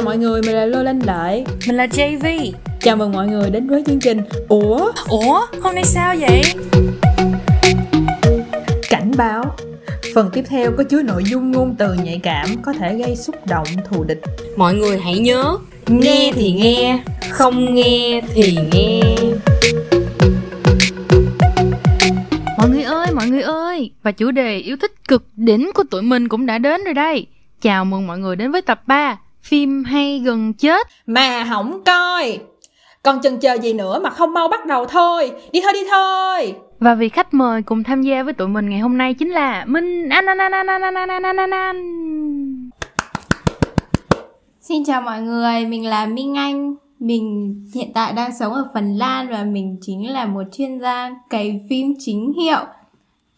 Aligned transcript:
Chào 0.00 0.04
mọi 0.04 0.18
người, 0.18 0.42
mình 0.42 0.54
là 0.54 0.66
Lô 0.66 0.82
Lanh 0.82 1.00
Lợi 1.06 1.44
Mình 1.66 1.76
là 1.76 1.86
JV 1.86 2.52
Chào 2.80 2.96
mừng 2.96 3.12
mọi 3.12 3.26
người 3.26 3.50
đến 3.50 3.68
với 3.68 3.82
chương 3.86 4.00
trình 4.00 4.20
Ủa? 4.48 4.92
Ủa? 5.08 5.46
Hôm 5.62 5.74
nay 5.74 5.84
sao 5.84 6.14
vậy? 6.20 6.42
Cảnh 8.90 9.10
báo. 9.16 9.56
Phần 10.14 10.30
tiếp 10.32 10.44
theo 10.48 10.72
có 10.76 10.84
chứa 10.84 11.02
nội 11.02 11.22
dung 11.26 11.50
ngôn 11.50 11.74
từ 11.78 11.94
nhạy 11.94 12.20
cảm 12.22 12.46
có 12.62 12.72
thể 12.72 12.94
gây 12.94 13.16
xúc 13.16 13.36
động 13.46 13.66
thù 13.88 14.04
địch. 14.04 14.20
Mọi 14.56 14.74
người 14.74 14.98
hãy 14.98 15.18
nhớ 15.18 15.58
Nghe 15.86 16.32
thì 16.34 16.52
nghe 16.52 17.02
Không 17.30 17.74
nghe 17.74 18.20
thì 18.34 18.56
nghe. 18.72 19.00
Mọi 22.58 22.68
người 22.70 22.82
ơi, 22.82 23.06
mọi 23.14 23.26
người 23.26 23.42
ơi. 23.42 23.90
Và 24.02 24.12
chủ 24.12 24.30
đề 24.30 24.58
yêu 24.58 24.76
thích 24.80 24.92
cực 25.08 25.24
đỉnh 25.36 25.70
của 25.74 25.84
tụi 25.90 26.02
mình 26.02 26.28
cũng 26.28 26.46
đã 26.46 26.58
đến 26.58 26.80
rồi 26.84 26.94
đây. 26.94 27.26
Chào 27.60 27.84
mừng 27.84 28.06
mọi 28.06 28.18
người 28.18 28.36
đến 28.36 28.50
với 28.50 28.62
tập 28.62 28.82
3 28.86 29.18
Phim 29.42 29.84
hay 29.84 30.22
gần 30.24 30.52
chết? 30.52 30.86
Mà 31.06 31.46
không 31.48 31.84
coi. 31.84 32.38
Còn 33.02 33.22
chần 33.22 33.40
chờ 33.40 33.54
gì 33.54 33.72
nữa 33.72 34.00
mà 34.02 34.10
không 34.10 34.34
mau 34.34 34.48
bắt 34.48 34.66
đầu 34.66 34.86
thôi. 34.86 35.32
Đi 35.52 35.60
thôi 35.62 35.72
đi 35.72 35.80
thôi. 35.90 36.54
Và 36.78 36.94
vị 36.94 37.08
khách 37.08 37.34
mời 37.34 37.62
cùng 37.62 37.82
tham 37.82 38.02
gia 38.02 38.22
với 38.22 38.32
tụi 38.32 38.48
mình 38.48 38.68
ngày 38.70 38.78
hôm 38.78 38.98
nay 38.98 39.14
chính 39.14 39.30
là 39.30 39.64
Minh 39.64 40.08
An 40.08 40.26
An 40.26 40.38
An 40.38 40.52
An 40.52 40.66
An 40.66 40.82
An 40.82 40.94
An 40.94 41.22
An 41.22 41.36
An 41.36 41.50
An 41.50 42.70
Xin 44.60 44.84
chào 44.84 45.00
mọi 45.00 45.22
người, 45.22 45.66
mình 45.66 45.86
là 45.86 46.06
Minh 46.06 46.36
Anh. 46.36 46.74
Mình 46.98 47.54
hiện 47.74 47.92
tại 47.94 48.12
đang 48.12 48.30
sống 48.38 48.52
ở 48.52 48.68
Phần 48.74 48.94
Lan 48.96 49.28
và 49.30 49.44
mình 49.44 49.78
chính 49.80 50.12
là 50.12 50.26
một 50.26 50.42
chuyên 50.52 50.80
gia 50.80 51.10
cày 51.30 51.60
phim 51.70 51.94
chính 51.98 52.32
hiệu 52.32 52.60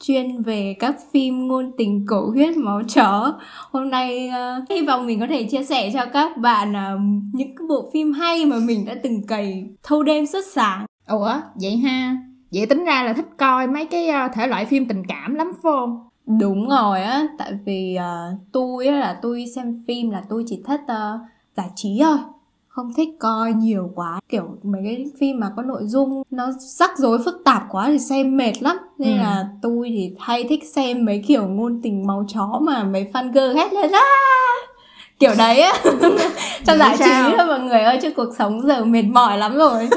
chuyên 0.03 0.43
về 0.43 0.77
các 0.79 0.97
phim 1.13 1.49
ngôn 1.49 1.73
tình 1.79 2.05
cổ 2.09 2.31
huyết 2.31 2.57
máu 2.57 2.83
chó. 2.95 3.35
Hôm 3.71 3.91
nay 3.91 4.31
uh, 4.31 4.71
hy 4.71 4.87
vọng 4.87 5.07
mình 5.07 5.21
có 5.21 5.27
thể 5.27 5.45
chia 5.45 5.65
sẻ 5.65 5.91
cho 5.95 6.07
các 6.13 6.37
bạn 6.37 6.71
uh, 6.71 7.01
những 7.33 7.57
cái 7.57 7.67
bộ 7.69 7.91
phim 7.93 8.13
hay 8.13 8.47
mà 8.47 8.57
mình 8.59 8.85
đã 8.85 8.95
từng 9.03 9.27
cày 9.27 9.67
thâu 9.83 10.03
đêm 10.03 10.27
suốt 10.27 10.45
sáng. 10.53 10.87
Ủa, 11.09 11.33
vậy 11.55 11.77
ha. 11.77 12.17
Vậy 12.53 12.67
tính 12.67 12.85
ra 12.85 13.03
là 13.03 13.13
thích 13.13 13.29
coi 13.39 13.67
mấy 13.67 13.87
cái 13.87 14.09
ờ, 14.09 14.29
thể 14.35 14.47
loại 14.47 14.65
phim 14.65 14.89
tình 14.89 15.03
cảm 15.09 15.35
lắm 15.35 15.53
phải 15.53 15.61
không? 15.63 16.09
Đúng 16.41 16.69
rồi 16.69 17.03
á, 17.03 17.27
tại 17.39 17.53
vì 17.65 17.97
uh, 17.99 18.39
tôi 18.53 18.87
á, 18.87 18.97
là 18.97 19.19
tôi 19.23 19.45
xem 19.55 19.83
phim 19.87 20.11
là 20.11 20.23
tôi 20.29 20.45
chỉ 20.47 20.63
thích 20.67 20.81
uh, 20.85 21.21
giải 21.57 21.69
trí 21.75 22.01
thôi 22.03 22.19
không 22.73 22.93
thích 22.97 23.09
coi 23.19 23.53
nhiều 23.53 23.91
quá. 23.95 24.21
Kiểu 24.29 24.45
mấy 24.63 24.83
cái 24.85 25.07
phim 25.21 25.41
mà 25.41 25.51
có 25.57 25.63
nội 25.63 25.83
dung 25.85 26.23
nó 26.31 26.53
rắc 26.59 26.99
rối 26.99 27.19
phức 27.25 27.43
tạp 27.45 27.63
quá 27.71 27.89
thì 27.89 27.99
xem 27.99 28.37
mệt 28.37 28.53
lắm. 28.61 28.77
Nên 28.99 29.13
ừ. 29.13 29.19
là 29.19 29.45
tôi 29.63 29.89
thì 29.89 30.13
hay 30.19 30.45
thích 30.49 30.65
xem 30.75 31.05
mấy 31.05 31.25
kiểu 31.27 31.47
ngôn 31.47 31.81
tình 31.83 32.07
máu 32.07 32.25
chó 32.35 32.61
mà 32.63 32.85
mấy 32.85 33.07
fan 33.13 33.33
girl 33.33 33.59
hét 33.59 33.73
lên 33.73 33.93
á 33.93 34.03
kiểu 35.19 35.33
đấy 35.39 35.61
á. 35.61 35.73
Cho 36.67 36.77
giải 36.77 36.97
trí 36.99 37.37
thôi 37.39 37.47
mọi 37.47 37.61
người 37.61 37.81
ơi 37.81 37.99
chứ 38.03 38.11
cuộc 38.11 38.29
sống 38.39 38.63
giờ 38.67 38.85
mệt 38.85 39.03
mỏi 39.03 39.39
lắm 39.39 39.57
rồi. 39.57 39.89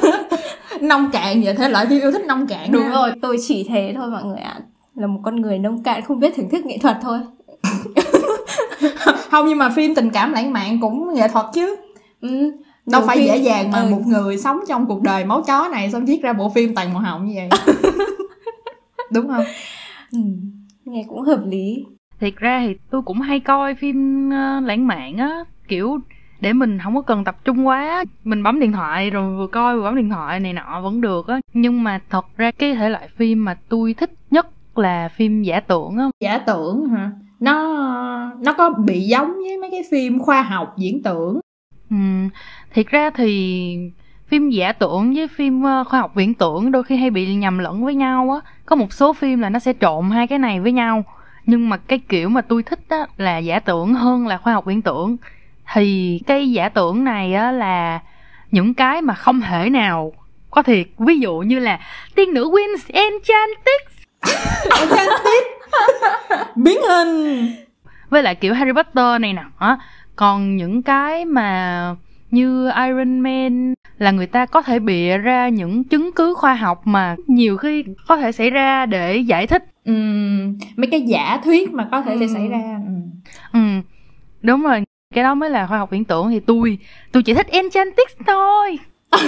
Nông 0.80 1.10
cạn 1.12 1.42
vậy 1.44 1.54
thế 1.54 1.68
loại 1.68 1.86
phim 1.86 2.00
yêu 2.00 2.12
thích 2.12 2.26
nông 2.26 2.46
cạn 2.46 2.72
đúng 2.72 2.82
ha. 2.82 2.94
rồi 2.94 3.10
tôi 3.22 3.36
chỉ 3.48 3.66
thế 3.68 3.92
thôi 3.96 4.10
mọi 4.10 4.24
người 4.24 4.38
ạ. 4.38 4.54
À. 4.58 4.62
là 4.94 5.06
một 5.06 5.20
con 5.24 5.36
người 5.36 5.58
nông 5.58 5.82
cạn 5.82 6.02
không 6.02 6.20
biết 6.20 6.34
thưởng 6.36 6.50
thức 6.50 6.66
nghệ 6.66 6.78
thuật 6.78 6.96
thôi. 7.02 7.18
Không 9.30 9.48
nhưng 9.48 9.58
mà 9.58 9.68
phim 9.68 9.94
tình 9.94 10.10
cảm 10.10 10.32
lãng 10.32 10.52
mạn 10.52 10.78
cũng 10.80 11.14
nghệ 11.14 11.28
thuật 11.28 11.46
chứ 11.54 11.76
ừ, 12.20 12.52
đâu 12.86 13.02
phải 13.06 13.16
phim... 13.16 13.26
dễ 13.26 13.36
dàng 13.36 13.70
mà 13.70 13.80
ừ. 13.80 13.90
một 13.90 14.02
người 14.06 14.38
sống 14.38 14.60
trong 14.68 14.86
cuộc 14.86 15.02
đời 15.02 15.24
máu 15.24 15.42
chó 15.46 15.68
này 15.72 15.90
xong 15.90 16.04
viết 16.04 16.22
ra 16.22 16.32
bộ 16.32 16.50
phim 16.54 16.74
toàn 16.74 16.94
màu 16.94 17.02
hồng 17.02 17.26
như 17.26 17.34
vậy? 17.36 17.48
Đúng 19.12 19.28
không? 19.28 19.44
Ừ, 20.12 20.18
nghe 20.84 21.04
cũng 21.08 21.22
hợp 21.22 21.40
lý. 21.46 21.84
Thiệt 22.20 22.36
ra 22.36 22.62
thì 22.66 22.74
tôi 22.90 23.02
cũng 23.02 23.20
hay 23.20 23.40
coi 23.40 23.74
phim 23.74 24.28
uh, 24.28 24.64
lãng 24.64 24.86
mạn 24.86 25.16
á. 25.16 25.44
Kiểu 25.68 25.98
để 26.40 26.52
mình 26.52 26.78
không 26.84 26.94
có 26.94 27.02
cần 27.02 27.24
tập 27.24 27.36
trung 27.44 27.66
quá 27.66 28.04
mình 28.24 28.42
bấm 28.42 28.60
điện 28.60 28.72
thoại 28.72 29.10
rồi 29.10 29.36
vừa 29.36 29.46
coi 29.46 29.76
vừa 29.76 29.82
bấm 29.82 29.96
điện 29.96 30.10
thoại 30.10 30.40
này 30.40 30.52
nọ 30.52 30.80
vẫn 30.82 31.00
được 31.00 31.28
á. 31.28 31.40
Nhưng 31.52 31.84
mà 31.84 32.00
thật 32.10 32.26
ra 32.36 32.50
cái 32.50 32.74
thể 32.74 32.88
loại 32.88 33.08
phim 33.16 33.44
mà 33.44 33.58
tôi 33.68 33.94
thích 33.94 34.10
nhất 34.30 34.46
là 34.78 35.08
phim 35.08 35.42
giả 35.42 35.60
tưởng 35.60 35.96
á. 35.96 36.04
Giả 36.20 36.38
tưởng 36.38 36.88
hả? 36.88 37.10
Nó 37.40 37.54
nó 38.40 38.52
có 38.52 38.70
bị 38.70 39.00
giống 39.00 39.32
với 39.34 39.58
mấy 39.60 39.70
cái 39.70 39.82
phim 39.90 40.18
khoa 40.18 40.42
học 40.42 40.74
diễn 40.78 41.02
tưởng 41.02 41.40
ừ. 41.90 41.96
Thiệt 42.74 42.86
ra 42.86 43.10
thì 43.10 43.76
phim 44.28 44.50
giả 44.50 44.72
tưởng 44.72 45.14
với 45.14 45.28
phim 45.28 45.62
ờ, 45.62 45.84
khoa 45.84 46.00
học 46.00 46.14
viễn 46.14 46.34
tưởng 46.34 46.72
đôi 46.72 46.84
khi 46.84 46.96
hay 46.96 47.10
bị 47.10 47.34
nhầm 47.34 47.58
lẫn 47.58 47.84
với 47.84 47.94
nhau 47.94 48.40
á. 48.44 48.50
Có 48.66 48.76
một 48.76 48.92
số 48.92 49.12
phim 49.12 49.40
là 49.40 49.48
nó 49.48 49.58
sẽ 49.58 49.72
trộn 49.80 50.10
hai 50.10 50.26
cái 50.26 50.38
này 50.38 50.60
với 50.60 50.72
nhau. 50.72 51.04
Nhưng 51.46 51.68
mà 51.68 51.76
cái 51.76 51.98
kiểu 51.98 52.28
mà 52.28 52.40
tôi 52.40 52.62
thích 52.62 52.80
á 52.88 53.06
là 53.16 53.38
giả 53.38 53.60
tưởng 53.60 53.94
hơn 53.94 54.26
là 54.26 54.36
khoa 54.36 54.52
học 54.52 54.64
viễn 54.64 54.82
tưởng. 54.82 55.16
Thì 55.72 56.20
cái 56.26 56.50
giả 56.50 56.68
tưởng 56.68 57.04
này 57.04 57.34
á 57.34 57.52
là 57.52 58.00
những 58.50 58.74
cái 58.74 59.02
mà 59.02 59.14
không 59.14 59.40
thể 59.40 59.70
nào 59.70 60.12
có 60.50 60.62
thiệt 60.62 60.86
ví 60.98 61.18
dụ 61.18 61.38
như 61.38 61.58
là 61.58 61.80
tiên 62.14 62.34
nữ 62.34 62.50
Wins 62.50 62.78
Enchantrix. 62.88 64.06
Enchantrix? 64.80 65.44
Biến 66.56 66.78
hình. 66.88 67.46
Với 68.10 68.22
lại 68.22 68.34
kiểu 68.34 68.54
Harry 68.54 68.72
Potter 68.72 69.20
này 69.20 69.32
nọ 69.32 69.78
còn 70.20 70.56
những 70.56 70.82
cái 70.82 71.24
mà 71.24 71.96
như 72.30 72.70
Iron 72.86 73.20
Man 73.20 73.74
là 73.98 74.10
người 74.10 74.26
ta 74.26 74.46
có 74.46 74.62
thể 74.62 74.78
bịa 74.78 75.18
ra 75.18 75.48
những 75.48 75.84
chứng 75.84 76.10
cứ 76.12 76.34
khoa 76.34 76.54
học 76.54 76.86
mà 76.86 77.16
nhiều 77.26 77.56
khi 77.56 77.84
có 78.06 78.16
thể 78.16 78.32
xảy 78.32 78.50
ra 78.50 78.86
để 78.86 79.16
giải 79.16 79.46
thích 79.46 79.64
ừ, 79.84 79.92
mấy 80.76 80.86
cái 80.90 81.00
giả 81.00 81.40
thuyết 81.44 81.72
mà 81.72 81.88
có 81.90 82.02
thể 82.02 82.12
ừ. 82.12 82.18
sẽ 82.20 82.26
xảy 82.34 82.48
ra 82.48 82.80
ừ. 82.86 82.92
ừ 83.52 83.60
đúng 84.42 84.62
rồi 84.62 84.84
cái 85.14 85.24
đó 85.24 85.34
mới 85.34 85.50
là 85.50 85.66
khoa 85.66 85.78
học 85.78 85.90
viễn 85.90 86.04
tưởng 86.04 86.30
thì 86.30 86.40
tôi 86.40 86.78
tôi 87.12 87.22
chỉ 87.22 87.34
thích 87.34 87.46
Enchantrix 87.50 88.08
thôi 88.26 88.78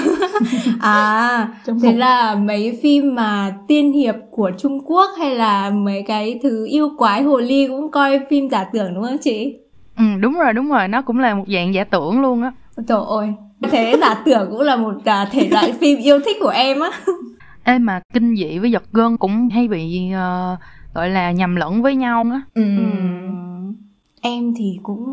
à 0.80 1.48
thế 1.82 1.92
là 1.92 2.34
mấy 2.34 2.78
phim 2.82 3.14
mà 3.14 3.54
tiên 3.68 3.92
hiệp 3.92 4.14
của 4.30 4.50
Trung 4.58 4.80
Quốc 4.84 5.10
hay 5.18 5.36
là 5.36 5.70
mấy 5.70 6.02
cái 6.06 6.40
thứ 6.42 6.66
yêu 6.66 6.90
quái 6.98 7.22
hồ 7.22 7.38
ly 7.38 7.66
cũng 7.68 7.90
coi 7.90 8.20
phim 8.30 8.48
giả 8.50 8.64
tưởng 8.72 8.94
đúng 8.94 9.04
không 9.04 9.18
chị? 9.18 9.61
Ừ 10.02 10.20
đúng 10.20 10.38
rồi 10.38 10.52
đúng 10.52 10.68
rồi 10.68 10.88
nó 10.88 11.02
cũng 11.02 11.18
là 11.18 11.34
một 11.34 11.44
dạng 11.48 11.74
giả 11.74 11.84
tưởng 11.84 12.20
luôn 12.20 12.42
á. 12.42 12.52
Trời 12.88 13.00
ơi 13.08 13.28
thế 13.70 13.96
giả 14.00 14.14
tưởng 14.24 14.50
cũng 14.50 14.60
là 14.60 14.76
một 14.76 14.94
à, 15.04 15.28
thể 15.32 15.48
loại 15.50 15.72
phim 15.72 15.98
yêu 15.98 16.20
thích 16.24 16.36
của 16.40 16.48
em 16.48 16.80
á. 16.80 16.90
Ê 17.64 17.78
mà 17.78 18.00
kinh 18.14 18.36
dị 18.36 18.58
với 18.58 18.70
giật 18.70 18.82
gân 18.92 19.16
cũng 19.16 19.48
hay 19.48 19.68
bị 19.68 20.10
uh, 20.10 20.58
gọi 20.94 21.10
là 21.10 21.32
nhầm 21.32 21.56
lẫn 21.56 21.82
với 21.82 21.96
nhau 21.96 22.24
á. 22.32 22.40
Ừ. 22.54 22.62
ừ 22.76 22.82
em 24.22 24.54
thì 24.58 24.78
cũng 24.82 25.06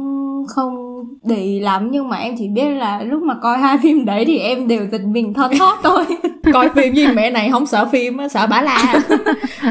không 0.47 1.03
để 1.23 1.35
ý 1.35 1.59
lắm 1.59 1.89
nhưng 1.91 2.09
mà 2.09 2.17
em 2.17 2.35
chỉ 2.37 2.47
biết 2.47 2.69
là 2.69 3.01
lúc 3.01 3.23
mà 3.23 3.35
coi 3.41 3.57
hai 3.57 3.77
phim 3.83 4.05
đấy 4.05 4.25
thì 4.25 4.37
em 4.39 4.67
đều 4.67 4.87
giật 4.91 5.01
mình 5.05 5.33
thon 5.33 5.51
thót 5.59 5.77
thôi 5.83 6.05
coi 6.53 6.69
phim 6.69 6.93
với 6.93 7.13
mẹ 7.13 7.31
này 7.31 7.49
không 7.51 7.65
sợ 7.65 7.85
phim 7.91 8.17
á 8.17 8.27
sợ 8.27 8.47
bả 8.47 8.61
la 8.61 8.99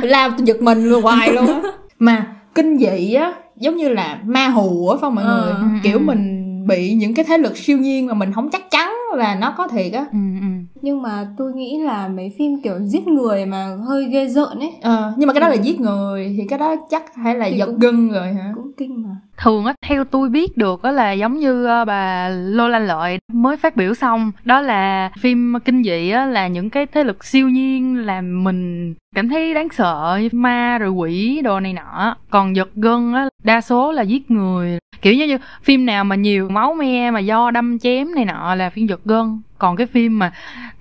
la 0.02 0.30
giật 0.38 0.62
mình 0.62 0.84
luôn 0.84 1.02
hoài 1.02 1.32
luôn 1.32 1.46
á 1.46 1.60
mà 1.98 2.26
kinh 2.54 2.78
dị 2.78 3.14
á 3.14 3.34
giống 3.60 3.76
như 3.76 3.88
là 3.88 4.20
ma 4.24 4.48
hù 4.48 4.88
á 4.88 4.96
phải 4.96 5.00
không 5.00 5.14
mọi 5.14 5.24
ừ, 5.24 5.30
người 5.30 5.80
kiểu 5.82 5.98
ừ. 5.98 6.02
mình 6.02 6.38
bị 6.68 6.94
những 6.94 7.14
cái 7.14 7.24
thế 7.28 7.38
lực 7.38 7.56
siêu 7.56 7.78
nhiên 7.78 8.06
mà 8.06 8.14
mình 8.14 8.32
không 8.32 8.50
chắc 8.50 8.70
chắn 8.70 8.92
là 9.16 9.34
nó 9.40 9.54
có 9.56 9.68
thiệt 9.68 9.92
á. 9.92 10.04
Ừ, 10.12 10.18
ừ. 10.40 10.46
nhưng 10.82 11.02
mà 11.02 11.26
tôi 11.38 11.52
nghĩ 11.52 11.78
là 11.78 12.08
mấy 12.08 12.32
phim 12.38 12.62
kiểu 12.62 12.74
giết 12.84 13.06
người 13.06 13.46
mà 13.46 13.76
hơi 13.88 14.04
ghê 14.04 14.26
rợn 14.28 14.58
ấy. 14.58 14.72
Ờ 14.82 15.12
nhưng 15.16 15.26
mà 15.26 15.32
cái 15.32 15.40
đó 15.40 15.48
là 15.48 15.54
ừ. 15.54 15.60
giết 15.62 15.80
người 15.80 16.34
thì 16.38 16.46
cái 16.48 16.58
đó 16.58 16.76
chắc 16.90 17.14
hay 17.14 17.34
là 17.34 17.48
thì 17.50 17.56
giật 17.56 17.66
cũng, 17.66 17.78
gân 17.78 18.08
rồi 18.08 18.32
hả? 18.34 18.52
cũng 18.54 18.72
kinh 18.76 19.02
mà. 19.02 19.16
Thường 19.42 19.64
á 19.64 19.74
theo 19.86 20.04
tôi 20.04 20.28
biết 20.28 20.56
được 20.56 20.82
á 20.82 20.90
là 20.90 21.12
giống 21.12 21.38
như 21.38 21.64
ờ, 21.64 21.84
bà 21.84 22.28
Lola 22.28 22.78
Lợi 22.78 23.18
mới 23.32 23.56
phát 23.56 23.76
biểu 23.76 23.94
xong 23.94 24.32
đó 24.44 24.60
là 24.60 25.10
phim 25.20 25.54
kinh 25.64 25.82
dị 25.84 26.10
á 26.10 26.26
là 26.26 26.48
những 26.48 26.70
cái 26.70 26.86
thế 26.86 27.04
lực 27.04 27.24
siêu 27.24 27.48
nhiên 27.48 28.06
làm 28.06 28.44
mình 28.44 28.94
cảm 29.14 29.28
thấy 29.28 29.54
đáng 29.54 29.68
sợ 29.72 30.20
ma 30.32 30.78
rồi 30.78 30.90
quỷ 30.90 31.40
đồ 31.44 31.60
này 31.60 31.72
nọ. 31.72 32.16
Còn 32.30 32.56
giật 32.56 32.68
gân 32.74 33.12
á 33.12 33.28
đa 33.44 33.60
số 33.60 33.92
là 33.92 34.03
giết 34.03 34.30
người 34.30 34.78
kiểu 35.03 35.15
như, 35.15 35.27
như 35.27 35.39
phim 35.62 35.86
nào 35.86 36.04
mà 36.04 36.16
nhiều 36.16 36.48
máu 36.48 36.74
me 36.74 37.10
mà 37.10 37.21
do 37.21 37.50
đâm 37.50 37.78
chém 37.78 38.15
này 38.15 38.24
nọ 38.24 38.54
là 38.54 38.71
phim 38.71 38.86
giật 38.86 39.00
gân. 39.04 39.41
Còn 39.59 39.77
cái 39.77 39.86
phim 39.86 40.18
mà 40.18 40.33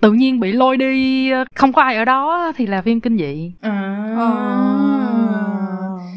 tự 0.02 0.14
nhiên 0.14 0.40
bị 0.40 0.52
lôi 0.52 0.78
đi 0.78 1.31
không 1.56 1.74
có 1.74 1.81
ai 1.81 1.96
ở 1.96 2.06
đó 2.06 2.52
thì 2.56 2.66
là 2.66 2.81
phim 2.81 3.00
kinh 3.00 3.18
dị. 3.18 3.52
À. 3.62 3.72
à. 4.18 4.30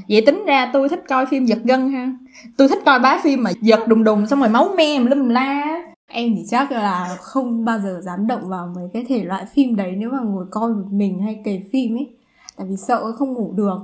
vậy 0.09 0.23
tính 0.27 0.45
ra 0.47 0.71
tôi 0.73 0.89
thích 0.89 1.05
coi 1.09 1.27
phim 1.27 1.45
giật 1.45 1.59
gân 1.65 1.93
ha. 1.93 2.13
Tôi 2.57 2.69
thích 2.69 2.79
coi 2.87 2.99
bá 2.99 3.19
phim 3.25 3.43
mà 3.43 3.51
giật 3.61 3.81
đùng 3.89 4.05
đùng 4.05 4.27
xong 4.27 4.41
rồi 4.41 4.49
máu 4.49 4.69
me 4.77 4.99
lum 4.99 5.29
la 5.29 5.81
em 6.13 6.35
thì 6.37 6.43
chắc 6.49 6.73
là 6.73 7.17
không 7.21 7.65
bao 7.65 7.79
giờ 7.79 8.01
dám 8.05 8.27
động 8.27 8.49
vào 8.49 8.73
mấy 8.77 8.85
cái 8.93 9.05
thể 9.09 9.25
loại 9.25 9.45
phim 9.55 9.77
đấy 9.77 9.95
nếu 9.99 10.11
mà 10.11 10.19
ngồi 10.25 10.45
coi 10.51 10.71
một 10.71 10.87
mình 10.91 11.21
hay 11.23 11.41
kể 11.45 11.63
phim 11.73 11.97
ấy. 11.97 12.09
Tại 12.57 12.67
vì 12.71 12.77
sợ 12.77 13.13
không 13.13 13.33
ngủ 13.33 13.53
được 13.57 13.79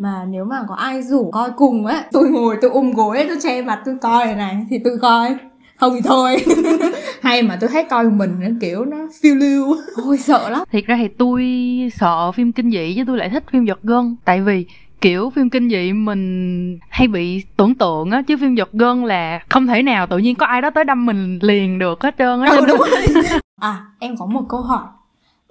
mà 0.00 0.24
nếu 0.28 0.44
mà 0.44 0.62
có 0.68 0.74
ai 0.74 1.02
rủ 1.02 1.30
coi 1.30 1.50
cùng 1.56 1.86
á 1.86 2.04
tôi 2.12 2.28
ngồi 2.28 2.56
tôi 2.62 2.70
ôm 2.70 2.92
gối 2.92 3.24
tôi 3.28 3.36
che 3.42 3.62
mặt 3.62 3.82
tôi 3.84 3.96
coi 4.00 4.26
này, 4.26 4.34
này 4.34 4.66
thì 4.70 4.78
tôi 4.84 4.98
coi. 5.02 5.36
Không 5.76 5.92
thì 5.94 6.00
thôi. 6.04 6.36
Hay 7.22 7.42
mà 7.42 7.58
tôi 7.60 7.70
thấy 7.72 7.84
coi 7.84 8.10
mình 8.10 8.30
nó 8.40 8.48
kiểu 8.60 8.84
nó 8.84 8.96
phiêu 9.22 9.34
lưu. 9.34 9.76
Ôi 10.04 10.18
sợ 10.18 10.48
lắm. 10.50 10.64
Thiệt 10.72 10.86
ra 10.86 10.96
thì 10.96 11.08
tôi 11.08 11.44
sợ 11.94 12.32
phim 12.32 12.52
kinh 12.52 12.70
dị 12.70 12.94
chứ 12.96 13.04
tôi 13.06 13.18
lại 13.18 13.30
thích 13.30 13.44
phim 13.52 13.64
giật 13.64 13.82
gân. 13.82 14.16
Tại 14.24 14.40
vì 14.40 14.66
kiểu 15.00 15.30
phim 15.30 15.50
kinh 15.50 15.70
dị 15.70 15.92
mình 15.92 16.78
hay 16.88 17.08
bị 17.08 17.44
tưởng 17.56 17.74
tượng 17.74 18.10
á 18.10 18.22
chứ 18.22 18.36
phim 18.40 18.54
giật 18.54 18.72
gân 18.72 19.04
là 19.04 19.40
không 19.48 19.66
thể 19.66 19.82
nào 19.82 20.06
tự 20.06 20.18
nhiên 20.18 20.34
có 20.34 20.46
ai 20.46 20.62
đó 20.62 20.70
tới 20.70 20.84
đâm 20.84 21.06
mình 21.06 21.38
liền 21.42 21.78
được 21.78 22.02
hết 22.02 22.14
trơn 22.18 22.40
á. 22.40 22.50
Ừ, 22.50 22.66
đúng 22.66 22.78
rồi. 22.78 22.88
À, 23.60 23.84
em 23.98 24.16
có 24.16 24.26
một 24.26 24.42
câu 24.48 24.60
hỏi 24.60 24.84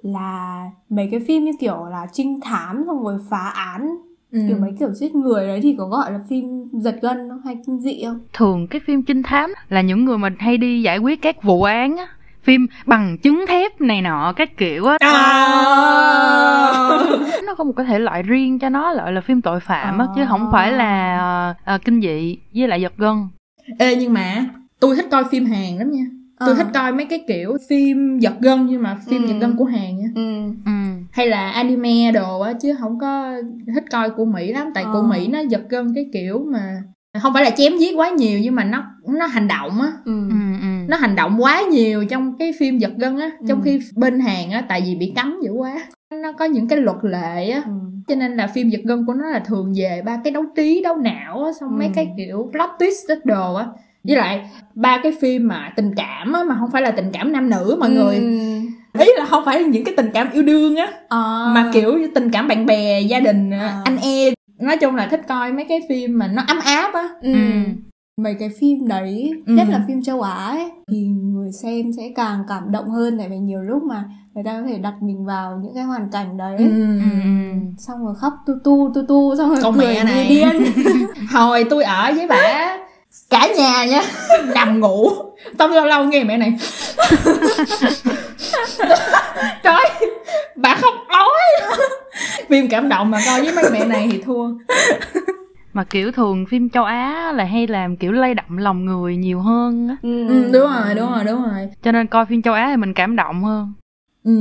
là 0.02 0.64
mấy 0.88 1.08
cái 1.10 1.20
phim 1.28 1.44
như 1.44 1.52
kiểu 1.60 1.86
là 1.90 2.06
trinh 2.12 2.40
thám 2.40 2.84
xong 2.86 3.02
rồi 3.02 3.18
phá 3.30 3.52
án 3.54 3.96
ừ. 4.32 4.38
kiểu 4.48 4.56
mấy 4.60 4.70
kiểu 4.78 4.92
giết 4.92 5.14
người 5.14 5.46
đấy 5.46 5.60
thì 5.62 5.74
có 5.78 5.86
gọi 5.86 6.12
là 6.12 6.18
phim 6.28 6.44
giật 6.72 6.96
gân 7.02 7.28
không 7.28 7.40
hay 7.44 7.56
kinh 7.66 7.80
dị 7.80 8.02
không? 8.04 8.20
thường 8.32 8.66
cái 8.66 8.80
phim 8.86 9.02
trinh 9.02 9.22
thám 9.22 9.50
là 9.68 9.80
những 9.80 10.04
người 10.04 10.18
mình 10.18 10.34
hay 10.38 10.56
đi 10.58 10.82
giải 10.82 10.98
quyết 10.98 11.22
các 11.22 11.42
vụ 11.42 11.62
án 11.62 11.96
á 11.96 12.06
phim 12.42 12.66
bằng 12.86 13.18
chứng 13.18 13.44
thép 13.48 13.80
này 13.80 14.02
nọ 14.02 14.32
các 14.36 14.56
kiểu 14.56 14.86
á 14.86 14.96
à. 15.00 16.80
nó 17.46 17.54
có 17.54 17.64
một 17.64 17.72
cái 17.76 17.86
thể 17.86 17.98
loại 17.98 18.22
riêng 18.22 18.58
cho 18.58 18.68
nó 18.68 18.94
gọi 18.94 19.12
là 19.12 19.20
phim 19.20 19.42
tội 19.42 19.60
phạm 19.60 19.98
á 19.98 20.06
chứ 20.14 20.24
không 20.28 20.48
phải 20.52 20.72
là 20.72 21.54
ờ, 21.64 21.78
kinh 21.84 22.00
dị 22.00 22.38
với 22.54 22.68
lại 22.68 22.80
giật 22.80 22.92
gân 22.96 23.16
ê 23.78 23.96
nhưng 23.96 24.12
mà 24.12 24.44
tôi 24.80 24.96
thích 24.96 25.06
coi 25.10 25.24
phim 25.30 25.44
hàn 25.44 25.76
lắm 25.78 25.90
nha 25.90 26.04
tôi 26.38 26.48
Ờ. 26.48 26.54
thích 26.54 26.66
coi 26.74 26.92
mấy 26.92 27.04
cái 27.06 27.24
kiểu 27.28 27.56
phim 27.68 28.18
giật 28.18 28.32
gân 28.40 28.66
nhưng 28.66 28.82
mà 28.82 28.98
phim 29.06 29.22
Ừ. 29.22 29.28
giật 29.28 29.34
gân 29.40 29.56
của 29.56 29.64
hàn 29.64 29.98
nha 29.98 30.06
Ừ. 30.14 30.42
ừ 30.66 30.70
hay 31.12 31.26
là 31.26 31.50
anime 31.50 32.12
đồ 32.12 32.40
á 32.40 32.52
chứ 32.52 32.74
không 32.80 32.98
có 32.98 33.32
thích 33.74 33.84
coi 33.90 34.10
của 34.10 34.24
mỹ 34.24 34.52
lắm 34.52 34.70
tại 34.74 34.84
của 34.84 34.98
Ờ. 34.98 35.02
mỹ 35.02 35.28
nó 35.28 35.40
giật 35.40 35.62
gân 35.68 35.92
cái 35.94 36.06
kiểu 36.12 36.46
mà 36.52 36.82
không 37.22 37.34
phải 37.34 37.44
là 37.44 37.50
chém 37.50 37.76
giết 37.78 37.94
quá 37.96 38.10
nhiều 38.10 38.38
nhưng 38.42 38.54
mà 38.54 38.64
nó 38.64 38.84
nó 39.08 39.26
hành 39.26 39.48
động 39.48 39.80
á 39.80 39.92
Ừ. 40.04 40.12
ừ 40.30 40.36
ừ 40.62 40.66
nó 40.88 40.96
hành 40.96 41.16
động 41.16 41.36
quá 41.42 41.62
nhiều 41.70 42.04
trong 42.04 42.38
cái 42.38 42.52
phim 42.58 42.78
giật 42.78 42.92
gân 42.98 43.18
á 43.18 43.30
trong 43.48 43.58
Ừ. 43.60 43.62
khi 43.64 43.80
bên 43.96 44.20
hàn 44.20 44.50
á 44.50 44.64
tại 44.68 44.82
vì 44.86 44.94
bị 44.94 45.12
cấm 45.16 45.36
dữ 45.42 45.52
quá 45.52 45.74
nó 46.22 46.32
có 46.32 46.44
những 46.44 46.68
cái 46.68 46.78
luật 46.78 46.96
lệ 47.02 47.50
á 47.50 47.62
Ừ. 47.66 47.72
cho 48.08 48.14
nên 48.14 48.36
là 48.36 48.46
phim 48.46 48.68
giật 48.68 48.80
gân 48.84 49.06
của 49.06 49.14
nó 49.14 49.26
là 49.30 49.38
thường 49.38 49.72
về 49.76 50.02
ba 50.04 50.16
cái 50.24 50.30
đấu 50.32 50.44
trí 50.56 50.80
đấu 50.84 50.96
não 50.96 51.44
á 51.44 51.50
xong 51.60 51.78
mấy 51.78 51.86
Ừ. 51.86 51.92
cái 51.96 52.08
kiểu 52.16 52.48
plot 52.52 52.70
twist 52.78 53.08
đó 53.08 53.14
đồ 53.24 53.54
á 53.54 53.66
với 54.04 54.16
lại 54.16 54.50
ba 54.74 55.00
cái 55.02 55.12
phim 55.20 55.48
mà 55.48 55.72
tình 55.76 55.94
cảm 55.96 56.32
á 56.32 56.44
mà 56.44 56.56
không 56.58 56.70
phải 56.70 56.82
là 56.82 56.90
tình 56.90 57.10
cảm 57.12 57.32
nam 57.32 57.50
nữ 57.50 57.76
mọi 57.80 57.90
người 57.90 58.16
Ừ. 58.16 58.38
ý 58.98 59.06
là 59.18 59.24
không 59.26 59.44
phải 59.44 59.64
những 59.64 59.84
cái 59.84 59.94
tình 59.96 60.10
cảm 60.14 60.30
yêu 60.32 60.42
đương 60.42 60.76
á 60.76 60.92
À. 61.08 61.50
mà 61.54 61.70
kiểu 61.72 61.98
như 61.98 62.08
tình 62.14 62.30
cảm 62.30 62.48
bạn 62.48 62.66
bè 62.66 63.00
gia 63.00 63.20
đình 63.20 63.50
À. 63.50 63.80
anh 63.84 63.96
em 64.02 64.34
nói 64.58 64.76
chung 64.76 64.94
là 64.96 65.06
thích 65.10 65.20
coi 65.28 65.52
mấy 65.52 65.64
cái 65.68 65.80
phim 65.88 66.18
mà 66.18 66.26
nó 66.26 66.42
ấm 66.48 66.58
áp 66.64 66.94
á 66.94 67.08
Ừ. 67.22 67.32
Ừ. 67.32 67.38
mấy 68.22 68.34
cái 68.34 68.48
phim 68.60 68.88
đấy 68.88 69.30
Ừ. 69.46 69.52
nhất 69.54 69.68
là 69.68 69.80
phim 69.88 70.02
châu 70.02 70.22
Á 70.22 70.34
ấy 70.46 70.70
thì 70.90 70.98
người 71.06 71.52
xem 71.52 71.92
sẽ 71.96 72.02
càng 72.16 72.44
cảm 72.48 72.72
động 72.72 72.90
hơn 72.90 73.18
tại 73.18 73.28
vì 73.28 73.36
nhiều 73.38 73.62
lúc 73.62 73.82
mà 73.82 74.04
người 74.34 74.44
ta 74.44 74.60
có 74.60 74.66
thể 74.68 74.78
đặt 74.78 74.94
mình 75.00 75.24
vào 75.26 75.60
những 75.64 75.74
cái 75.74 75.84
hoàn 75.84 76.08
cảnh 76.12 76.36
đấy 76.36 76.56
ừ. 76.58 76.64
ừ 76.98 77.04
ừ 77.24 77.30
xong 77.78 78.04
rồi 78.04 78.14
khóc 78.20 78.32
tu 78.46 78.54
tu 78.64 78.90
tu 78.94 79.02
tu 79.08 79.36
xong 79.36 79.48
rồi 79.50 79.58
Con 79.62 79.74
cười 79.78 79.86
mẹ 79.86 79.94
như 79.98 80.04
này. 80.04 80.26
điên 80.28 80.72
hồi 81.32 81.64
tôi 81.70 81.84
ở 81.84 82.12
với 82.16 82.26
bà 82.26 82.76
cả 83.30 83.48
nhà 83.58 83.84
nha 83.84 84.02
nằm 84.54 84.80
ngủ 84.80 85.10
xong 85.58 85.70
lâu 85.70 85.84
lâu 85.86 86.04
nghe 86.04 86.24
mẹ 86.24 86.36
này 86.38 86.52
trời 89.62 90.08
bà 90.56 90.74
khóc 90.74 90.94
ói 91.08 91.78
phim 92.48 92.68
cảm 92.68 92.88
động 92.88 93.10
mà 93.10 93.18
coi 93.26 93.42
với 93.42 93.52
mấy 93.54 93.64
mẹ 93.72 93.84
này 93.84 94.08
thì 94.12 94.22
thua 94.22 94.50
mà 95.72 95.84
kiểu 95.84 96.12
thường 96.12 96.46
phim 96.46 96.68
châu 96.70 96.84
Á 96.84 97.32
là 97.34 97.44
hay 97.44 97.66
làm 97.66 97.96
kiểu 97.96 98.12
lay 98.12 98.34
động 98.34 98.58
lòng 98.58 98.84
người 98.84 99.16
nhiều 99.16 99.40
hơn 99.40 99.88
á 99.88 99.96
ừ. 100.02 100.28
ừ, 100.28 100.50
đúng 100.52 100.72
rồi 100.72 100.94
đúng 100.94 101.10
rồi 101.10 101.24
đúng 101.24 101.42
rồi 101.42 101.68
cho 101.82 101.92
nên 101.92 102.06
coi 102.06 102.26
phim 102.26 102.42
châu 102.42 102.54
Á 102.54 102.68
thì 102.70 102.76
mình 102.76 102.94
cảm 102.94 103.16
động 103.16 103.44
hơn 103.44 103.72
ừ. 104.24 104.32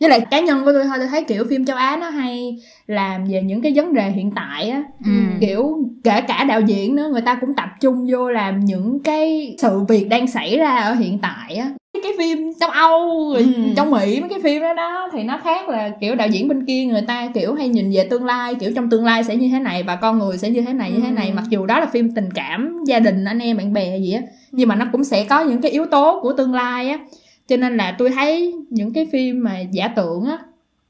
với 0.00 0.08
lại 0.08 0.20
cá 0.30 0.40
nhân 0.40 0.64
của 0.64 0.72
tôi 0.72 0.84
thôi 0.84 0.94
tôi 0.98 1.06
thấy 1.06 1.24
kiểu 1.24 1.44
phim 1.50 1.64
châu 1.64 1.76
Á 1.76 1.96
nó 2.00 2.08
hay 2.10 2.58
làm 2.86 3.24
về 3.24 3.42
những 3.42 3.62
cái 3.62 3.72
vấn 3.76 3.94
đề 3.94 4.10
hiện 4.10 4.30
tại 4.36 4.70
á 4.70 4.82
ừ. 5.04 5.10
kiểu 5.40 5.78
kể 6.04 6.20
cả 6.20 6.44
đạo 6.44 6.60
diễn 6.60 6.96
nữa 6.96 7.08
người 7.12 7.22
ta 7.22 7.38
cũng 7.40 7.54
tập 7.54 7.68
trung 7.80 8.06
vô 8.10 8.30
làm 8.30 8.60
những 8.60 8.98
cái 9.04 9.56
sự 9.58 9.80
việc 9.88 10.08
đang 10.08 10.26
xảy 10.26 10.58
ra 10.58 10.76
ở 10.76 10.94
hiện 10.94 11.18
tại 11.18 11.54
á 11.54 11.70
Mấy 11.94 12.02
cái 12.02 12.12
phim 12.18 12.50
châu 12.60 12.70
Âu 12.70 13.30
rồi 13.32 13.42
Ừ. 13.42 13.62
châu 13.76 13.86
Mỹ 13.86 14.20
mấy 14.20 14.28
cái 14.28 14.38
phim 14.44 14.62
đó 14.62 14.74
đó 14.74 15.08
thì 15.12 15.22
nó 15.22 15.38
khác 15.44 15.68
là 15.68 15.90
kiểu 16.00 16.14
đạo 16.14 16.28
diễn 16.28 16.48
bên 16.48 16.66
kia 16.66 16.84
người 16.84 17.02
ta 17.02 17.30
kiểu 17.34 17.54
hay 17.54 17.68
nhìn 17.68 17.90
về 17.94 18.04
tương 18.10 18.24
lai 18.24 18.54
kiểu 18.54 18.72
trong 18.76 18.90
tương 18.90 19.04
lai 19.04 19.24
sẽ 19.24 19.36
như 19.36 19.48
thế 19.52 19.58
này 19.58 19.82
và 19.82 19.96
con 19.96 20.18
người 20.18 20.38
sẽ 20.38 20.50
như 20.50 20.60
thế 20.62 20.72
này 20.72 20.90
như 20.90 21.00
thế 21.00 21.10
này 21.10 21.28
Ừ. 21.28 21.32
mặc 21.34 21.44
dù 21.50 21.66
đó 21.66 21.80
là 21.80 21.86
phim 21.86 22.14
tình 22.14 22.28
cảm 22.34 22.78
gia 22.86 22.98
đình 22.98 23.24
anh 23.24 23.38
em 23.38 23.56
bạn 23.56 23.72
bè 23.72 23.98
gì 23.98 24.12
á 24.12 24.20
nhưng 24.52 24.68
mà 24.68 24.74
nó 24.74 24.86
cũng 24.92 25.04
sẽ 25.04 25.24
có 25.24 25.40
những 25.44 25.60
cái 25.62 25.70
yếu 25.70 25.86
tố 25.86 26.20
của 26.22 26.32
tương 26.32 26.54
lai 26.54 26.90
á 26.90 26.98
cho 27.48 27.56
nên 27.56 27.76
là 27.76 27.94
tôi 27.98 28.10
thấy 28.10 28.54
những 28.70 28.92
cái 28.92 29.06
phim 29.12 29.42
mà 29.44 29.58
giả 29.72 29.88
tưởng 29.88 30.24
á 30.24 30.38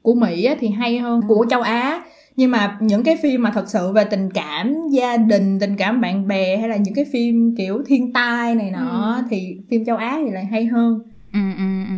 của 0.02 0.14
Mỹ 0.14 0.44
á, 0.44 0.55
thì 0.61 0.69
hay 0.69 0.99
hơn 0.99 1.20
của 1.29 1.47
châu 1.50 1.61
Á 1.62 2.02
nhưng 2.36 2.50
mà 2.50 2.76
những 2.80 3.02
cái 3.02 3.16
phim 3.22 3.42
mà 3.42 3.50
thật 3.54 3.64
sự 3.68 3.92
về 3.92 4.04
tình 4.04 4.30
cảm 4.30 4.74
gia 4.90 5.16
đình 5.16 5.58
tình 5.60 5.76
cảm 5.76 6.00
bạn 6.00 6.28
bè 6.28 6.56
hay 6.56 6.68
là 6.68 6.76
những 6.76 6.94
cái 6.94 7.04
phim 7.12 7.54
kiểu 7.58 7.82
thiên 7.86 8.12
tai 8.12 8.54
này 8.54 8.70
nọ 8.70 9.14
Ừ. 9.16 9.22
thì 9.30 9.56
phim 9.70 9.84
châu 9.84 9.96
Á 9.96 10.18
thì 10.24 10.30
lại 10.30 10.44
hay 10.44 10.66
hơn. 10.66 11.00
Ừ 11.32 11.38
ừ 11.58 11.64
ừ. 11.88 11.94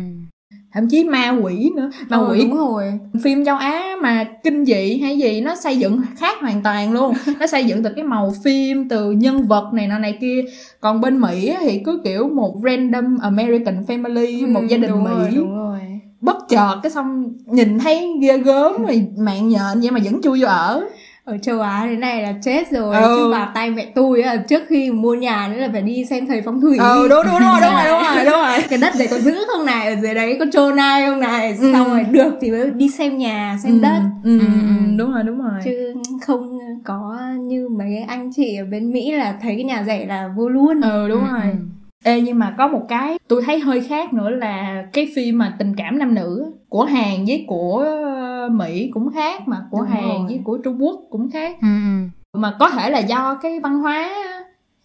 Thậm 0.73 0.87
chí 0.89 1.03
ma 1.03 1.29
quỷ 1.41 1.69
nữa. 1.75 1.89
Ma 2.09 2.17
Ờ, 2.17 2.27
quỷ. 2.31 2.39
đúng 2.39 2.55
rồi. 2.57 2.99
Phim 3.23 3.45
châu 3.45 3.55
Á 3.57 3.95
mà 4.01 4.23
kinh 4.43 4.65
dị 4.65 4.97
hay 4.99 5.17
gì 5.19 5.41
nó 5.41 5.55
xây 5.55 5.77
dựng 5.77 6.01
khác 6.17 6.37
hoàn 6.41 6.63
toàn 6.63 6.91
luôn. 6.93 7.13
Nó 7.39 7.47
xây 7.47 7.65
dựng 7.65 7.83
từ 7.83 7.89
cái 7.95 8.03
màu 8.05 8.33
phim 8.43 8.89
từ 8.89 9.11
nhân 9.11 9.47
vật 9.47 9.73
này 9.73 9.87
nọ 9.87 9.97
này 9.99 10.17
kia. 10.21 10.45
Còn 10.79 11.01
bên 11.01 11.21
Mỹ 11.21 11.53
thì 11.61 11.81
cứ 11.85 12.01
kiểu 12.03 12.29
một 12.29 12.55
random 12.63 13.17
American 13.21 13.83
family 13.87 14.51
một 14.53 14.59
Ừ, 14.61 14.65
gia 14.67 14.77
đình 14.77 14.89
đúng 14.91 15.03
Mỹ. 15.03 15.11
rồi, 15.11 15.31
đúng 15.35 15.55
rồi 15.55 15.79
bất 16.23 16.37
chợt 16.49 16.75
cái 16.83 16.91
xong 16.91 17.33
nhìn 17.45 17.79
thấy 17.79 18.13
ghê 18.21 18.37
gớm 18.37 18.73
rồi 18.87 19.07
mạng 19.17 19.49
nhện 19.49 19.79
vậy 19.81 19.91
mà 19.91 19.99
vẫn 20.03 20.21
chui 20.21 20.41
vô 20.41 20.47
ở 20.47 20.83
ở 21.25 21.37
châu 21.37 21.61
Á 21.61 21.81
thế 21.89 21.95
này 21.95 22.21
là 22.21 22.33
chết 22.43 22.71
rồi 22.71 22.95
Ừ. 22.95 23.15
chứ 23.17 23.31
vào 23.31 23.51
tay 23.55 23.69
mẹ 23.71 23.85
tôi 23.95 24.21
á 24.21 24.35
trước 24.35 24.63
khi 24.67 24.91
mua 24.91 25.13
nhà 25.15 25.47
nữa 25.53 25.57
là 25.61 25.69
phải 25.71 25.81
đi 25.81 26.05
xem 26.05 26.27
thầy 26.27 26.41
phong 26.45 26.61
thủy 26.61 26.77
ừ 26.77 27.07
đúng 27.07 27.19
đúng 27.25 27.33
đúng 27.39 27.41
rồi 27.41 27.61
đúng 27.61 27.73
rồi 27.73 27.83
đúng 27.87 28.01
rồi 28.15 28.25
đúng 28.25 28.33
rồi 28.33 28.57
cái 28.69 28.77
đất 28.79 28.95
này 28.95 29.07
có 29.11 29.17
giữ 29.19 29.35
không 29.53 29.65
này 29.65 29.87
ở 29.87 30.01
dưới 30.01 30.13
đấy 30.13 30.35
có 30.39 30.45
trôn 30.53 30.77
ai 30.79 31.05
không 31.09 31.19
này 31.19 31.57
Ừ. 31.61 31.73
xong 31.73 31.87
rồi 31.89 32.03
được 32.11 32.33
thì 32.41 32.51
mới 32.51 32.69
đi 32.71 32.89
xem 32.89 33.17
nhà 33.17 33.57
xem 33.63 33.81
đất 33.81 34.01
ừ, 34.23 34.39
ừ, 34.39 34.45
Ừ, 34.45 34.61
ừ. 34.67 34.97
đúng 34.97 35.13
rồi 35.13 35.23
đúng 35.23 35.41
rồi 35.41 35.61
chứ 35.65 35.93
không 36.21 36.59
có 36.83 37.17
như 37.39 37.67
mấy 37.77 37.97
anh 38.07 38.31
chị 38.35 38.55
ở 38.55 38.65
bên 38.65 38.91
Mỹ 38.91 39.11
là 39.11 39.37
thấy 39.41 39.55
cái 39.55 39.63
nhà 39.63 39.83
rẻ 39.87 40.05
là 40.05 40.29
vô 40.37 40.49
luôn 40.49 40.81
ừ 40.81 41.07
đúng 41.09 41.23
Ừ, 41.23 41.27
rồi 41.31 41.41
ừ. 41.51 41.57
Ê 42.03 42.21
nhưng 42.21 42.39
mà 42.39 42.55
có 42.57 42.67
một 42.67 42.81
cái 42.89 43.19
tôi 43.27 43.43
thấy 43.45 43.59
hơi 43.59 43.81
khác 43.81 44.13
nữa 44.13 44.29
là 44.29 44.83
cái 44.93 45.07
phim 45.15 45.37
mà 45.37 45.53
tình 45.59 45.75
cảm 45.77 45.99
nam 45.99 46.15
nữ 46.15 46.45
của 46.69 46.83
Hàn 46.83 47.25
với 47.27 47.45
của 47.47 47.79
ờ, 47.85 48.49
Mỹ 48.49 48.89
cũng 48.93 49.13
khác 49.13 49.47
mà 49.47 49.57
của 49.71 49.77
Đúng 49.77 49.87
Hàn 49.87 50.03
rồi. 50.03 50.19
với 50.27 50.41
của 50.43 50.57
Trung 50.57 50.83
Quốc 50.83 51.01
cũng 51.09 51.31
khác. 51.31 51.57
Ừ 51.61 51.67
ừ. 51.67 52.39
Mà 52.39 52.53
có 52.59 52.69
thể 52.69 52.89
là 52.89 52.99
do 52.99 53.35
cái 53.41 53.59
văn 53.59 53.79
hóa 53.79 54.09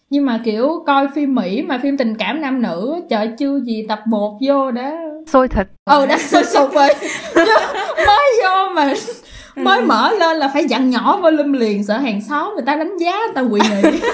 nhưng 0.09 0.25
mà 0.25 0.41
kiểu 0.43 0.83
coi 0.87 1.07
phim 1.15 1.35
Mỹ 1.35 1.61
mà 1.61 1.77
phim 1.77 1.97
tình 1.97 2.15
cảm 2.15 2.41
nam 2.41 2.61
nữ 2.61 3.01
chợ 3.09 3.27
chưa 3.39 3.59
gì 3.59 3.85
tập 3.89 3.99
1 4.07 4.37
vô 4.47 4.71
đã. 4.71 4.97
Xôi 5.27 5.47
thịt. 5.47 5.67
Ừ 5.85 6.05
đã 6.05 6.17
sôi 6.17 6.43
sục 6.43 6.73
rồi. 6.73 6.89
Mới 8.07 8.41
vô 8.43 8.73
mà 8.75 8.93
mới 9.55 9.81
mở 9.81 10.11
lên 10.19 10.37
là 10.37 10.47
phải 10.53 10.65
dặn 10.65 10.89
nhỏ 10.89 11.19
volume 11.21 11.59
liền 11.59 11.83
sợ 11.83 11.97
hàng 11.97 12.21
xóm 12.21 12.53
người 12.55 12.63
ta 12.65 12.75
đánh 12.75 12.97
giá 12.97 13.11
người 13.11 13.33
ta 13.35 13.43
quỵ 13.51 13.59
nghị 13.69 13.99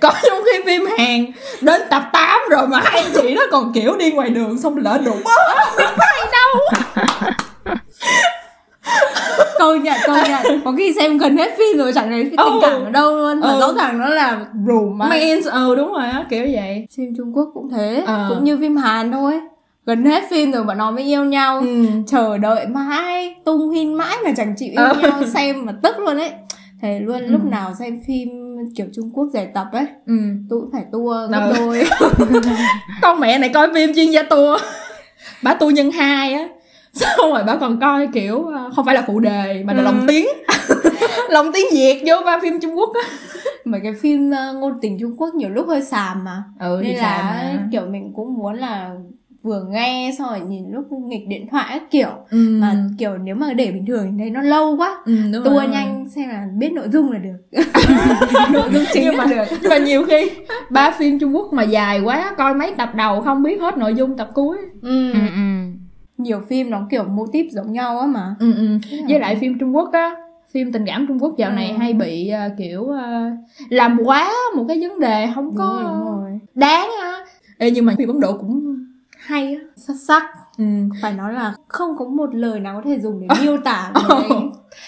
còn 0.00 0.14
trong 0.28 0.38
khi 0.44 0.62
phim 0.66 0.86
Hàn 0.98 1.26
đến 1.60 1.82
tập 1.90 2.02
8 2.12 2.40
rồi 2.50 2.68
mà 2.68 2.80
hai 2.84 3.04
chị 3.14 3.34
nó 3.34 3.42
còn 3.50 3.72
kiểu 3.72 3.96
đi 3.96 4.10
ngoài 4.12 4.30
đường 4.30 4.58
xong 4.58 4.76
lỡ 4.76 4.98
đụng. 5.04 5.20
Á 5.24 5.64
công 9.58 9.82
nhận 9.82 9.96
công 10.06 10.16
nhận. 10.28 10.60
Có 10.64 10.72
khi 10.78 10.92
xem 10.94 11.18
gần 11.18 11.36
hết 11.36 11.50
phim 11.58 11.78
rồi 11.78 11.92
chẳng 11.92 12.10
thấy 12.10 12.22
cái 12.22 12.46
tình 12.46 12.58
cảm 12.62 12.84
ở 12.84 12.90
đâu 12.90 13.16
luôn 13.16 13.40
mà 13.40 13.46
Ừ. 13.48 13.60
rõ 13.60 13.72
ràng 13.72 13.98
nó 13.98 14.08
là 14.08 14.38
mà 14.94 15.08
men 15.08 15.40
ừ 15.42 15.74
đúng 15.76 15.92
rồi 15.92 16.06
á 16.06 16.24
kiểu 16.30 16.46
vậy. 16.52 16.86
Phim 16.96 17.14
Trung 17.16 17.32
Quốc 17.36 17.48
cũng 17.54 17.70
thế 17.70 18.02
Ờ. 18.06 18.26
cũng 18.28 18.44
như 18.44 18.58
phim 18.60 18.76
Hàn 18.76 19.12
thôi. 19.12 19.40
Gần 19.86 20.04
hết 20.04 20.22
phim 20.30 20.52
rồi 20.52 20.62
bọn 20.62 20.78
nó 20.78 20.90
mới 20.90 21.04
yêu 21.04 21.24
nhau. 21.24 21.60
Ừ. 21.60 21.86
chờ 22.06 22.38
đợi 22.38 22.66
mãi 22.66 23.34
tung 23.44 23.70
hin 23.70 23.94
mãi 23.94 24.16
mà 24.24 24.30
chẳng 24.36 24.54
chịu 24.56 24.68
yêu 24.72 24.84
Ờ. 24.84 24.94
nhau 25.02 25.22
xem 25.34 25.66
mà 25.66 25.72
tức 25.82 25.98
luôn 25.98 26.16
ấy 26.18 26.30
thế 26.82 27.00
luôn 27.00 27.18
Ừ. 27.22 27.26
lúc 27.32 27.44
nào 27.44 27.74
xem 27.78 28.00
phim 28.06 28.28
kiểu 28.76 28.86
Trung 28.94 29.10
Quốc 29.14 29.28
giải 29.32 29.46
tập 29.54 29.66
ấy 29.72 29.86
ừ. 30.06 30.14
tôi 30.50 30.60
cũng 30.60 30.70
phải 30.72 30.84
tua 30.92 31.26
gấp 31.30 31.40
Ừ. 31.50 31.52
đôi. 31.58 31.84
Con 33.02 33.20
mẹ 33.20 33.38
này 33.38 33.48
coi 33.54 33.68
phim 33.74 33.94
chuyên 33.94 34.10
gia 34.10 34.22
tour. 34.22 34.60
Bà 35.42 35.54
tour 35.54 35.74
nhân 35.74 35.90
hai 35.90 36.32
á. 36.34 36.48
Xong 36.92 37.30
rồi 37.32 37.44
bà 37.46 37.56
còn 37.56 37.80
coi 37.80 38.06
kiểu 38.06 38.44
ờ, 38.44 38.70
không 38.76 38.84
phải 38.86 38.94
là 38.94 39.04
phụ 39.06 39.20
đề 39.20 39.62
mà 39.66 39.72
là 39.72 39.80
Ừ. 39.80 39.84
lồng 39.84 40.04
tiếng. 40.08 40.26
Lồng 41.30 41.52
tiếng 41.52 41.66
việt 41.72 42.02
vô 42.06 42.14
ba 42.24 42.38
phim 42.42 42.60
trung 42.60 42.78
quốc 42.78 42.90
á. 42.94 43.10
Mấy 43.64 43.80
cái 43.84 43.92
phim 44.00 44.30
ờ, 44.30 44.52
ngôn 44.52 44.72
tình 44.82 44.96
Trung 45.00 45.14
Quốc 45.18 45.34
nhiều 45.34 45.48
lúc 45.50 45.66
hơi 45.68 45.82
xàm 45.82 46.24
mà. 46.24 46.44
Ừ 46.60 46.80
nên 46.82 46.96
là 46.96 47.52
kiểu 47.72 47.82
mình 47.86 48.12
cũng 48.16 48.34
muốn 48.34 48.54
là 48.58 48.90
vừa 49.42 49.64
nghe 49.70 50.14
xong 50.18 50.28
rồi 50.28 50.40
nhìn 50.40 50.64
lúc 50.70 50.84
nghịch 50.92 51.28
điện 51.28 51.46
thoại 51.50 51.66
các 51.78 51.90
kiểu 51.90 52.08
ừ. 52.30 52.56
mà 52.60 52.76
kiểu 52.98 53.18
nếu 53.18 53.34
mà 53.34 53.52
để 53.52 53.72
bình 53.72 53.86
thường 53.86 54.06
thì 54.12 54.18
thấy 54.18 54.30
nó 54.30 54.42
lâu 54.42 54.76
quá 54.76 54.98
ừ, 55.04 55.12
đúng 55.32 55.44
tua 55.44 55.50
rồi. 55.54 55.68
nhanh 55.68 56.08
xem 56.08 56.28
là 56.28 56.46
biết 56.58 56.72
nội 56.72 56.88
dung 56.92 57.12
là 57.12 57.18
được 57.18 57.36
nội 58.52 58.68
dung 58.72 58.84
chính 58.92 59.02
nhưng 59.04 59.16
là 59.16 59.24
mà 59.24 59.30
được 59.30 59.44
nhưng 59.62 59.70
mà 59.70 59.78
nhiều 59.78 60.04
khi 60.04 60.30
ba 60.70 60.90
phim 60.90 61.18
trung 61.18 61.36
quốc 61.36 61.52
mà 61.52 61.62
dài 61.62 62.00
quá 62.00 62.34
coi 62.38 62.54
mấy 62.54 62.74
tập 62.78 62.92
đầu 62.94 63.20
không 63.20 63.42
biết 63.42 63.60
hết 63.60 63.78
nội 63.78 63.94
dung 63.94 64.16
tập 64.16 64.30
cuối 64.34 64.56
ừ. 64.82 65.12
ừ 65.12 65.18
ừ 65.34 65.40
nhiều 66.18 66.40
phim 66.48 66.70
nó 66.70 66.86
kiểu 66.90 67.04
mô 67.04 67.26
típ 67.32 67.46
giống 67.50 67.72
nhau 67.72 67.98
á 67.98 68.06
mà 68.06 68.34
ừ, 68.40 68.54
ừ. 68.56 68.78
với 69.08 69.20
lại 69.20 69.36
phim 69.36 69.58
trung 69.58 69.76
quốc 69.76 69.92
á 69.92 70.14
phim 70.52 70.72
tình 70.72 70.84
cảm 70.86 71.06
Trung 71.08 71.18
Quốc 71.22 71.34
dạo 71.38 71.52
này 71.52 71.68
Ừ. 71.70 71.76
hay 71.78 71.92
bị 71.92 72.28
ờ, 72.28 72.48
kiểu 72.58 72.84
ờ, 72.86 73.30
làm 73.68 73.98
quá 74.04 74.32
một 74.56 74.64
cái 74.68 74.80
vấn 74.80 75.00
đề 75.00 75.26
không 75.34 75.54
có 75.56 75.78
Đúng 75.82 75.90
rồi, 75.92 75.92
đúng 76.04 76.20
rồi. 76.20 76.38
đáng 76.54 76.90
á 77.00 77.18
Ê, 77.58 77.70
nhưng 77.70 77.86
mà 77.86 77.94
phim 77.98 78.08
Ấn 78.08 78.20
Độ 78.20 78.32
cũng 78.38 78.71
hay 79.26 79.58
xuất 79.76 79.94
sắc. 80.08 80.22
Ừ. 80.58 80.64
phải 81.02 81.12
nói 81.12 81.32
là 81.32 81.54
không 81.68 81.96
có 81.98 82.04
một 82.04 82.34
lời 82.34 82.60
nào 82.60 82.80
có 82.84 82.90
thể 82.90 83.00
dùng 83.00 83.20
để 83.20 83.26
miêu 83.42 83.56
tả 83.64 83.92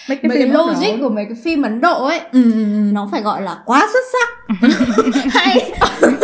về 0.07 0.15
cái, 0.15 0.29
mấy 0.29 0.29
mấy 0.29 0.37
cái 0.37 0.47
logic 0.47 1.01
của 1.01 1.09
mấy 1.09 1.25
cái 1.25 1.35
phim 1.43 1.61
Ấn 1.61 1.81
Độ 1.81 2.05
ấy. 2.05 2.19
Ừ, 2.19 2.43
ừ, 2.43 2.63
ừ. 2.63 2.91
nó 2.91 3.09
phải 3.11 3.21
gọi 3.21 3.41
là 3.41 3.61
quá 3.65 3.87
xuất 3.93 4.03
sắc. 4.13 4.29
Hay 5.31 5.71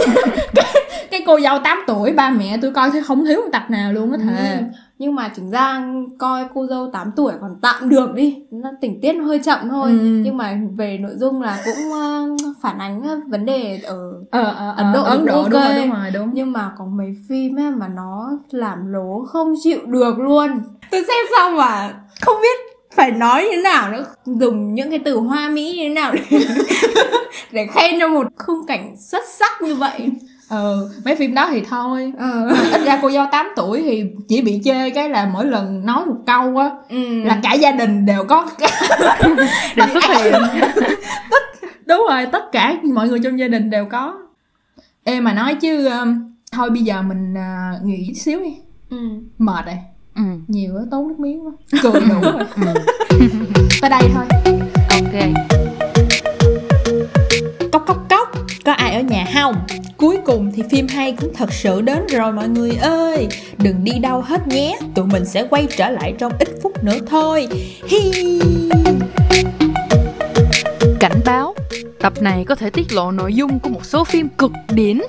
cô 1.31 1.39
dâu 1.39 1.59
8 1.63 1.77
tuổi 1.87 2.11
ba 2.13 2.29
mẹ 2.29 2.57
tôi 2.61 2.71
coi 2.71 2.91
thấy 2.91 3.03
không 3.03 3.25
thiếu 3.25 3.41
một 3.41 3.49
tập 3.51 3.63
nào 3.69 3.93
luôn 3.93 4.11
á 4.11 4.17
thề. 4.27 4.57
Ừ. 4.57 4.63
nhưng 4.99 5.15
mà 5.15 5.29
chính 5.35 5.51
ra 5.51 5.83
coi 6.19 6.45
cô 6.53 6.67
dâu 6.67 6.89
8 6.93 7.11
tuổi 7.15 7.33
còn 7.41 7.55
tạm 7.61 7.89
được 7.89 8.13
đi. 8.13 8.37
Nó 8.51 8.69
tình 8.81 9.01
tiết 9.01 9.13
nó 9.13 9.23
hơi 9.23 9.39
chậm 9.39 9.69
thôi 9.69 9.89
Ừ. 9.91 9.97
nhưng 10.23 10.37
mà 10.37 10.57
về 10.77 10.97
nội 10.97 11.11
dung 11.17 11.41
là 11.41 11.57
cũng 11.65 11.93
ờ, 11.93 12.27
phản 12.61 12.79
ánh 12.79 13.01
ờ, 13.03 13.19
vấn 13.29 13.45
đề 13.45 13.79
ở 13.83 13.97
ờ, 14.31 14.43
ờ, 14.57 14.73
Ấn 14.77 14.93
Độ 14.93 15.03
Ấn 15.03 15.25
Độ 15.25 15.41
cũng 15.43 15.51
đúng 15.51 15.61
rồi 15.61 15.75
đúng 15.75 15.89
rồi 15.91 16.11
đúng. 16.13 16.29
Nhưng 16.33 16.51
mà 16.51 16.71
có 16.77 16.85
mấy 16.85 17.15
phim 17.29 17.59
ấy 17.59 17.71
mà 17.71 17.87
nó 17.87 18.31
làm 18.51 18.93
lố 18.93 19.25
không 19.27 19.53
chịu 19.63 19.79
được 19.85 20.19
luôn. 20.19 20.49
Tôi 20.91 21.01
xem 21.07 21.25
xong 21.37 21.55
mà 21.57 21.93
không 22.21 22.35
biết 22.41 22.59
phải 22.95 23.11
nói 23.11 23.43
như 23.43 23.49
thế 23.55 23.61
nào 23.61 23.91
nữa. 23.91 24.05
Dùng 24.25 24.75
những 24.75 24.89
cái 24.89 24.99
từ 24.99 25.17
hoa 25.17 25.49
mỹ 25.49 25.73
như 25.77 25.83
thế 25.83 25.89
nào 25.89 26.11
để, 26.13 26.21
để 27.51 27.67
khen 27.73 27.99
cho 27.99 28.07
một 28.07 28.27
khung 28.37 28.65
cảnh 28.67 28.95
xuất 28.97 29.23
sắc 29.27 29.61
như 29.61 29.75
vậy 29.75 30.11
ờ 30.51 30.89
mấy 31.05 31.15
phim 31.15 31.33
đó 31.33 31.47
thì 31.51 31.61
thôi. 31.69 32.13
Ờ. 32.17 32.49
ít 32.71 32.81
ra 32.85 32.99
cô 33.01 33.11
dâu 33.11 33.25
8 33.31 33.47
tuổi 33.55 33.81
thì 33.81 34.03
chỉ 34.27 34.41
bị 34.41 34.61
chê 34.63 34.89
cái 34.89 35.09
là 35.09 35.29
mỗi 35.33 35.45
lần 35.45 35.85
nói 35.85 36.05
một 36.05 36.15
câu 36.25 36.57
á 36.57 36.69
ừ. 36.89 37.23
là 37.23 37.39
cả 37.43 37.53
gia 37.53 37.71
đình 37.71 38.05
đều 38.05 38.23
có 38.23 38.47
Đều 39.75 39.87
xuất 39.93 40.03
hiện. 40.03 40.33
Đúng 41.85 42.05
rồi 42.09 42.25
tất 42.31 42.51
cả 42.51 42.75
mọi 42.93 43.09
người 43.09 43.19
trong 43.23 43.39
gia 43.39 43.47
đình 43.47 43.69
đều 43.69 43.85
có. 43.85 44.17
Ê 45.03 45.19
mà 45.19 45.33
nói 45.33 45.55
chứ 45.55 45.87
um, 45.87 46.33
thôi 46.51 46.69
bây 46.69 46.81
giờ 46.81 47.01
mình 47.01 47.33
uh, 47.33 47.85
nghỉ 47.85 48.13
xíu 48.13 48.39
đi. 48.39 48.57
Ừ. 48.89 48.97
mệt 49.37 49.65
rồi. 49.65 49.75
Ừ. 50.15 50.21
nhiều 50.47 50.73
quá 50.75 50.81
tốn 50.91 51.07
nước 51.07 51.19
miếng 51.19 51.45
quá. 51.45 51.51
Cười 51.83 52.01
đủ 52.09 52.21
rồi. 52.21 52.43
Tới 53.81 53.89
đây 53.89 54.01
thôi. 54.13 54.25
Ok. 54.89 55.13
Cốc 57.71 57.83
cốc 57.87 58.05
cốc, 58.09 58.30
ai 58.91 59.01
ở 59.01 59.03
nhà 59.09 59.25
không? 59.33 59.55
Cuối 59.97 60.17
cùng 60.25 60.51
thì 60.55 60.63
phim 60.71 60.87
hay 60.87 61.15
cũng 61.21 61.33
thật 61.33 61.53
sự 61.53 61.81
đến 61.81 62.07
rồi 62.07 62.31
mọi 62.31 62.49
người 62.49 62.71
ơi. 62.81 63.27
Đừng 63.57 63.83
đi 63.83 63.91
đâu 63.99 64.21
hết 64.21 64.47
nhé, 64.47 64.79
tụi 64.95 65.05
mình 65.05 65.25
sẽ 65.25 65.47
quay 65.49 65.67
trở 65.77 65.89
lại 65.89 66.13
trong 66.17 66.31
ít 66.39 66.49
phút 66.63 66.83
nữa 66.83 66.97
thôi. 67.09 67.47
Hi. 67.87 68.11
Cảnh 70.99 71.19
báo. 71.25 71.55
Tập 71.99 72.13
này 72.21 72.45
có 72.47 72.55
thể 72.55 72.69
tiết 72.69 72.93
lộ 72.93 73.11
nội 73.11 73.33
dung 73.33 73.59
của 73.59 73.69
một 73.69 73.85
số 73.85 74.03
phim 74.03 74.29
cực 74.29 74.51
điển 74.69 75.01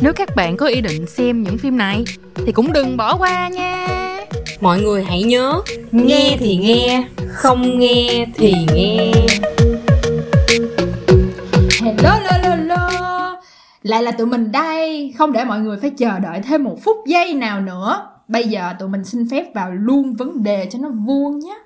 Nếu 0.00 0.12
các 0.12 0.36
bạn 0.36 0.56
có 0.56 0.66
ý 0.66 0.80
định 0.80 1.06
xem 1.06 1.42
những 1.42 1.58
phim 1.58 1.76
này 1.76 2.04
Thì 2.34 2.52
cũng 2.52 2.72
đừng 2.72 2.96
bỏ 2.96 3.16
qua 3.16 3.48
nha. 3.48 3.88
Mọi 4.60 4.80
người 4.80 5.04
hãy 5.04 5.22
nhớ 5.22 5.60
Nghe 5.92 6.36
thì 6.40 6.56
nghe 6.56 7.04
Không 7.28 7.78
nghe 7.78 8.26
thì 8.34 8.54
nghe. 8.74 9.12
Hello 11.80 12.10
hello 12.10 12.39
lại 13.82 14.02
là 14.02 14.10
tụi 14.10 14.26
mình 14.26 14.52
đây 14.52 15.14
không 15.18 15.32
để 15.32 15.44
mọi 15.44 15.60
người 15.60 15.76
phải 15.76 15.90
chờ 15.90 16.18
đợi 16.18 16.40
thêm 16.40 16.64
một 16.64 16.76
phút 16.84 16.96
giây 17.06 17.34
nào 17.34 17.60
nữa. 17.60 18.08
Bây 18.28 18.44
giờ 18.44 18.74
tụi 18.78 18.88
mình 18.88 19.04
xin 19.04 19.28
phép 19.30 19.44
vào 19.54 19.70
luôn 19.70 20.14
vấn 20.14 20.42
đề 20.42 20.68
cho 20.70 20.78
nó 20.78 20.88
vuông 21.06 21.38
nhé. 21.38 21.58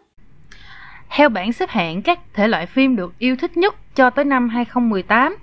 Theo 1.16 1.28
bảng 1.28 1.52
xếp 1.52 1.68
hạng 1.68 2.02
các 2.02 2.18
thể 2.34 2.48
loại 2.48 2.66
phim 2.66 2.96
được 2.96 3.18
yêu 3.18 3.36
thích 3.36 3.56
nhất 3.56 3.74
cho 3.94 4.10
tới 4.10 4.24
năm 4.24 4.48
2018 4.48 5.36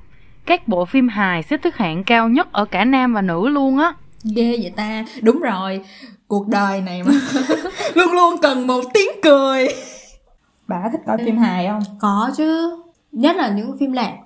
Các 0.45 0.67
bộ 0.67 0.85
phim 0.85 1.07
hài 1.07 1.43
xếp 1.43 1.59
thứ 1.63 1.69
hạng 1.73 2.03
cao 2.03 2.29
nhất 2.29 2.47
ở 2.51 2.65
cả 2.65 2.85
nam 2.85 3.13
và 3.13 3.21
nữ 3.21 3.47
luôn 3.47 3.77
á. 3.77 3.93
Ghê 4.35 4.57
vậy 4.61 4.73
ta. 4.75 5.05
Đúng 5.21 5.39
rồi. 5.39 5.81
Cuộc 6.27 6.47
đời 6.47 6.81
này 6.81 7.03
mà 7.03 7.11
luôn 7.93 8.11
luôn 8.13 8.35
cần 8.41 8.67
một 8.67 8.81
tiếng 8.93 9.09
cười. 9.23 9.67
Bà 10.67 10.89
thích 10.91 11.01
coi 11.07 11.17
phim 11.17 11.37
hài 11.37 11.67
không? 11.67 11.83
Có 11.99 12.31
chứ. 12.37 12.77
Nhất 13.11 13.35
là 13.35 13.49
những 13.49 13.77
phim 13.79 13.91
lẻ 13.91 14.17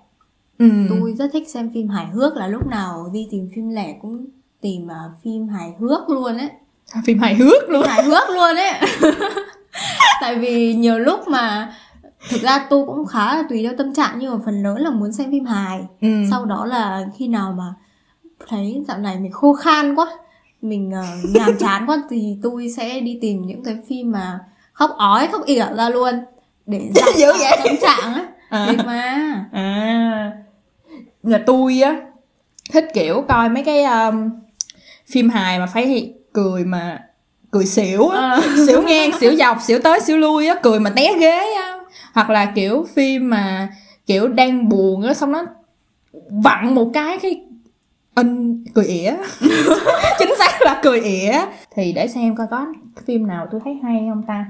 ừ. 0.58 0.70
tôi 0.90 1.14
rất 1.14 1.30
thích 1.34 1.50
xem 1.50 1.72
phim 1.74 1.90
hài 1.90 2.06
hước 2.06 2.36
là 2.36 2.48
lúc 2.48 2.68
nào 2.68 3.10
đi 3.14 3.28
tìm 3.32 3.50
phim 3.56 3.70
lẻ 3.70 3.96
cũng 4.02 4.26
tìm 4.62 4.86
uh, 4.86 5.24
phim 5.24 5.48
hài 5.48 5.74
hước 5.80 6.10
luôn 6.10 6.38
ấy 6.38 6.50
phim 7.06 7.20
hài 7.20 7.36
hước 7.36 7.70
luôn 7.70 7.88
hài 7.88 8.04
hước 8.04 8.30
luôn 8.30 8.56
ấy 8.56 8.74
tại 10.22 10.36
vì 10.36 10.74
nhiều 10.74 11.00
lúc 11.00 11.28
mà 11.28 11.74
thực 12.30 12.42
ra 12.42 12.68
tôi 12.70 12.86
cũng 12.86 13.06
khá 13.06 13.36
là 13.36 13.44
tùy 13.50 13.64
theo 13.64 13.74
tâm 13.78 13.94
trạng 13.94 14.20
nhưng 14.20 14.34
mà 14.34 14.40
phần 14.46 14.64
lớn 14.64 14.78
là 14.78 14.90
muốn 14.90 15.12
xem 15.12 15.32
phim 15.32 15.46
hài 15.46 15.82
ừ. 16.02 16.08
sau 16.32 16.46
đó 16.46 16.66
là 16.66 17.06
khi 17.18 17.28
nào 17.28 17.52
mà 17.58 17.74
thấy 18.48 18.84
dạo 18.88 18.98
này 18.98 19.20
mình 19.20 19.32
khô 19.32 19.54
khan 19.54 19.96
quá 19.96 20.08
mình 20.62 20.92
uh, 21.00 21.36
nhàm 21.36 21.58
chán 21.60 21.84
quá 21.88 22.04
thì 22.10 22.38
tôi 22.44 22.70
sẽ 22.78 23.00
đi 23.00 23.18
tìm 23.22 23.42
những 23.46 23.64
cái 23.64 23.78
phim 23.88 24.12
mà 24.12 24.40
khóc 24.74 24.92
ói 24.98 25.28
khóc 25.28 25.46
ỉa 25.46 25.66
ra 25.78 25.90
luôn 25.90 26.14
để 26.66 26.92
giảm 26.96 27.10
Dữ 27.18 27.32
vậy? 27.40 27.60
tâm 27.66 27.76
trạng 27.82 28.14
á 28.14 28.26
À. 28.50 28.74
Mà 28.86 29.46
à 29.52 30.32
là 31.26 31.44
tôi 31.46 31.82
á 31.82 32.02
thích 32.72 32.86
kiểu 32.94 33.26
coi 33.28 33.50
mấy 33.50 33.64
cái 33.64 33.84
um, 33.84 34.30
phim 35.12 35.30
hài 35.30 35.60
mà 35.60 35.66
phải 35.66 36.14
cười 36.34 36.66
mà 36.66 37.00
cười 37.52 37.66
xỉu 37.66 38.08
á. 38.08 38.40
Xỉu 38.68 38.82
ngang 38.82 39.12
xỉu 39.20 39.36
dọc 39.36 39.62
xỉu 39.62 39.80
tới 39.80 40.00
xỉu 40.00 40.18
lui 40.18 40.48
á 40.48 40.56
cười 40.64 40.80
mà 40.80 40.90
té 40.90 41.14
ghế 41.20 41.54
á. 41.54 41.78
Hoặc 42.14 42.30
là 42.30 42.46
kiểu 42.56 42.86
phim 42.96 43.30
mà 43.30 43.70
kiểu 44.06 44.28
đang 44.28 44.70
buồn 44.70 45.02
á 45.02 45.14
xong 45.14 45.32
nó 45.32 45.46
vặn 46.30 46.76
một 46.76 46.92
cái 46.94 47.20
cái 47.22 47.42
anh 48.16 48.64
cười 48.74 48.86
ỉa. 48.86 49.16
Chính 50.20 50.36
xác 50.38 50.62
là 50.62 50.80
cười 50.84 51.02
ỉa. 51.02 51.42
Thì 51.76 51.94
để 51.94 52.08
xem 52.08 52.36
coi 52.36 52.48
có 52.52 52.66
phim 53.06 53.28
nào 53.28 53.48
tôi 53.52 53.62
thấy 53.64 53.74
hay 53.84 54.06
không 54.10 54.24
ta. 54.28 54.46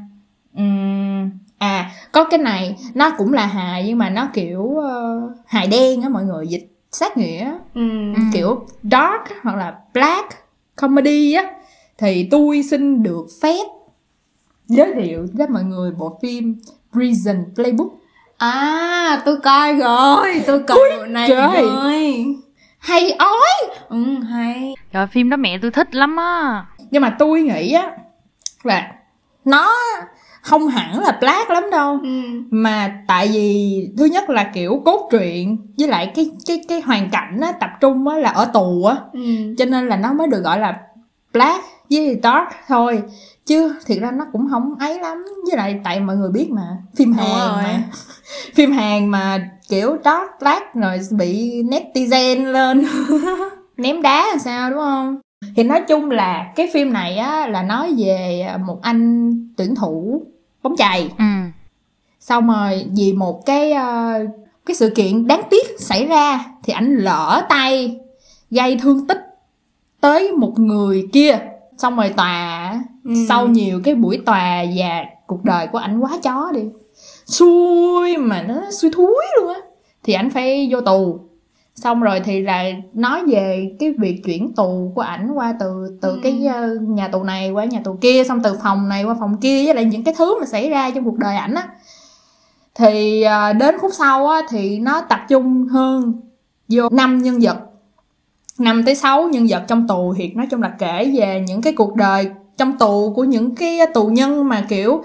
Ừm, 0.55 1.32
à 1.58 1.92
có 2.12 2.24
cái 2.24 2.38
này 2.38 2.76
nó 2.94 3.10
cũng 3.18 3.34
là 3.34 3.46
hài 3.46 3.84
nhưng 3.88 3.98
mà 3.98 4.10
nó 4.10 4.28
kiểu 4.34 4.62
uh, 4.62 5.32
hài 5.46 5.68
đen 5.68 6.02
á 6.02 6.10
mọi 6.10 6.24
người 6.24 6.48
dịch 6.48 6.76
sát 6.92 7.18
nghĩa. 7.18 7.54
Ừ. 7.74 7.82
kiểu 8.34 8.66
dark 8.84 9.44
hoặc 9.44 9.56
là 9.56 9.76
black 9.94 10.28
comedy 10.76 11.34
á. 11.34 11.44
Thì 11.98 12.28
tôi 12.32 12.64
xin 12.64 13.04
được 13.04 13.26
phép 13.42 13.66
giới 14.68 14.94
thiệu 14.94 15.28
với 15.34 15.48
mọi 15.48 15.64
người 15.64 15.92
bộ 15.92 16.20
phim 16.22 16.56
Prison 16.92 17.46
Playbook. 17.56 17.88
À 18.38 19.22
tôi 19.26 19.38
coi 19.44 19.76
rồi 19.76 20.44
tôi 20.48 20.64
coi 20.64 20.78
bộ 20.98 21.06
này 21.06 21.30
trời. 21.30 21.64
rồi. 21.64 22.26
Hay 22.80 23.12
ói 23.12 23.70
ừ 23.90 24.04
hay. 24.30 24.74
Trời 24.94 25.08
phim 25.08 25.30
đó 25.30 25.38
mẹ 25.38 25.58
tôi 25.62 25.72
thích 25.72 25.96
lắm 25.96 26.16
á. 26.16 26.66
Nhưng 26.92 27.02
mà 27.02 27.16
tôi 27.20 27.42
nghĩ 27.42 27.72
á 27.72 27.92
là 28.64 28.92
nó 29.46 29.74
không 30.46 30.68
hẳn 30.68 31.00
là 31.00 31.18
black 31.22 31.50
lắm 31.50 31.64
đâu 31.72 32.00
ừ. 32.04 32.22
mà 32.52 33.02
tại 33.08 33.28
vì 33.34 33.90
thứ 33.98 34.06
nhất 34.06 34.30
là 34.30 34.52
kiểu 34.54 34.82
cốt 34.86 35.08
truyện 35.12 35.58
với 35.78 35.88
lại 35.88 36.12
cái 36.16 36.30
cái 36.46 36.62
cái 36.68 36.82
hoàn 36.82 37.10
cảnh 37.10 37.40
á 37.42 37.52
tập 37.52 37.70
trung 37.82 38.08
á 38.08 38.18
là 38.18 38.30
ở 38.30 38.46
tù 38.46 38.84
á 38.86 38.96
Ừ. 39.14 39.56
cho 39.58 39.66
nên 39.66 39.88
là 39.88 39.98
nó 39.98 40.14
mới 40.14 40.28
được 40.28 40.42
gọi 40.42 40.60
là 40.60 40.80
black 41.34 41.64
với 41.90 42.20
dark 42.24 42.48
thôi 42.68 43.02
chứ 43.46 43.74
thiệt 43.86 43.98
ra 44.02 44.12
nó 44.12 44.25
cũng 44.32 44.48
không 44.52 44.75
ấy 44.80 45.00
lắm 45.00 45.25
với 45.48 45.58
lại 45.58 45.80
tại 45.84 46.00
mọi 46.00 46.16
người 46.16 46.32
biết 46.32 46.50
mà 46.52 46.68
phim 46.96 47.10
Đúng 47.18 47.18
hàn 47.25 47.54
rồi. 47.54 47.64
mà 47.64 47.84
phim 48.56 48.72
hàn 48.72 49.08
mà 49.08 49.50
kiểu 49.70 49.98
dark 50.06 50.30
black 50.40 50.66
rồi 50.75 51.00
bị 51.12 51.64
netizen 51.64 52.52
lên 52.52 52.86
ném 53.78 54.02
đá 54.02 54.28
làm 54.30 54.40
sao 54.40 54.70
đúng 54.70 54.80
không 54.80 55.18
thì 55.56 55.64
nói 55.64 55.82
chung 55.88 56.12
là 56.12 56.52
cái 56.56 56.70
phim 56.74 56.94
này 56.94 57.18
á 57.18 57.48
là 57.48 57.62
nói 57.64 57.94
về 57.98 58.48
một 58.66 58.80
anh 58.82 59.32
tuyển 59.58 59.75
thủ 59.75 60.22
bóng 60.66 60.78
chày. 60.78 61.12
Ừ. 61.18 61.24
Xong 62.20 62.48
rồi 62.48 62.86
vì 62.98 63.14
một 63.14 63.46
cái 63.46 63.72
ờ, 63.72 64.14
cái 64.66 64.76
sự 64.76 64.90
kiện 64.96 65.28
đáng 65.28 65.42
tiếc 65.50 65.68
xảy 65.80 66.06
ra 66.06 66.46
thì 66.64 66.74
ảnh 66.74 66.96
lỡ 66.96 67.46
tay 67.50 67.98
gây 68.52 68.78
thương 68.82 69.08
tích 69.08 69.22
tới 70.02 70.32
một 70.32 70.60
người 70.60 71.08
kia. 71.14 71.40
Xong 71.78 71.96
rồi 71.96 72.10
tòa 72.18 72.84
Ừ. 73.06 73.14
sau 73.30 73.48
nhiều 73.48 73.82
cái 73.84 73.96
buổi 73.96 74.18
tòa 74.26 74.64
và 74.76 75.06
cuộc 75.28 75.44
đời 75.44 75.68
của 75.68 75.78
ảnh 75.78 76.00
quá 76.00 76.12
chó 76.24 76.52
đi 76.54 76.62
xui 77.26 78.18
mà 78.18 78.42
nó 78.42 78.62
xui 78.72 78.92
thúi 78.92 79.16
luôn 79.40 79.54
á 79.54 79.60
thì 80.04 80.14
ảnh 80.14 80.30
phải 80.30 80.68
vô 80.72 80.82
tù 80.82 81.20
xong 81.75 82.01
rồi 82.01 82.20
thì 82.25 82.41
là 82.41 82.63
nói 82.94 83.25
về 83.27 83.75
cái 83.79 83.94
việc 83.98 84.22
chuyển 84.25 84.53
tù 84.53 84.91
của 84.96 85.01
ảnh 85.01 85.32
qua 85.34 85.55
từ 85.60 85.98
từ 86.01 86.10
Ừ. 86.10 86.20
cái 86.24 86.46
ờ, 86.53 86.75
nhà 86.82 87.08
tù 87.08 87.24
này 87.24 87.51
qua 87.51 87.65
nhà 87.65 87.82
tù 87.84 87.98
kia 88.01 88.24
xong 88.24 88.44
từ 88.44 88.58
phòng 88.63 88.89
này 88.89 89.03
qua 89.03 89.15
phòng 89.20 89.38
kia 89.41 89.65
với 89.65 89.75
lại 89.75 89.86
những 89.86 90.03
cái 90.03 90.13
thứ 90.17 90.39
mà 90.39 90.46
xảy 90.46 90.70
ra 90.70 90.89
trong 90.89 91.03
cuộc 91.03 91.17
đời 91.17 91.36
ảnh 91.36 91.53
á 91.53 91.67
thì 92.75 93.22
ờ, 93.22 93.53
đến 93.53 93.77
khúc 93.77 93.91
sau 93.94 94.27
á 94.27 94.41
thì 94.50 94.79
nó 94.79 95.01
tập 95.01 95.20
trung 95.29 95.67
hơn 95.67 96.13
vô 96.70 96.89
năm 96.91 97.22
nhân 97.22 97.39
vật 97.41 97.58
năm 98.60 98.84
tới 98.86 98.96
sáu 98.96 99.27
nhân 99.29 99.48
vật 99.50 99.63
trong 99.67 99.88
tù 99.88 100.13
thì 100.17 100.27
nói 100.27 100.48
chung 100.51 100.62
là 100.62 100.70
kể 100.79 101.12
về 101.17 101.44
những 101.48 101.62
cái 101.62 101.74
cuộc 101.74 101.96
đời 101.96 102.29
trong 102.58 102.77
tù 102.77 103.13
của 103.15 103.24
những 103.24 103.55
cái 103.55 103.79
tù 103.94 104.08
nhân 104.08 104.50
mà 104.50 104.65
kiểu 104.70 105.03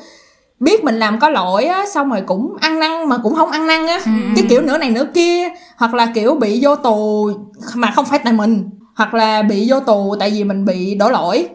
biết 0.61 0.85
mình 0.85 0.99
làm 0.99 1.19
có 1.19 1.29
lỗi 1.29 1.65
á 1.65 1.85
xong 1.95 2.11
rồi 2.11 2.23
cũng 2.27 2.57
ăn 2.61 2.79
năn 2.79 3.09
mà 3.09 3.19
cũng 3.19 3.35
không 3.35 3.51
ăn 3.51 3.67
năn 3.67 3.87
á. 3.87 4.01
Ừ. 4.05 4.11
cái 4.37 4.47
kiểu 4.49 4.63
nửa 4.63 4.79
này 4.79 4.91
nửa 4.91 5.07
kia 5.15 5.49
hoặc 5.77 5.95
là 5.95 6.07
kiểu 6.15 6.35
bị 6.35 6.59
vô 6.63 6.77
tù 6.77 7.31
mà 7.75 7.91
không 7.95 8.05
phải 8.05 8.19
tại 8.25 8.33
mình 8.33 8.71
hoặc 8.95 9.15
là 9.15 9.43
bị 9.43 9.67
vô 9.71 9.81
tù 9.81 10.17
tại 10.21 10.31
vì 10.31 10.45
mình 10.45 10.65
bị 10.65 10.95
đổ 10.95 11.11
lỗi 11.11 11.49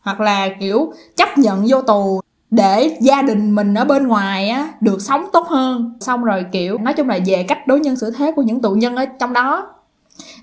hoặc 0.00 0.20
là 0.20 0.48
kiểu 0.60 0.92
chấp 1.16 1.38
nhận 1.38 1.64
vô 1.68 1.80
tù 1.82 2.20
để 2.50 2.96
gia 3.00 3.22
đình 3.22 3.54
mình 3.54 3.74
ở 3.74 3.84
bên 3.84 4.08
ngoài 4.08 4.48
á 4.48 4.68
được 4.80 5.00
sống 5.00 5.26
tốt 5.32 5.46
hơn. 5.48 5.92
Xong 6.00 6.24
rồi 6.24 6.46
kiểu 6.52 6.78
nói 6.78 6.94
chung 6.94 7.08
là 7.08 7.18
về 7.26 7.44
cách 7.48 7.66
đối 7.66 7.80
nhân 7.80 7.96
xử 7.96 8.10
thế 8.10 8.32
của 8.36 8.42
những 8.42 8.62
tù 8.62 8.70
nhân 8.70 8.96
ở 8.96 9.04
trong 9.04 9.32
đó. 9.32 9.66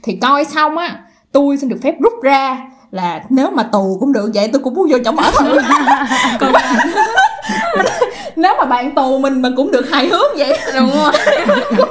Thì 0.03 0.15
coi 0.15 0.45
xong 0.45 0.77
á 0.77 1.03
tôi 1.31 1.57
xin 1.57 1.69
được 1.69 1.77
phép 1.83 1.95
rút 1.99 2.13
ra 2.23 2.57
là 2.91 3.23
nếu 3.29 3.51
mà 3.51 3.63
tù 3.63 3.97
cũng 3.99 4.13
được 4.13 4.31
vậy 4.33 4.49
tôi 4.53 4.61
cũng 4.61 4.73
muốn 4.73 4.89
vô 4.91 4.97
chỗ 5.05 5.11
mở 5.11 5.31
thử 5.39 5.57
còn 6.39 6.53
nếu 8.41 8.53
mà 8.57 8.65
bạn 8.65 8.95
tù 8.95 9.17
mình 9.19 9.41
mà 9.41 9.49
cũng 9.57 9.71
được 9.71 9.89
hài 9.91 10.07
hước 10.07 10.37
vậy. 10.37 10.57
Đúng 10.75 10.89
rồi. 10.95 11.11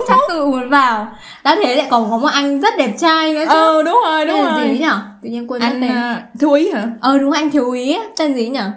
Chắc 0.08 0.18
tôi 0.28 0.46
muốn 0.46 0.68
vào. 0.70 1.12
Đã 1.44 1.56
thế 1.62 1.76
lại 1.76 1.86
còn 1.90 2.10
có 2.10 2.18
một 2.18 2.28
anh 2.32 2.60
rất 2.60 2.74
đẹp 2.78 2.94
trai 2.98 3.34
nữa 3.34 3.44
chứ. 3.48 3.54
Ờ 3.54 3.82
đúng 3.82 4.00
rồi 4.04 4.26
đúng 4.26 4.36
tên 4.36 4.44
rồi. 4.54 4.68
gì 4.68 4.78
nhở 4.78 4.98
tự 5.22 5.28
nhiên 5.30 5.50
quên 5.50 5.62
mất 5.62 5.68
anh 5.68 5.80
tên. 5.80 5.90
à, 5.90 6.26
thiếu 6.40 6.52
ý 6.52 6.70
hả? 6.70 6.88
Ờ 7.00 7.18
đúng 7.18 7.32
anh 7.32 7.50
thiếu 7.50 7.64
úy 7.64 7.92
á, 7.92 8.02
tên 8.18 8.34
gì 8.34 8.48
nhở 8.48 8.70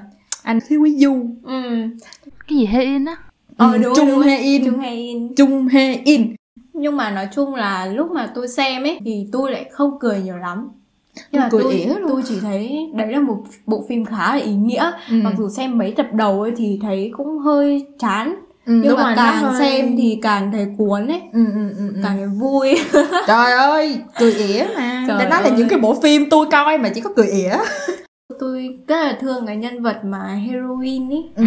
anh 0.43 0.59
thiếu 0.69 0.83
ý 0.83 0.97
du. 0.97 1.15
Ừ. 1.43 1.61
Cái 2.47 2.57
gì 2.57 2.65
hay 2.65 2.83
in 2.83 3.05
á? 3.05 3.15
Ờ 3.57 3.71
Ừ, 3.71 3.77
đúng 3.77 3.93
Trung. 3.95 4.19
Hae 4.21 4.37
In. 4.37 4.65
Trung 4.65 4.79
Hae 4.79 4.91
In. 4.91 5.35
Trung 5.35 5.67
hê 5.67 5.93
in. 6.05 6.35
Nhưng 6.73 6.97
mà 6.97 7.11
nói 7.11 7.27
chung 7.35 7.55
là 7.55 7.85
lúc 7.85 8.11
mà 8.11 8.29
tôi 8.35 8.47
xem 8.47 8.83
ấy 8.83 8.99
thì 9.05 9.27
tôi 9.31 9.51
lại 9.51 9.65
không 9.71 9.99
cười 9.99 10.19
nhiều 10.21 10.37
lắm 10.37 10.69
nhưng 11.31 11.41
mà 11.41 11.47
tôi 11.51 11.63
luôn. 11.87 12.09
tôi 12.11 12.21
chỉ 12.27 12.39
thấy 12.41 12.91
đấy 12.93 13.11
là 13.11 13.19
một 13.19 13.37
bộ 13.65 13.85
phim 13.89 14.05
khá 14.05 14.35
là 14.35 14.41
ý 14.41 14.53
nghĩa 14.53 14.91
Ừ. 15.09 15.15
mặc 15.23 15.33
dù 15.37 15.49
xem 15.49 15.77
mấy 15.77 15.91
tập 15.97 16.07
đầu 16.13 16.41
ấy 16.41 16.51
thì 16.57 16.79
thấy 16.81 17.11
cũng 17.17 17.37
hơi 17.39 17.87
chán 17.99 18.35
ừ, 18.65 18.73
nhưng 18.83 18.95
mà 18.97 19.13
càng 19.15 19.35
hơi- 19.43 19.59
xem 19.59 19.95
thì 19.97 20.19
càng 20.21 20.51
thấy 20.51 20.67
cuốn 20.77 21.07
ấy 21.07 21.21
ừ, 21.33 21.45
ừ, 21.53 21.69
ừ, 21.77 21.87
ừ. 21.95 21.99
càng 22.03 22.17
thấy 22.17 22.27
vui 22.27 22.75
trời 23.27 23.51
ơi 23.51 23.97
cười 24.19 24.33
ỉa 24.33 24.65
mà 24.75 25.05
Trời 25.07 25.29
đó 25.29 25.41
là 25.41 25.49
những 25.49 25.67
cái 25.69 25.79
bộ 25.79 25.93
phim 26.01 26.29
tôi 26.29 26.45
coi 26.51 26.77
mà 26.77 26.89
chỉ 26.95 27.01
có 27.01 27.09
cười 27.15 27.27
ỉa 27.27 27.55
tôi 28.39 28.79
rất 28.87 28.95
là 29.03 29.17
thương 29.21 29.45
cái 29.45 29.57
nhân 29.57 29.81
vật 29.83 29.99
mà 30.05 30.23
heroin 30.47 31.09
ý 31.09 31.17
ừ, 31.35 31.43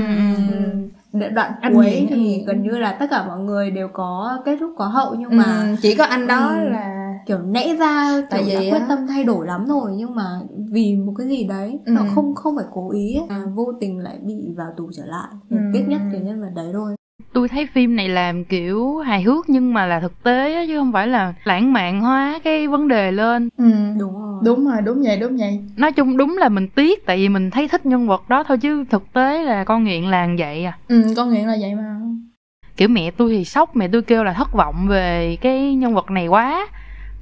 Ừ. 0.48 0.88
Đ- 1.12 1.34
đoạn 1.34 1.52
Anh 1.60 1.74
cuối 1.74 2.06
thì 2.10 2.44
gần 2.46 2.62
như 2.62 2.78
là 2.78 2.92
tất 2.92 3.06
cả 3.10 3.24
mọi 3.26 3.38
người 3.38 3.70
đều 3.70 3.88
có 3.92 4.38
kết 4.44 4.56
thúc 4.60 4.70
có 4.78 4.86
hậu 4.86 5.14
nhưng 5.18 5.30
ừ, 5.30 5.34
mà 5.36 5.76
chỉ 5.82 5.94
có 5.94 6.04
anh 6.04 6.26
đó 6.26 6.52
Ừ. 6.64 6.68
là 6.68 7.05
kiểu 7.26 7.38
nãy 7.38 7.76
ra 7.78 8.22
Tại 8.30 8.40
kiểu 8.40 8.48
vì 8.48 8.54
đã 8.54 8.60
quyết 8.60 8.80
á- 8.80 8.86
tâm 8.88 9.06
thay 9.08 9.24
đổi 9.24 9.46
lắm 9.46 9.66
rồi 9.66 9.92
nhưng 9.96 10.14
mà 10.14 10.40
vì 10.72 10.96
một 10.96 11.12
cái 11.18 11.26
gì 11.28 11.44
đấy 11.44 11.78
Ừ. 11.84 11.92
nó 11.92 12.02
không 12.14 12.34
không 12.34 12.56
phải 12.56 12.64
cố 12.72 12.90
ý 12.92 13.14
ấy, 13.14 13.26
mà 13.28 13.46
vô 13.54 13.72
tình 13.80 13.98
lại 13.98 14.18
bị 14.22 14.34
vào 14.56 14.68
tù 14.76 14.90
trở 14.96 15.02
lại. 15.06 15.28
Ừ. 15.50 15.56
tiếc 15.72 15.84
nhất 15.88 16.00
cái 16.12 16.20
nhân 16.20 16.40
vật 16.40 16.50
đấy 16.54 16.66
thôi. 16.72 16.94
Tôi 17.32 17.48
thấy 17.48 17.66
phim 17.74 17.96
này 17.96 18.08
làm 18.08 18.44
kiểu 18.44 18.96
hài 18.98 19.22
hước 19.22 19.48
nhưng 19.48 19.74
mà 19.74 19.86
là 19.86 20.00
thực 20.00 20.22
tế 20.22 20.54
á, 20.54 20.64
chứ 20.68 20.78
không 20.78 20.92
phải 20.92 21.08
là 21.08 21.34
lãng 21.44 21.72
mạn 21.72 22.00
hóa 22.00 22.38
cái 22.44 22.66
vấn 22.66 22.88
đề 22.88 23.12
lên. 23.12 23.48
Ừ. 23.58 23.64
đúng 23.98 24.12
rồi. 24.14 24.40
Đúng 24.44 24.64
rồi 24.66 24.82
đúng 24.82 25.02
vậy 25.02 25.16
đúng 25.16 25.36
vậy. 25.36 25.60
Nói 25.76 25.92
chung 25.92 26.16
đúng 26.16 26.36
là 26.38 26.48
mình 26.48 26.68
tiếc 26.68 27.06
tại 27.06 27.16
vì 27.16 27.28
mình 27.28 27.50
thấy 27.50 27.68
thích 27.68 27.86
nhân 27.86 28.06
vật 28.08 28.28
đó 28.28 28.44
thôi 28.48 28.58
chứ 28.58 28.84
thực 28.90 29.12
tế 29.12 29.42
là 29.42 29.64
con 29.64 29.84
nghiện 29.84 30.04
là 30.04 30.28
vậy 30.38 30.64
à. 30.64 30.78
Ừ, 30.88 31.02
con 31.16 31.32
nghiện 31.32 31.46
là 31.46 31.56
vậy 31.60 31.74
mà. 31.74 32.00
Kiểu 32.76 32.88
mẹ 32.88 33.10
tôi 33.10 33.30
thì 33.32 33.44
sốc 33.44 33.76
mẹ 33.76 33.88
tôi 33.88 34.02
kêu 34.02 34.24
là 34.24 34.32
thất 34.32 34.52
vọng 34.52 34.86
về 34.88 35.36
cái 35.40 35.74
nhân 35.74 35.94
vật 35.94 36.10
này 36.10 36.26
quá 36.26 36.66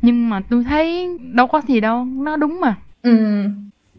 nhưng 0.04 0.30
mà 0.30 0.40
tôi 0.50 0.64
thấy 0.64 1.08
đâu 1.32 1.46
có 1.46 1.60
gì 1.68 1.80
đâu 1.80 2.04
nó 2.04 2.36
đúng 2.36 2.60
mà. 2.60 2.76
Ừ. 3.02 3.44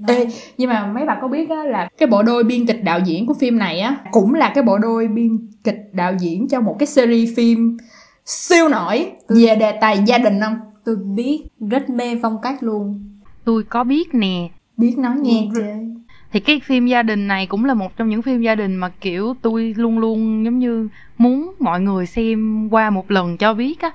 Ê, 0.07 0.27
nhưng 0.57 0.69
mà 0.69 0.87
mấy 0.87 1.05
bà 1.05 1.17
có 1.21 1.27
biết 1.27 1.49
á, 1.49 1.63
là 1.63 1.89
cái 1.97 2.07
bộ 2.07 2.23
đôi 2.23 2.43
biên 2.43 2.65
kịch 2.65 2.83
đạo 2.83 2.99
diễn 3.05 3.25
của 3.25 3.33
phim 3.33 3.57
này 3.57 3.79
á 3.79 3.97
cũng 4.11 4.33
là 4.33 4.51
cái 4.55 4.63
bộ 4.63 4.77
đôi 4.77 5.07
biên 5.07 5.47
kịch 5.63 5.89
đạo 5.93 6.13
diễn 6.19 6.47
cho 6.47 6.61
một 6.61 6.75
cái 6.79 6.87
series 6.87 7.37
phim 7.37 7.77
siêu 8.25 8.69
nổi 8.69 9.11
về 9.29 9.55
đề 9.55 9.71
tài 9.81 10.03
gia 10.05 10.17
đình 10.17 10.39
không? 10.41 10.55
Tôi 10.85 10.95
biết 10.95 11.43
rất 11.69 11.89
mê 11.89 12.19
phong 12.21 12.37
cách 12.41 12.63
luôn. 12.63 13.03
Tôi 13.45 13.63
có 13.63 13.83
biết 13.83 14.15
nè. 14.15 14.49
Biết 14.77 14.97
nói 14.97 15.15
nghe. 15.21 15.47
Chơi 15.55 15.95
thì 16.31 16.39
cái 16.39 16.61
phim 16.63 16.85
gia 16.85 17.03
đình 17.03 17.27
này 17.27 17.47
cũng 17.47 17.65
là 17.65 17.73
một 17.73 17.97
trong 17.97 18.09
những 18.09 18.21
phim 18.21 18.41
gia 18.41 18.55
đình 18.55 18.75
mà 18.75 18.89
kiểu 19.01 19.33
tôi 19.41 19.73
luôn 19.77 19.99
luôn 19.99 20.45
giống 20.45 20.59
như 20.59 20.89
muốn 21.17 21.53
mọi 21.59 21.81
người 21.81 22.05
xem 22.05 22.69
qua 22.69 22.89
một 22.89 23.11
lần 23.11 23.37
cho 23.37 23.53
biết 23.53 23.81
á. 23.81 23.91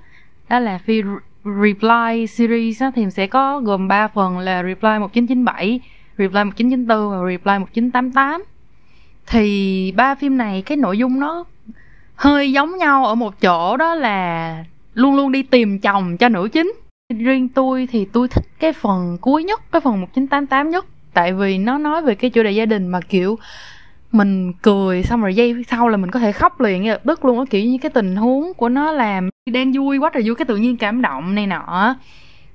Đó 0.49 0.59
là 0.59 0.79
phim 0.79 1.07
Reply 1.45 2.27
series 2.27 2.83
á 2.83 2.91
thì 2.95 3.11
sẽ 3.11 3.27
có 3.27 3.61
gồm 3.61 3.89
3 3.89 4.09
phần 4.09 4.39
là 4.39 4.63
Reply 4.63 4.99
1997, 4.99 5.81
Reply 6.19 6.45
1994 6.45 7.11
và 7.11 7.31
Reply 7.31 7.59
1988. 7.59 8.45
Thì 9.27 9.93
ba 9.97 10.15
phim 10.15 10.37
này 10.37 10.63
cái 10.63 10.77
nội 10.77 10.99
dung 10.99 11.21
nó 11.21 11.45
hơi 12.15 12.53
giống 12.53 12.79
nhau 12.79 13.07
ở 13.07 13.15
một 13.15 13.41
chỗ 13.41 13.77
đó 13.77 13.95
là 13.95 14.65
luôn 14.95 15.17
luôn 15.17 15.33
đi 15.33 15.43
tìm 15.43 15.79
chồng 15.79 16.17
cho 16.17 16.29
nữ 16.29 16.49
chính. 16.53 16.73
Riêng 17.19 17.49
tôi 17.49 17.89
thì 17.91 18.05
tôi 18.05 18.29
thích 18.29 18.45
cái 18.59 18.73
phần 18.73 19.19
cuối 19.21 19.45
nhất, 19.45 19.61
cái 19.73 19.81
phần 19.81 20.01
1988 20.01 20.71
nhất 20.71 20.87
tại 21.15 21.33
vì 21.33 21.59
nó 21.59 21.79
nói 21.79 22.03
về 22.03 22.15
cái 22.15 22.31
chủ 22.31 22.43
đề 22.43 22.51
gia 22.51 22.67
đình 22.67 22.89
mà 22.89 23.01
kiểu 23.09 23.39
mình 24.13 24.53
cười 24.53 25.03
xong 25.03 25.21
rồi 25.21 25.35
giây 25.35 25.65
sau 25.69 25.89
là 25.89 25.97
mình 25.97 26.11
có 26.11 26.21
thể 26.21 26.33
khóc 26.33 26.61
liền 26.61 26.83
ngay 26.83 26.91
lập 26.91 27.01
tức 27.07 27.25
luôn 27.25 27.39
á, 27.39 27.45
kiểu 27.51 27.65
như 27.65 27.79
cái 27.83 27.91
tình 27.91 28.17
huống 28.17 28.55
của 28.55 28.69
nó 28.69 28.93
làm 28.93 29.31
đang 29.51 29.73
vui 29.73 29.99
quá 29.99 30.11
trời 30.15 30.23
vui, 30.27 30.35
cái 30.35 30.45
tự 30.45 30.57
nhiên 30.57 30.77
cảm 30.77 31.03
động 31.03 31.35
này 31.35 31.47
nọ. 31.47 31.95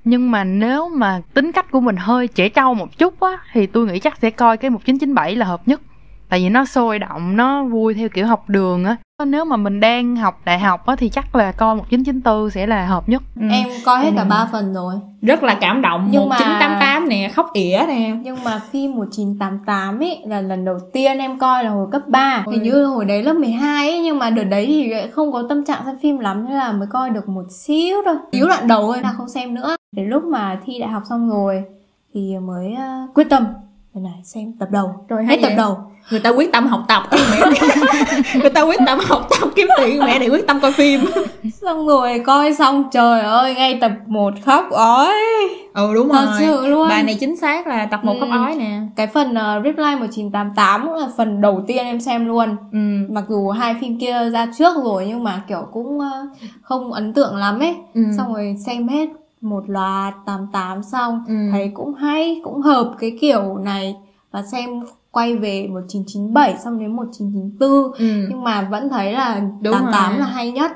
Nhưng 0.04 0.30
mà 0.30 0.44
nếu 0.44 0.88
mà 0.88 1.20
tính 1.34 1.52
cách 1.52 1.70
của 1.70 1.80
mình 1.80 1.96
hơi 1.96 2.28
trẻ 2.28 2.48
trâu 2.48 2.74
một 2.74 2.98
chút 2.98 3.20
á, 3.20 3.38
thì 3.52 3.66
tôi 3.66 3.86
nghĩ 3.86 3.98
chắc 3.98 4.16
sẽ 4.16 4.30
coi 4.30 4.56
cái 4.56 4.70
1997 4.70 5.36
là 5.36 5.46
hợp 5.46 5.68
nhất 5.68 5.80
tại 6.28 6.40
vì 6.40 6.48
nó 6.48 6.64
sôi 6.64 6.98
động 6.98 7.36
nó 7.36 7.64
vui 7.64 7.94
theo 7.94 8.08
kiểu 8.08 8.26
học 8.26 8.44
đường 8.48 8.84
á. 8.84 8.96
Nếu 9.26 9.44
mà 9.44 9.56
mình 9.56 9.80
đang 9.80 10.16
học 10.16 10.40
đại 10.44 10.58
học 10.58 10.86
á 10.86 10.96
thì 10.96 11.08
chắc 11.08 11.34
là 11.36 11.52
coi 11.52 11.76
1994 11.76 12.50
sẽ 12.50 12.66
là 12.66 12.86
hợp 12.86 13.08
nhất. 13.08 13.22
Ừ. 13.40 13.46
em 13.50 13.68
coi 13.84 13.98
hết 14.04 14.10
cả 14.16 14.22
Ừ. 14.22 14.26
ba 14.30 14.48
phần 14.52 14.74
rồi. 14.74 14.94
Rất 15.22 15.42
là 15.42 15.54
cảm 15.60 15.82
động 15.82 16.08
Nhưng 16.10 16.28
mà- 16.28 16.36
1988 16.38 17.08
nè 17.08 17.28
khóc 17.34 17.50
ỉa 17.52 17.84
nè. 17.88 18.10
Nhưng 18.22 18.36
mà 18.44 18.60
phim 18.72 18.94
1988 18.94 19.98
ấy 20.02 20.20
là 20.26 20.40
lần 20.40 20.64
đầu 20.64 20.78
tiên 20.92 21.18
em 21.18 21.38
coi 21.38 21.64
là 21.64 21.70
hồi 21.70 21.86
cấp 21.92 22.02
3 22.08 22.42
Ôi. 22.46 22.54
Hình 22.54 22.62
như 22.64 22.84
hồi 22.84 23.04
đấy 23.04 23.22
lớp 23.22 23.32
12 23.34 23.90
ấy 23.90 24.00
Nhưng 24.00 24.18
mà 24.18 24.30
đợt 24.30 24.44
đấy 24.44 24.66
thì 24.66 24.92
không 25.12 25.32
có 25.32 25.42
tâm 25.48 25.64
trạng 25.64 25.82
xem 25.86 25.96
phim 26.02 26.18
lắm 26.18 26.46
Thế 26.48 26.54
là 26.54 26.72
mới 26.72 26.86
coi 26.90 27.10
được 27.10 27.28
một 27.28 27.44
xíu 27.50 27.96
thôi. 28.04 28.16
Xíu 28.32 28.48
đoạn 28.48 28.68
đầu 28.68 28.82
thôi 28.86 29.02
là 29.02 29.12
không 29.16 29.28
xem 29.28 29.54
nữa. 29.54 29.76
Đến 29.96 30.06
lúc 30.08 30.24
mà 30.24 30.58
thi 30.64 30.78
đại 30.78 30.88
học 30.90 31.02
xong 31.08 31.30
rồi 31.30 31.64
Thì 32.14 32.38
mới 32.38 32.74
ờ, 32.74 33.06
quyết 33.14 33.26
tâm 33.30 33.44
Đây 33.96 34.02
này 34.02 34.20
xem 34.24 34.52
tập 34.60 34.68
đầu. 34.70 34.90
Rồi, 35.08 35.22
Hết 35.22 35.26
hay 35.28 35.36
tập 35.42 35.46
vậy? 35.48 35.56
đầu. 35.56 35.76
Người 36.10 36.20
ta 36.20 36.30
quyết 36.30 36.52
tâm 36.52 36.66
học 36.66 36.80
tập 36.88 37.02
người 38.40 38.50
ta 38.50 38.62
quyết 38.62 38.80
tâm 38.86 38.98
học 39.08 39.26
tập 39.40 39.48
kiếm 39.56 39.68
tiền 39.78 40.00
mẹ 40.04 40.18
này 40.18 40.28
quyết 40.28 40.46
tâm 40.46 40.60
coi 40.60 40.72
phim. 40.72 41.00
Xong 41.62 41.86
rồi 41.86 42.22
coi 42.26 42.54
xong 42.54 42.84
trời 42.92 43.20
ơi 43.20 43.54
Ngay 43.54 43.78
tập 43.80 43.92
1 44.06 44.34
khóc 44.44 44.70
ói. 44.70 45.14
Ừ 45.74 45.94
đúng 45.94 46.08
Thật 46.08 46.24
rồi. 46.26 46.36
sự 46.40 46.66
luôn. 46.66 46.88
Bài 46.88 47.02
này 47.02 47.16
chính 47.20 47.36
xác 47.36 47.66
là 47.66 47.86
tập 47.86 48.00
một 48.04 48.12
Ừ. 48.12 48.20
khóc 48.20 48.28
ói 48.32 48.54
nè. 48.54 48.80
Cái 48.96 49.06
phần 49.06 49.30
uh, 49.30 49.64
Reply 49.64 49.94
1988 50.00 50.84
cũng 50.86 50.94
là 50.94 51.06
phần 51.16 51.40
đầu 51.40 51.64
tiên 51.66 51.76
em 51.84 52.00
xem 52.00 52.26
luôn. 52.26 52.56
Ừ. 52.72 52.78
Mặc 53.10 53.24
dù 53.28 53.48
hai 53.50 53.74
phim 53.80 53.98
kia 54.00 54.30
ra 54.30 54.46
trước 54.58 54.76
rồi 54.84 55.04
nhưng 55.08 55.24
mà 55.24 55.42
kiểu 55.48 55.62
cũng 55.72 56.00
ờ, 56.00 56.26
không 56.62 56.92
ấn 56.92 57.12
tượng 57.12 57.36
lắm 57.36 57.58
ấy. 57.60 57.74
Ừ. 57.94 58.00
Xong 58.16 58.34
rồi 58.34 58.56
xem 58.66 58.88
hết 58.88 59.08
một 59.40 59.64
loạt 59.70 60.14
88 60.26 60.82
xong 60.82 61.24
Ừ. 61.28 61.34
thấy 61.52 61.70
cũng 61.74 61.94
hay 61.94 62.40
cũng 62.44 62.60
hợp 62.60 62.94
cái 62.98 63.18
kiểu 63.20 63.56
này 63.58 63.96
và 64.30 64.42
xem 64.42 64.70
quay 65.10 65.36
về 65.36 65.66
1997 65.70 66.56
xong 66.64 66.78
đến 66.78 66.96
1994 66.96 67.92
ừ 67.98 68.26
nhưng 68.30 68.44
mà 68.44 68.62
vẫn 68.70 68.88
thấy 68.88 69.12
là 69.12 69.40
Đúng 69.62 69.72
88 69.72 70.10
rồi. 70.12 70.20
là 70.20 70.26
hay 70.26 70.52
nhất 70.52 70.72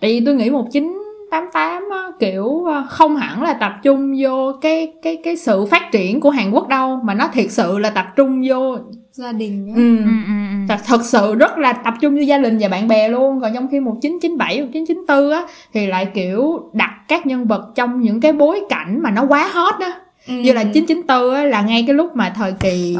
tại 0.00 0.10
vì 0.20 0.26
tôi 0.26 0.34
nghĩ 0.34 0.50
1988 0.50 1.82
á, 1.92 2.08
kiểu 2.18 2.64
ờ, 2.64 2.84
không 2.88 3.16
hẳn 3.16 3.42
là 3.42 3.52
tập 3.52 3.72
trung 3.82 4.14
vô 4.22 4.52
cái 4.60 4.92
cái 5.02 5.16
cái 5.24 5.36
sự 5.36 5.66
phát 5.66 5.88
triển 5.92 6.20
của 6.20 6.30
Hàn 6.30 6.50
Quốc 6.50 6.68
đâu 6.68 7.00
mà 7.04 7.14
nó 7.14 7.28
thiệt 7.32 7.50
sự 7.50 7.78
là 7.78 7.90
tập 7.90 8.06
trung 8.16 8.42
vô 8.48 8.76
gia 9.12 9.32
đình 9.32 9.66
ấy. 9.68 9.74
ừ, 9.76 9.96
ừ, 9.98 10.04
ừ. 10.26 10.43
Thật, 10.68 10.76
thật 10.86 11.04
sự 11.04 11.34
rất 11.34 11.58
là 11.58 11.72
tập 11.72 11.94
trung 12.00 12.14
vô 12.14 12.20
gia 12.20 12.38
đình 12.38 12.58
và 12.60 12.68
bạn 12.68 12.88
bè 12.88 13.08
luôn 13.08 13.40
còn 13.40 13.54
trong 13.54 13.68
khi 13.70 13.80
1997 13.80 14.60
1994 14.60 15.30
á 15.30 15.42
thì 15.74 15.86
lại 15.86 16.06
kiểu 16.14 16.70
đặt 16.72 16.90
các 17.08 17.26
nhân 17.26 17.46
vật 17.46 17.72
trong 17.74 18.00
những 18.00 18.20
cái 18.20 18.32
bối 18.32 18.60
cảnh 18.68 19.00
mà 19.02 19.10
nó 19.10 19.24
quá 19.28 19.48
hot 19.52 19.74
á 19.80 19.92
Ừ. 20.28 20.34
như 20.34 20.52
là 20.52 20.64
994 20.64 21.34
á 21.34 21.42
là 21.44 21.62
ngay 21.62 21.84
cái 21.86 21.94
lúc 21.94 22.16
mà 22.16 22.32
thời 22.36 22.52
kỳ 22.60 22.96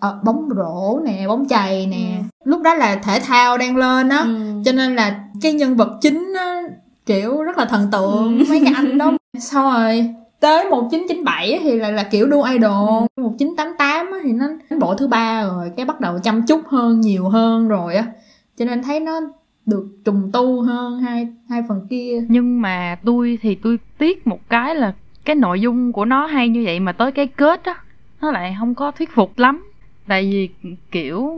ờ, 0.00 0.18
bóng 0.24 0.48
rổ 0.56 1.00
nè 1.04 1.24
bóng 1.28 1.48
chày 1.48 1.86
nè 1.86 2.16
Ừ. 2.18 2.22
lúc 2.44 2.62
đó 2.62 2.74
là 2.74 2.96
thể 2.96 3.20
thao 3.20 3.58
đang 3.58 3.76
lên 3.76 4.08
á 4.08 4.18
Ừ. 4.18 4.36
cho 4.64 4.72
nên 4.72 4.96
là 4.96 5.20
cái 5.42 5.52
nhân 5.52 5.76
vật 5.76 5.88
chính 6.00 6.32
á, 6.40 6.62
kiểu 7.06 7.42
rất 7.42 7.58
là 7.58 7.64
thần 7.64 7.88
tượng 7.92 8.38
Ừ. 8.38 8.44
mấy 8.48 8.60
cái 8.64 8.72
anh 8.76 8.98
đó 8.98 9.12
xong 9.40 9.72
rồi 9.72 10.06
tới 10.44 10.70
1997 10.70 11.58
thì 11.62 11.78
là 11.78 11.90
là 11.90 12.02
kiểu 12.02 12.26
đua 12.26 12.44
idol. 12.44 13.06
1988 13.16 14.10
thì 14.24 14.32
nó 14.32 14.46
đến 14.70 14.78
bộ 14.78 14.94
thứ 14.94 15.06
ba 15.06 15.44
rồi, 15.44 15.70
cái 15.76 15.86
bắt 15.86 16.00
đầu 16.00 16.18
chăm 16.22 16.46
chút 16.46 16.60
hơn, 16.66 17.00
nhiều 17.00 17.28
hơn 17.28 17.68
rồi 17.68 17.94
á. 17.94 18.04
Cho 18.56 18.64
nên 18.64 18.82
thấy 18.82 19.00
nó 19.00 19.20
được 19.66 19.86
trùng 20.04 20.30
tu 20.32 20.62
hơn 20.62 21.00
hai 21.00 21.28
hai 21.48 21.62
phần 21.68 21.86
kia. 21.90 22.24
Nhưng 22.28 22.62
mà 22.62 22.98
tôi 23.04 23.38
thì 23.42 23.54
tôi 23.54 23.78
tiếc 23.98 24.26
một 24.26 24.48
cái 24.48 24.74
là 24.74 24.92
cái 25.24 25.36
nội 25.36 25.60
dung 25.60 25.92
của 25.92 26.04
nó 26.04 26.26
hay 26.26 26.48
như 26.48 26.62
vậy 26.64 26.80
mà 26.80 26.92
tới 26.92 27.12
cái 27.12 27.26
kết 27.26 27.64
á, 27.64 27.74
nó 28.20 28.30
lại 28.30 28.56
không 28.58 28.74
có 28.74 28.90
thuyết 28.90 29.10
phục 29.14 29.38
lắm. 29.38 29.64
Tại 30.08 30.22
vì, 30.32 30.70
kiểu, 30.90 31.36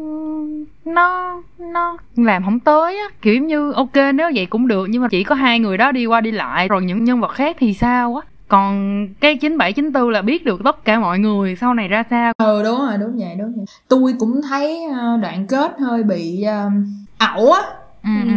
nó 0.84 1.42
nó 1.58 1.96
làm 2.16 2.44
không 2.44 2.60
tới 2.60 2.98
á. 2.98 3.08
Kiểu 3.22 3.42
như, 3.42 3.72
ok, 3.72 3.96
nếu 4.14 4.30
vậy 4.34 4.46
cũng 4.46 4.68
được, 4.68 4.86
nhưng 4.90 5.02
mà 5.02 5.08
chỉ 5.10 5.24
có 5.24 5.34
hai 5.34 5.58
người 5.58 5.78
đó 5.78 5.92
đi 5.92 6.06
qua 6.06 6.20
đi 6.20 6.30
lại, 6.30 6.68
rồi 6.68 6.82
những 6.84 7.04
nhân 7.04 7.20
vật 7.20 7.30
khác 7.32 7.56
thì 7.60 7.74
sao 7.74 8.16
á? 8.16 8.26
Còn 8.48 9.06
cái 9.20 9.36
chín 9.36 9.58
bảy 9.58 9.72
chín 9.72 9.92
tư 9.92 10.10
là 10.10 10.22
biết 10.22 10.44
được 10.44 10.60
tất 10.64 10.84
cả 10.84 10.98
mọi 11.00 11.18
người 11.18 11.56
sau 11.56 11.74
này 11.74 11.88
ra 11.88 12.04
sao 12.10 12.32
ừ 12.38 12.62
đúng 12.62 12.78
rồi 12.78 12.98
đúng 13.00 13.16
vậy 13.18 13.36
đúng 13.38 13.52
vậy 13.56 13.64
tôi 13.88 14.14
cũng 14.18 14.40
thấy 14.48 14.84
ờ, 14.84 15.16
đoạn 15.16 15.46
kết 15.46 15.72
hơi 15.80 16.02
bị 16.02 16.42
ờ, 16.42 16.70
ẩu 17.18 17.52
á 17.52 17.60
ừ, 18.02 18.10
Ừ. 18.26 18.28
ừ. 18.28 18.34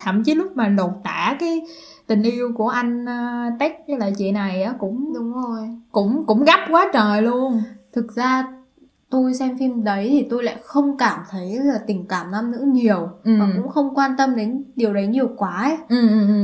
thậm 0.00 0.22
chí 0.24 0.34
lúc 0.34 0.56
mà 0.56 0.68
lột 0.68 0.90
tả 1.04 1.36
cái 1.40 1.60
tình 2.06 2.22
yêu 2.22 2.52
của 2.56 2.68
anh 2.68 3.04
uh, 3.04 3.58
Tech 3.60 3.72
với 3.88 3.98
lại 3.98 4.12
chị 4.18 4.32
này 4.32 4.62
á 4.62 4.74
cũng 4.78 5.12
đúng 5.14 5.32
rồi 5.32 5.68
cũng 5.92 6.24
cũng 6.26 6.44
gấp 6.44 6.66
quá 6.70 6.90
trời 6.92 7.22
luôn 7.22 7.62
thực 7.92 8.12
ra 8.12 8.44
tôi 9.10 9.34
xem 9.34 9.58
phim 9.58 9.84
đấy 9.84 10.06
thì 10.10 10.26
tôi 10.30 10.42
lại 10.44 10.56
không 10.64 10.96
cảm 10.98 11.18
thấy 11.30 11.58
là 11.64 11.74
tình 11.86 12.04
cảm 12.08 12.30
nam 12.30 12.50
nữ 12.50 12.64
nhiều 12.72 13.08
Ừ. 13.24 13.32
và 13.40 13.46
cũng 13.56 13.68
không 13.68 13.94
quan 13.94 14.10
tâm 14.18 14.36
đến 14.36 14.64
điều 14.76 14.94
đấy 14.94 15.06
nhiều 15.06 15.28
quá 15.36 15.50
ấy. 15.62 15.76
ừ 15.88 16.08
ừ 16.08 16.26
ừ 16.28 16.34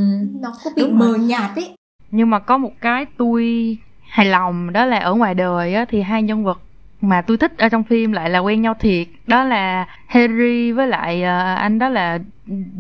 nó 0.41 0.53
có 0.65 0.71
bị 0.77 0.83
Đúng 0.83 0.99
mờ 0.99 1.07
rồi. 1.07 1.19
nhạt 1.19 1.51
ấy 1.57 1.76
nhưng 2.17 2.31
mà 2.31 2.39
có 2.39 2.59
một 2.59 2.73
cái 2.81 3.07
tôi 3.17 3.77
hài 4.09 4.27
lòng 4.27 4.73
đó 4.73 4.85
là 4.85 4.99
ở 4.99 5.15
ngoài 5.15 5.35
đời 5.35 5.75
á 5.75 5.85
thì 5.89 6.01
hai 6.01 6.23
nhân 6.23 6.45
vật 6.45 6.61
mà 7.01 7.23
tôi 7.23 7.37
thích 7.37 7.59
ở 7.59 7.69
trong 7.69 7.85
phim 7.85 8.13
lại 8.13 8.31
là 8.31 8.39
quen 8.39 8.63
nhau 8.63 8.75
thiệt. 8.81 9.07
Đó 9.27 9.45
là 9.45 9.87
Harry 10.07 10.73
với 10.73 10.87
lại 10.87 11.23
uh, 11.23 11.59
anh 11.59 11.79
đó 11.79 11.89
là 11.89 12.19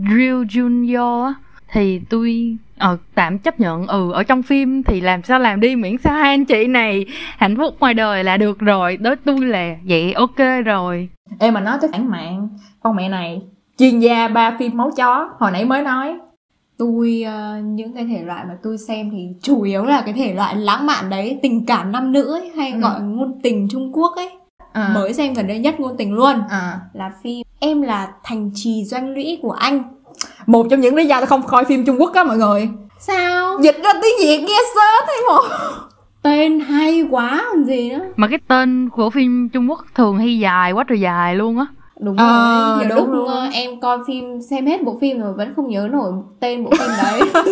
Drew 0.03 0.45
Junior 0.45 1.25
á. 1.25 1.35
Thì 1.73 2.01
tôi 2.11 2.57
ờ 2.79 2.99
tạm 3.15 3.39
chấp 3.39 3.61
nhận 3.61 3.87
ừ 3.87 4.13
ở 4.13 4.23
trong 4.23 4.43
phim 4.43 4.83
thì 4.83 5.01
làm 5.01 5.23
sao 5.23 5.39
làm 5.39 5.61
đi 5.61 5.77
miễn 5.77 5.99
sao 5.99 6.15
hai 6.15 6.35
anh 6.35 6.45
chị 6.45 6.67
này 6.67 7.07
hạnh 7.37 7.57
phúc 7.57 7.77
ngoài 7.81 7.95
đời 7.95 8.25
là 8.25 8.37
được 8.37 8.59
rồi. 8.59 8.97
Đối 8.97 9.17
tôi 9.17 9.41
là 9.41 9.75
vậy 9.85 10.13
ok 10.13 10.65
rồi. 10.65 11.09
Em 11.39 11.55
mà 11.55 11.61
nói 11.61 11.79
tới 11.81 11.91
phản 11.93 12.11
mạng 12.11 12.49
Con 12.83 12.97
mẹ 12.97 13.09
này 13.09 13.43
Chuyên 13.79 14.01
gia 14.01 14.29
ba 14.29 14.57
phim 14.59 14.77
máu 14.77 14.91
chó 14.97 15.31
Hồi 15.39 15.51
nãy 15.51 15.65
mới 15.65 15.83
nói 15.83 16.19
tôi 16.79 17.23
ờ, 17.27 17.57
những 17.65 17.93
cái 17.95 18.05
thể 18.07 18.23
loại 18.25 18.45
mà 18.49 18.55
tôi 18.63 18.79
xem 18.79 19.11
thì 19.13 19.29
chủ 19.43 19.63
yếu 19.63 19.85
là 19.85 20.03
cái 20.05 20.15
thể 20.15 20.35
loại 20.35 20.57
lãng 20.57 20.87
mạn 20.87 21.11
đấy 21.11 21.39
tình 21.43 21.67
cảm 21.67 21.93
nam 21.93 22.13
nữ 22.13 22.33
ấy, 22.33 22.51
hay 22.57 22.73
Ừ. 22.73 22.81
gọi 22.81 23.01
ngôn 23.01 23.41
tình 23.43 23.69
Trung 23.71 23.93
Quốc 23.93 24.13
ấy. 24.17 24.31
À, 24.73 24.91
mới 24.95 25.13
xem 25.15 25.35
gần 25.35 25.47
đây 25.47 25.59
nhất 25.59 25.81
ngôn 25.81 25.97
tình 25.99 26.13
luôn. 26.13 26.35
À. 26.51 26.81
là 26.93 27.11
phim 27.23 27.47
em 27.61 27.83
là 27.83 28.09
thành 28.25 28.51
trì 28.55 28.85
doanh 28.85 29.11
lũy 29.15 29.39
của 29.43 29.53
anh. 29.53 29.83
Một 30.47 30.67
trong 30.71 30.81
những 30.81 30.95
lý 30.95 31.07
do 31.07 31.21
tôi 31.21 31.27
không 31.27 31.43
coi 31.43 31.65
phim 31.65 31.85
Trung 31.87 31.97
Quốc 32.01 32.15
á 32.15 32.25
mọi 32.25 32.37
người. 32.37 32.69
Sao? 32.99 33.59
Dịch 33.63 33.77
ra 33.85 33.93
tiếng 33.93 34.15
Việt 34.21 34.39
nghe 34.39 34.59
sớm 34.75 35.05
thấy 35.07 35.17
một 35.29 35.43
tên 36.23 36.61
hay 36.61 37.07
quá 37.11 37.45
còn 37.53 37.65
gì 37.65 37.91
nữa. 37.91 38.05
Mà 38.17 38.29
cái 38.29 38.39
tên 38.49 38.89
của 38.89 39.11
phim 39.11 39.49
Trung 39.49 39.71
Quốc 39.71 39.85
thường 39.95 40.19
hay 40.19 40.39
dài 40.39 40.73
quá 40.73 40.85
trời 40.89 41.01
dài 41.01 41.37
luôn 41.37 41.59
á 41.59 41.67
đúng 42.01 42.17
Ờ, 42.17 42.75
rồi 42.77 42.87
nhiều 42.87 42.97
đúng 42.97 43.13
lúc 43.13 43.29
ờ, 43.29 43.49
em 43.53 43.81
coi 43.81 43.99
phim 44.07 44.43
xem 44.43 44.67
hết 44.67 44.85
bộ 44.85 44.99
phim 45.01 45.21
rồi 45.21 45.33
vẫn 45.35 45.53
không 45.57 45.69
nhớ 45.69 45.89
nổi 45.93 46.13
tên 46.41 46.65
bộ 46.65 46.71
phim 46.79 46.91
đấy. 47.03 47.21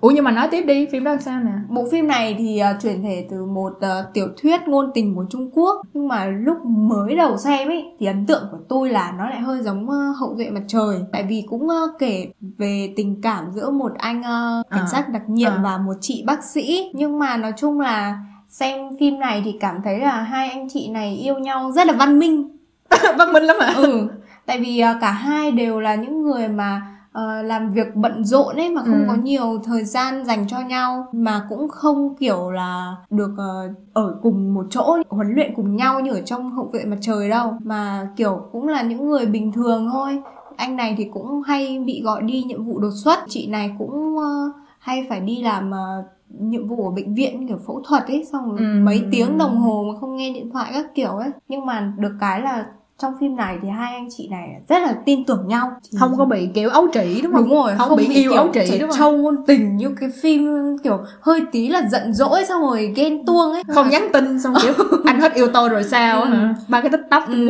Ủa 0.00 0.10
nhưng 0.10 0.24
mà 0.24 0.30
nói 0.30 0.48
tiếp 0.50 0.62
đi 0.62 0.86
Phim 0.86 1.04
đó 1.04 1.10
làm 1.10 1.20
sao 1.20 1.40
nè? 1.40 1.50
Bộ 1.68 1.84
phim 1.92 2.06
này 2.08 2.36
thì 2.38 2.58
ờ, 2.58 2.72
chuyển 2.82 3.02
thể 3.02 3.26
từ 3.30 3.44
một 3.44 3.72
ờ, 3.80 4.10
tiểu 4.14 4.28
thuyết 4.42 4.60
ngôn 4.68 4.90
tình 4.94 5.14
của 5.14 5.24
Trung 5.30 5.50
Quốc. 5.54 5.80
Nhưng 5.94 6.08
mà 6.08 6.24
lúc 6.26 6.56
mới 6.66 7.16
đầu 7.16 7.36
xem 7.36 7.68
ấy 7.68 7.84
thì 8.00 8.06
ấn 8.06 8.26
tượng 8.26 8.42
của 8.50 8.58
tôi 8.68 8.90
là 8.90 9.14
nó 9.18 9.28
lại 9.30 9.40
hơi 9.40 9.62
giống 9.62 9.90
ờ, 9.90 9.96
hậu 10.20 10.34
duệ 10.36 10.50
mặt 10.50 10.62
trời. 10.68 10.96
Tại 11.12 11.22
vì 11.28 11.44
cũng 11.50 11.68
ờ, 11.68 11.76
kể 11.98 12.26
về 12.58 12.92
tình 12.96 13.20
cảm 13.22 13.44
giữa 13.54 13.70
một 13.70 13.92
anh 13.98 14.22
ờ, 14.22 14.62
cảnh 14.70 14.80
À, 14.84 14.86
sát 14.92 15.08
đặc 15.08 15.22
nhiệm 15.28 15.50
à. 15.52 15.60
và 15.64 15.78
một 15.78 15.94
chị 16.00 16.24
bác 16.26 16.44
sĩ. 16.44 16.90
Nhưng 16.94 17.18
mà 17.18 17.36
nói 17.36 17.52
chung 17.56 17.80
là 17.80 18.18
xem 18.48 18.80
phim 19.00 19.18
này 19.18 19.42
thì 19.44 19.56
cảm 19.60 19.76
thấy 19.84 19.98
là 20.00 20.22
hai 20.22 20.48
anh 20.50 20.68
chị 20.68 20.88
này 20.88 21.16
yêu 21.16 21.38
nhau 21.38 21.72
rất 21.72 21.86
là 21.86 21.92
văn 21.92 22.18
minh 22.18 22.48
Văn 23.18 23.32
minh 23.32 23.42
lắm 23.42 23.56
hả? 23.60 23.72
Ừ. 23.76 24.08
Tại 24.46 24.60
vì 24.60 24.78
à, 24.78 24.98
cả 25.00 25.10
hai 25.10 25.50
đều 25.52 25.80
là 25.80 25.94
những 25.94 26.22
người 26.22 26.48
mà 26.48 26.82
ờ, 27.12 27.42
làm 27.42 27.70
việc 27.70 27.86
bận 27.96 28.24
rộn 28.24 28.56
ấy 28.56 28.70
mà 28.70 28.82
không 28.82 29.02
Ừ. 29.02 29.04
có 29.08 29.14
nhiều 29.14 29.60
thời 29.64 29.84
gian 29.84 30.24
dành 30.24 30.48
cho 30.48 30.60
nhau 30.60 31.06
mà 31.12 31.46
cũng 31.48 31.68
không 31.68 32.14
kiểu 32.16 32.50
là 32.50 32.96
được 33.10 33.30
ờ, 33.38 33.68
ở 33.92 34.16
cùng 34.22 34.54
một 34.54 34.66
chỗ 34.70 34.96
huấn 35.08 35.34
luyện 35.34 35.52
cùng 35.56 35.76
nhau 35.76 36.00
như 36.00 36.12
ở 36.12 36.20
trong 36.20 36.50
hậu 36.52 36.70
vệ 36.72 36.84
mặt 36.84 36.96
trời 37.00 37.28
đâu. 37.30 37.54
Mà 37.64 38.08
kiểu 38.16 38.40
cũng 38.52 38.68
là 38.68 38.82
những 38.82 39.10
người 39.10 39.26
bình 39.26 39.52
thường 39.52 39.88
thôi. 39.92 40.22
Anh 40.56 40.76
này 40.76 40.94
thì 40.98 41.04
cũng 41.12 41.42
hay 41.42 41.78
bị 41.86 42.02
gọi 42.04 42.22
đi 42.22 42.42
nhiệm 42.42 42.64
vụ 42.64 42.78
đột 42.78 42.90
xuất. 43.04 43.18
Chị 43.28 43.46
này 43.46 43.70
cũng 43.78 44.18
ờ, 44.18 44.52
hay 44.78 45.06
phải 45.08 45.20
đi 45.20 45.42
làm 45.42 45.70
ờ, 45.70 46.02
nhiệm 46.40 46.66
vụ 46.68 46.84
ở 46.84 46.90
bệnh 46.90 47.14
viện 47.14 47.48
kiểu 47.48 47.58
phẫu 47.66 47.82
thuật 47.88 48.06
ấy 48.06 48.24
xong 48.32 48.50
rồi 48.50 48.58
Ừ. 48.58 48.80
mấy 48.82 49.02
tiếng 49.12 49.38
đồng 49.38 49.56
hồ 49.56 49.84
mà 49.92 50.00
không 50.00 50.16
nghe 50.16 50.32
điện 50.32 50.50
thoại 50.52 50.70
các 50.74 50.86
kiểu 50.94 51.10
ấy 51.10 51.30
nhưng 51.48 51.66
mà 51.66 51.94
được 51.98 52.12
cái 52.20 52.40
là 52.40 52.66
trong 52.98 53.12
phim 53.20 53.36
này 53.36 53.58
thì 53.62 53.68
hai 53.68 53.94
anh 53.94 54.08
chị 54.16 54.28
này 54.30 54.48
rất 54.68 54.82
là 54.82 54.94
tin 55.04 55.24
tưởng 55.24 55.48
nhau. 55.48 55.70
Không 56.00 56.14
có 56.18 56.24
bị 56.24 56.48
kiểu 56.54 56.68
ấu 56.70 56.86
trĩ 56.92 57.20
đúng 57.22 57.32
không? 57.32 57.42
Đúng 57.42 57.54
rồi 57.54 57.72
Không, 57.78 57.96
bị, 57.96 58.06
yêu 58.08 58.32
ấu 58.32 58.48
trĩ 58.54 58.78
đúng 58.78 58.90
không? 58.90 58.98
trâu 58.98 59.16
ngôn 59.16 59.46
tình 59.46 59.76
như 59.76 59.94
cái 60.00 60.08
phim 60.22 60.48
kiểu 60.84 60.98
hơi 61.20 61.40
tí 61.52 61.68
là 61.68 61.82
giận 61.90 62.14
dỗi 62.14 62.44
xong 62.44 62.62
rồi 62.62 62.92
ghen 62.96 63.26
tuông 63.26 63.52
ấy. 63.52 63.62
Không 63.74 63.88
nhắn 63.90 64.08
tin 64.12 64.40
xong 64.42 64.54
kiểu 64.62 64.72
Anh 65.04 65.20
hết 65.20 65.34
yêu 65.34 65.48
tôi 65.54 65.68
rồi 65.68 65.82
sao 65.84 66.24
hả? 66.24 66.54
Ba 66.68 66.80
cái 66.80 66.90
tiktok 66.90 67.28
ừ, 67.28 67.48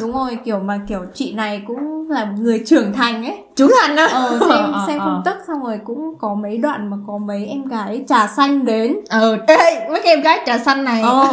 đúng 0.00 0.12
rồi 0.12 0.38
kiểu 0.44 0.58
mà 0.58 0.80
kiểu 0.86 1.00
chị 1.14 1.32
này 1.32 1.62
cũng 1.66 2.10
là 2.10 2.24
người 2.38 2.62
trưởng 2.66 2.92
thành 2.92 3.24
ấy. 3.24 3.38
Trưởng 3.56 3.70
thành 3.82 3.96
á? 3.96 4.06
Ờ, 4.12 4.38
xem 4.40 4.72
Ờ, 4.72 4.84
xem 4.86 4.98
ờ. 4.98 5.04
phân 5.04 5.22
tức 5.24 5.42
xong 5.46 5.64
rồi 5.64 5.80
cũng 5.84 6.18
có 6.18 6.34
mấy 6.34 6.56
đoạn 6.58 6.90
mà 6.90 6.96
có 7.06 7.18
mấy 7.18 7.46
em 7.46 7.64
gái 7.68 8.04
trà 8.08 8.26
xanh 8.26 8.64
đến. 8.64 8.96
Ờ 9.08 9.38
ê 9.46 9.88
mấy 9.90 10.00
cái 10.04 10.14
em 10.14 10.20
gái 10.20 10.40
trà 10.46 10.58
xanh 10.58 10.84
này. 10.84 11.02
Ờ 11.02 11.28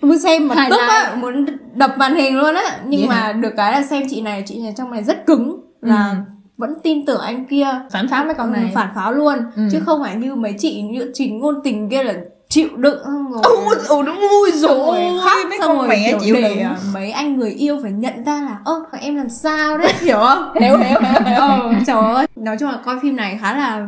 tôi 0.00 0.18
xem 0.18 0.48
mà 0.48 0.54
Hài 0.54 0.70
tức 0.70 0.80
á 0.88 1.14
muốn 1.20 1.46
đập 1.74 1.94
màn 1.98 2.14
hình 2.14 2.36
luôn 2.38 2.54
á. 2.54 2.78
Nhưng 2.86 3.00
Vậy 3.00 3.08
mà 3.16 3.32
được 3.32 3.52
cái 3.56 3.72
là 3.72 3.82
xem 3.82 4.02
chị 4.10 4.20
này 4.20 4.42
chị 4.46 4.62
này 4.62 4.74
trong 4.76 4.90
này 4.90 5.04
rất 5.04 5.26
cứng 5.26 5.60
là 5.82 6.10
Ừ. 6.10 6.16
vẫn 6.56 6.74
tin 6.82 7.06
tưởng 7.06 7.20
anh 7.20 7.44
kia 7.44 7.66
Phản 7.92 8.08
pháo 8.08 8.24
mấy 8.24 8.34
con 8.34 8.52
này. 8.52 8.62
Ừ, 8.62 8.68
phản 8.74 8.88
pháo 8.94 9.12
luôn. 9.12 9.38
Ừ. 9.56 9.62
chứ 9.72 9.80
không 9.86 10.02
phải 10.02 10.16
như 10.16 10.34
mấy 10.34 10.54
chị 10.58 10.82
như 10.82 11.10
chị 11.14 11.30
ngôn 11.30 11.54
tình 11.64 11.88
kia 11.90 12.02
là 12.02 12.14
chịu 12.48 12.68
đựng 12.76 12.98
xong 13.04 13.32
rồi 13.32 13.42
Ui, 13.44 13.74
ui, 13.88 14.02
đúng, 14.06 14.20
ui 14.20 14.50
rồi 14.52 14.98
khóc 15.24 15.38
mấy 15.50 15.58
con 15.60 15.88
mẹ 15.88 16.14
chịu 16.20 16.34
để 16.34 16.42
đựng. 16.42 16.58
à, 16.64 16.76
mấy 16.94 17.10
anh 17.10 17.36
người 17.38 17.50
yêu 17.50 17.78
phải 17.82 17.92
nhận 17.92 18.24
ra 18.24 18.32
là 18.42 18.58
ơ 18.64 18.82
em 19.00 19.16
làm 19.16 19.28
sao 19.28 19.78
đấy? 19.78 19.92
Hiểu 20.00 20.18
không? 20.18 20.52
Hiểu 20.60 20.76
hiểu 20.78 21.00
hiểu 21.00 21.20
hiểu. 21.26 21.36
Ờ 21.40 21.72
trời 21.86 21.96
ơi. 22.14 22.26
Nói 22.36 22.56
chung 22.60 22.68
là 22.70 22.78
coi 22.84 22.98
phim 23.02 23.16
này 23.16 23.38
khá 23.42 23.56
là 23.56 23.86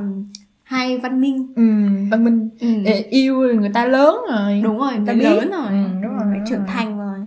hay 0.68 0.98
văn 0.98 1.20
minh. 1.20 1.52
Ừ, 1.56 1.62
văn 2.10 2.24
minh. 2.24 2.50
Ừ. 2.60 2.68
Ê, 2.84 3.02
yêu 3.10 3.34
người 3.60 3.70
ta 3.74 3.84
lớn 3.84 4.16
rồi. 4.32 4.60
Đúng 4.64 4.78
rồi 4.78 4.92
Ta 5.06 5.12
người 5.12 5.14
biết. 5.14 5.24
lớn 5.24 5.50
rồi. 5.50 5.66
Ừ, 5.68 5.76
đúng 6.02 6.12
rồi, 6.12 6.22
phải 6.30 6.40
trưởng 6.50 6.66
thành 6.66 6.98
rồi. 6.98 7.18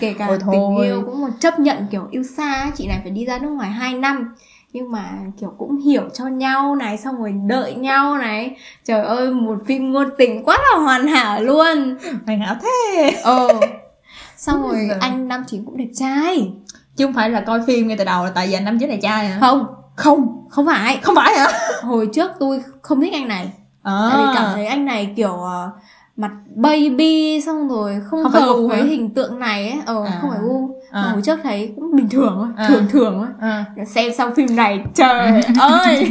Kể 0.00 0.14
cả 0.18 0.26
Ôi 0.26 0.36
tình 0.38 0.46
thôi. 0.46 0.86
yêu 0.86 1.02
cũng 1.06 1.20
một 1.20 1.28
chấp 1.40 1.58
nhận 1.58 1.76
kiểu 1.90 2.08
yêu 2.10 2.22
xa 2.22 2.70
chị 2.74 2.86
này 2.88 2.98
phải 3.02 3.10
đi 3.10 3.24
ra 3.26 3.38
nước 3.38 3.48
ngoài 3.50 3.70
2 3.70 3.94
năm. 3.94 4.34
Nhưng 4.72 4.92
mà 4.92 5.10
kiểu 5.40 5.52
cũng 5.58 5.78
hiểu 5.80 6.02
cho 6.14 6.26
nhau 6.26 6.74
này 6.76 6.98
xong 6.98 7.16
rồi 7.16 7.32
đợi 7.46 7.74
nhau 7.74 8.18
này. 8.18 8.56
Trời 8.84 9.00
ơi 9.02 9.30
một 9.32 9.58
phim 9.66 9.92
ngôn 9.92 10.08
tình 10.18 10.44
quá 10.44 10.58
là 10.72 10.78
hoàn 10.78 11.06
hảo 11.06 11.42
luôn. 11.42 11.96
Hoàn 12.26 12.40
hảo 12.40 12.56
thế. 12.62 13.10
Ờ 13.22 13.48
xong 14.36 14.62
rồi 14.62 14.88
anh 15.00 15.28
nam 15.28 15.44
chính 15.46 15.64
cũng 15.64 15.76
đẹp 15.76 15.88
trai. 15.94 16.52
Chứ 16.96 17.06
không 17.06 17.14
phải 17.14 17.30
là 17.30 17.40
coi 17.40 17.60
phim 17.66 17.88
ngay 17.88 17.96
từ 17.96 18.04
đầu 18.04 18.24
là 18.24 18.30
tại 18.34 18.46
vì 18.46 18.52
anh 18.52 18.64
nam 18.64 18.78
chính 18.78 18.88
này 18.88 18.98
trai 19.02 19.28
hả? 19.28 19.38
Không 19.40 19.66
Không. 19.96 20.46
Không 20.50 20.66
phải. 20.66 20.98
Không 21.02 21.14
phải 21.14 21.34
hả? 21.38 21.46
Hồi 21.82 22.08
trước 22.14 22.30
tôi 22.40 22.62
không 22.82 23.00
thích 23.00 23.12
anh 23.12 23.28
này. 23.28 23.50
À. 23.82 24.08
tại 24.12 24.18
vì 24.22 24.24
cảm 24.34 24.44
thấy 24.54 24.66
anh 24.66 24.84
này 24.84 25.12
kiểu 25.16 25.32
ờ, 25.42 25.70
mặt 26.16 26.30
baby 26.54 27.40
xong 27.46 27.68
rồi 27.68 28.00
không, 28.10 28.22
Không 28.22 28.32
hợp 28.32 28.54
với 28.68 28.82
hình 28.82 29.14
tượng 29.14 29.38
này 29.38 29.68
ấy. 29.68 29.78
Ờ 29.86 30.04
À. 30.06 30.18
không 30.20 30.30
phải 30.30 30.38
gu. 30.42 30.70
À. 30.90 31.02
mà 31.02 31.10
hồi 31.12 31.22
trước 31.24 31.38
thấy 31.42 31.72
cũng 31.76 31.96
bình 31.96 32.08
thường 32.08 32.34
thôi 32.38 32.46
À. 32.56 32.68
thường 32.68 32.86
thường 32.90 33.14
thôi. 33.18 33.26
À. 33.50 33.64
xem 33.86 34.12
xong 34.18 34.34
phim 34.34 34.56
này 34.56 34.80
trời 34.94 35.42
ơi. 35.60 36.10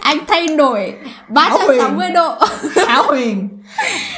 Anh 0.00 0.18
thay 0.26 0.46
đổi 0.56 0.94
360 1.28 2.10
độ. 2.10 2.34
Ảo 2.86 3.02
huyền. 3.06 3.48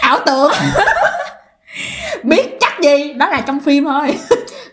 Ảo 0.00 0.18
tưởng. 0.26 0.50
Biết 2.24 2.56
chắc 2.60 2.72
gì? 2.82 3.12
Đó 3.12 3.28
là 3.28 3.40
trong 3.40 3.60
phim 3.60 3.84
thôi. 3.84 4.18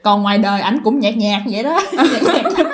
Còn 0.04 0.22
ngoài 0.22 0.38
đời 0.38 0.62
ảnh 0.62 0.80
cũng 0.84 1.00
nhạt 1.00 1.13
nhạt 1.17 1.41
vậy 1.52 1.63
đó. 1.63 1.80
Nhạt 1.93 2.24
nhạt 2.58 2.67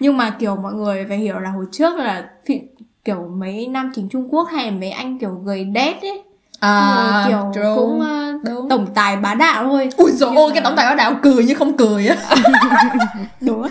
nhưng 0.00 0.16
mà 0.16 0.30
kiểu 0.30 0.56
mọi 0.56 0.74
người 0.74 1.04
phải 1.08 1.18
hiểu 1.18 1.38
là 1.38 1.50
hồi 1.50 1.64
trước 1.72 1.96
là 1.98 2.30
phim 2.46 2.60
kiểu 3.04 3.28
mấy 3.36 3.66
nam 3.66 3.92
chính 3.94 4.08
Trung 4.08 4.28
Quốc 4.34 4.48
hay 4.52 4.70
mấy 4.70 4.90
anh 4.90 5.18
kiểu 5.18 5.30
gầy 5.44 5.64
đét 5.64 6.02
ấy. 6.02 6.22
À, 6.60 7.24
kiểu 7.28 7.38
true. 7.54 7.72
cũng 7.76 8.00
ờ, 8.00 8.32
Đúng. 8.44 8.68
tổng 8.68 8.86
tài 8.94 9.16
bá 9.16 9.34
đạo 9.34 9.64
thôi. 9.64 9.88
Ui 9.96 10.10
dồi 10.12 10.32
ôi 10.36 10.48
mà- 10.48 10.54
cái 10.54 10.64
tổng 10.64 10.76
tài 10.76 10.86
ở 10.86 10.94
đạo 10.94 11.14
cười 11.22 11.44
như 11.44 11.54
không 11.54 11.76
cười 11.76 12.06
á. 12.06 12.16
Đúng 13.40 13.66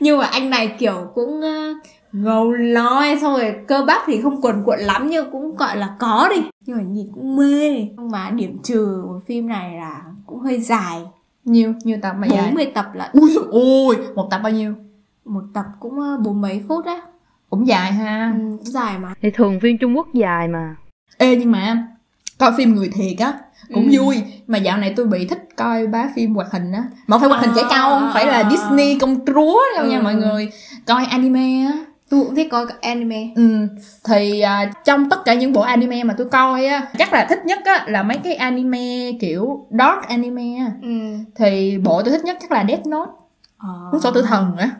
nhưng 0.00 0.18
mà 0.18 0.26
anh 0.26 0.50
này 0.50 0.74
kiểu 0.78 0.94
cũng 1.14 1.40
uh, 1.40 1.76
ngầu 2.12 2.52
loi 2.52 3.18
xong 3.20 3.32
rồi 3.36 3.54
cơ 3.68 3.84
bắp 3.86 4.02
thì 4.06 4.22
không 4.22 4.40
quần 4.42 4.62
cuộn 4.64 4.78
lắm 4.80 5.08
nhưng 5.10 5.30
cũng 5.30 5.56
gọi 5.56 5.76
là 5.76 5.88
có 5.98 6.28
đi. 6.34 6.42
Nhưng 6.66 6.76
mà 6.76 6.82
nhìn 6.82 7.06
cũng 7.14 7.36
mê. 7.36 7.70
Nhưng 7.96 8.10
mà 8.10 8.30
điểm 8.30 8.58
trừ 8.62 9.02
của 9.08 9.20
phim 9.26 9.48
này 9.48 9.74
là 9.76 10.02
cũng 10.26 10.40
hơi 10.40 10.60
dài. 10.60 11.00
Nhiều, 11.44 11.72
nhiều 11.84 11.98
tập 12.02 12.14
mà 12.18 12.26
dài? 12.30 12.42
40 12.46 12.66
tập 12.74 12.86
là 12.94 13.10
Ui 13.12 13.30
dồi 13.30 13.44
ôi 13.50 13.96
Một 14.14 14.28
tập 14.30 14.40
bao 14.42 14.52
nhiêu 14.52 14.74
một 15.24 15.42
tập 15.54 15.64
cũng 15.80 16.00
ờ, 16.00 16.16
bốn 16.24 16.40
mấy 16.40 16.62
phút 16.68 16.86
á. 16.86 17.00
Cũng 17.50 17.66
dài 17.66 17.92
ha. 17.92 18.32
Ừ, 18.38 18.56
cũng 18.56 18.66
dài 18.72 18.98
mà. 18.98 19.14
Thì 19.22 19.30
thường 19.30 19.60
phim 19.60 19.78
Trung 19.78 19.96
Quốc 19.96 20.06
dài 20.14 20.48
mà. 20.48 20.76
Ê 21.18 21.36
nhưng 21.36 21.50
mà 21.52 21.86
coi 22.38 22.52
phim 22.56 22.74
người 22.74 22.90
thiệt 22.94 23.18
á 23.18 23.32
cũng 23.74 23.86
Ừ. 23.86 23.98
vui. 23.98 24.22
Mà 24.46 24.58
dạo 24.58 24.78
này 24.78 24.92
tôi 24.96 25.06
bị 25.06 25.26
thích 25.26 25.48
coi 25.56 25.86
bá 25.86 26.08
phim 26.16 26.34
hoạt 26.34 26.52
hình 26.52 26.72
á. 26.72 26.84
Mà 27.06 27.18
không 27.18 27.20
phải 27.20 27.28
hoạt 27.28 27.40
hình 27.40 27.50
À, 27.50 27.54
trẻ 27.56 27.62
trâu 27.70 27.90
không 27.90 28.10
phải 28.14 28.26
là 28.26 28.32
à, 28.32 28.42
à. 28.42 28.50
Disney 28.50 28.98
công 28.98 29.26
chúa 29.26 29.60
đâu 29.76 29.86
nha 29.86 29.98
Ừ. 29.98 30.02
mọi 30.02 30.14
người. 30.14 30.50
Coi 30.86 31.04
anime 31.04 31.64
á. 31.66 31.72
Tôi 32.10 32.24
cũng 32.24 32.34
thích 32.34 32.48
coi 32.50 32.66
anime. 32.82 33.28
Ừ, 33.36 33.66
thì 34.08 34.40
à, 34.40 34.72
trong 34.84 35.10
tất 35.10 35.24
cả 35.24 35.34
những 35.34 35.52
bộ 35.52 35.60
anime 35.60 36.04
mà 36.04 36.14
tôi 36.18 36.28
coi 36.30 36.66
á 36.66 36.86
chắc 36.98 37.12
là 37.12 37.26
thích 37.28 37.38
nhất 37.46 37.58
á 37.64 37.84
là 37.88 38.02
mấy 38.02 38.16
cái 38.24 38.34
anime 38.34 39.12
kiểu 39.20 39.66
dark 39.70 40.08
anime 40.08 40.56
á. 40.58 40.70
Ừ. 40.82 40.88
thì 41.36 41.78
bộ 41.84 42.02
tôi 42.02 42.10
thích 42.12 42.24
nhất 42.24 42.36
chắc 42.40 42.52
là 42.52 42.64
Death 42.68 42.86
Note. 42.86 43.10
Cuốn 43.92 44.00
sổ 44.00 44.10
tử 44.10 44.22
thần 44.22 44.56
á 44.56 44.70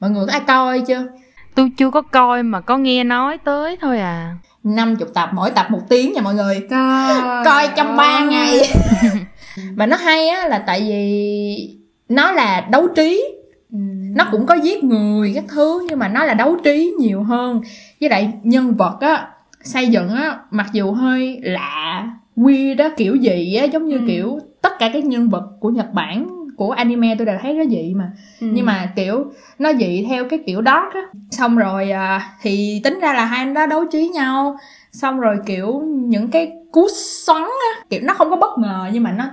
mọi 0.00 0.10
người 0.10 0.26
có 0.26 0.32
ai 0.32 0.40
coi 0.46 0.80
chưa? 0.80 1.06
Tôi 1.54 1.70
chưa 1.76 1.90
có 1.90 2.02
coi 2.02 2.42
mà 2.42 2.60
có 2.60 2.76
nghe 2.76 3.04
nói 3.04 3.38
tới 3.38 3.76
thôi 3.80 3.98
à. 3.98 4.34
50 4.64 5.08
tập 5.14 5.30
mỗi 5.32 5.50
tập 5.50 5.66
một 5.70 5.80
tiếng 5.88 6.12
nha 6.12 6.20
mọi 6.22 6.34
người. 6.34 6.66
Coi 6.70 7.44
coi 7.44 7.68
trong 7.76 7.96
3 7.96 8.24
ngày. 8.24 8.60
Mà 9.76 9.86
nó 9.86 9.96
hay 9.96 10.28
á 10.28 10.48
là 10.48 10.58
tại 10.66 10.80
vì 10.80 11.78
nó 12.08 12.32
là 12.32 12.60
đấu 12.70 12.88
trí. 12.96 13.24
Ừ. 13.72 13.78
nó 14.16 14.24
cũng 14.30 14.46
có 14.46 14.54
giết 14.54 14.84
người 14.84 15.32
các 15.34 15.44
thứ 15.48 15.86
nhưng 15.88 15.98
mà 15.98 16.08
nó 16.08 16.24
là 16.24 16.34
đấu 16.34 16.56
trí 16.64 16.92
nhiều 16.98 17.22
hơn. 17.22 17.60
Với 18.00 18.10
lại 18.10 18.32
nhân 18.42 18.74
vật 18.76 18.96
á 19.00 19.26
xây 19.62 19.86
dựng 19.88 20.08
á 20.08 20.38
mặc 20.50 20.66
dù 20.72 20.92
hơi 20.92 21.40
lạ 21.42 22.08
weird 22.36 22.76
đó 22.76 22.88
kiểu 22.96 23.14
gì 23.14 23.54
á 23.54 23.64
giống 23.64 23.86
như 23.88 23.96
Ừ. 23.96 24.04
kiểu 24.08 24.38
tất 24.62 24.72
cả 24.78 24.90
các 24.92 25.04
nhân 25.04 25.28
vật 25.28 25.42
của 25.60 25.68
nhật 25.70 25.92
bản 25.92 26.39
của 26.60 26.70
anime 26.70 27.14
tôi 27.18 27.26
đều 27.26 27.38
thấy 27.42 27.54
nó 27.54 27.64
dị 27.64 27.94
mà. 27.94 28.12
Ừ. 28.40 28.46
nhưng 28.52 28.66
mà 28.66 28.92
kiểu 28.96 29.24
nó 29.58 29.72
dị 29.72 30.06
theo 30.08 30.28
cái 30.28 30.38
kiểu 30.46 30.62
dark 30.62 30.94
á. 30.94 31.00
Xong 31.30 31.56
rồi 31.56 31.90
à, 31.90 32.32
thì 32.42 32.80
tính 32.84 32.98
ra 33.00 33.12
là 33.12 33.24
hai 33.24 33.38
anh 33.38 33.54
đó 33.54 33.66
đấu 33.66 33.84
trí 33.92 34.08
nhau. 34.08 34.56
Xong 34.92 35.20
rồi 35.20 35.38
kiểu 35.46 35.82
những 35.86 36.28
cái 36.28 36.52
cú 36.72 36.88
xoắn 36.94 37.42
á 37.42 37.82
kiểu 37.90 38.00
nó 38.02 38.14
không 38.14 38.30
có 38.30 38.36
bất 38.36 38.58
ngờ 38.58 38.90
nhưng 38.92 39.02
mà 39.02 39.12
nó 39.12 39.24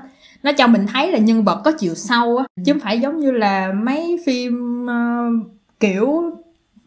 nó 0.43 0.51
cho 0.51 0.67
mình 0.67 0.85
thấy 0.93 1.11
là 1.11 1.17
nhân 1.19 1.43
vật 1.43 1.61
có 1.63 1.71
chiều 1.71 1.95
sâu 1.95 2.37
á. 2.37 2.45
Chứ 2.65 2.73
không 2.73 2.79
phải 2.79 2.99
giống 2.99 3.19
như 3.19 3.31
là 3.31 3.73
mấy 3.73 4.19
phim 4.25 4.85
ờ, 4.87 5.25
kiểu 5.79 6.23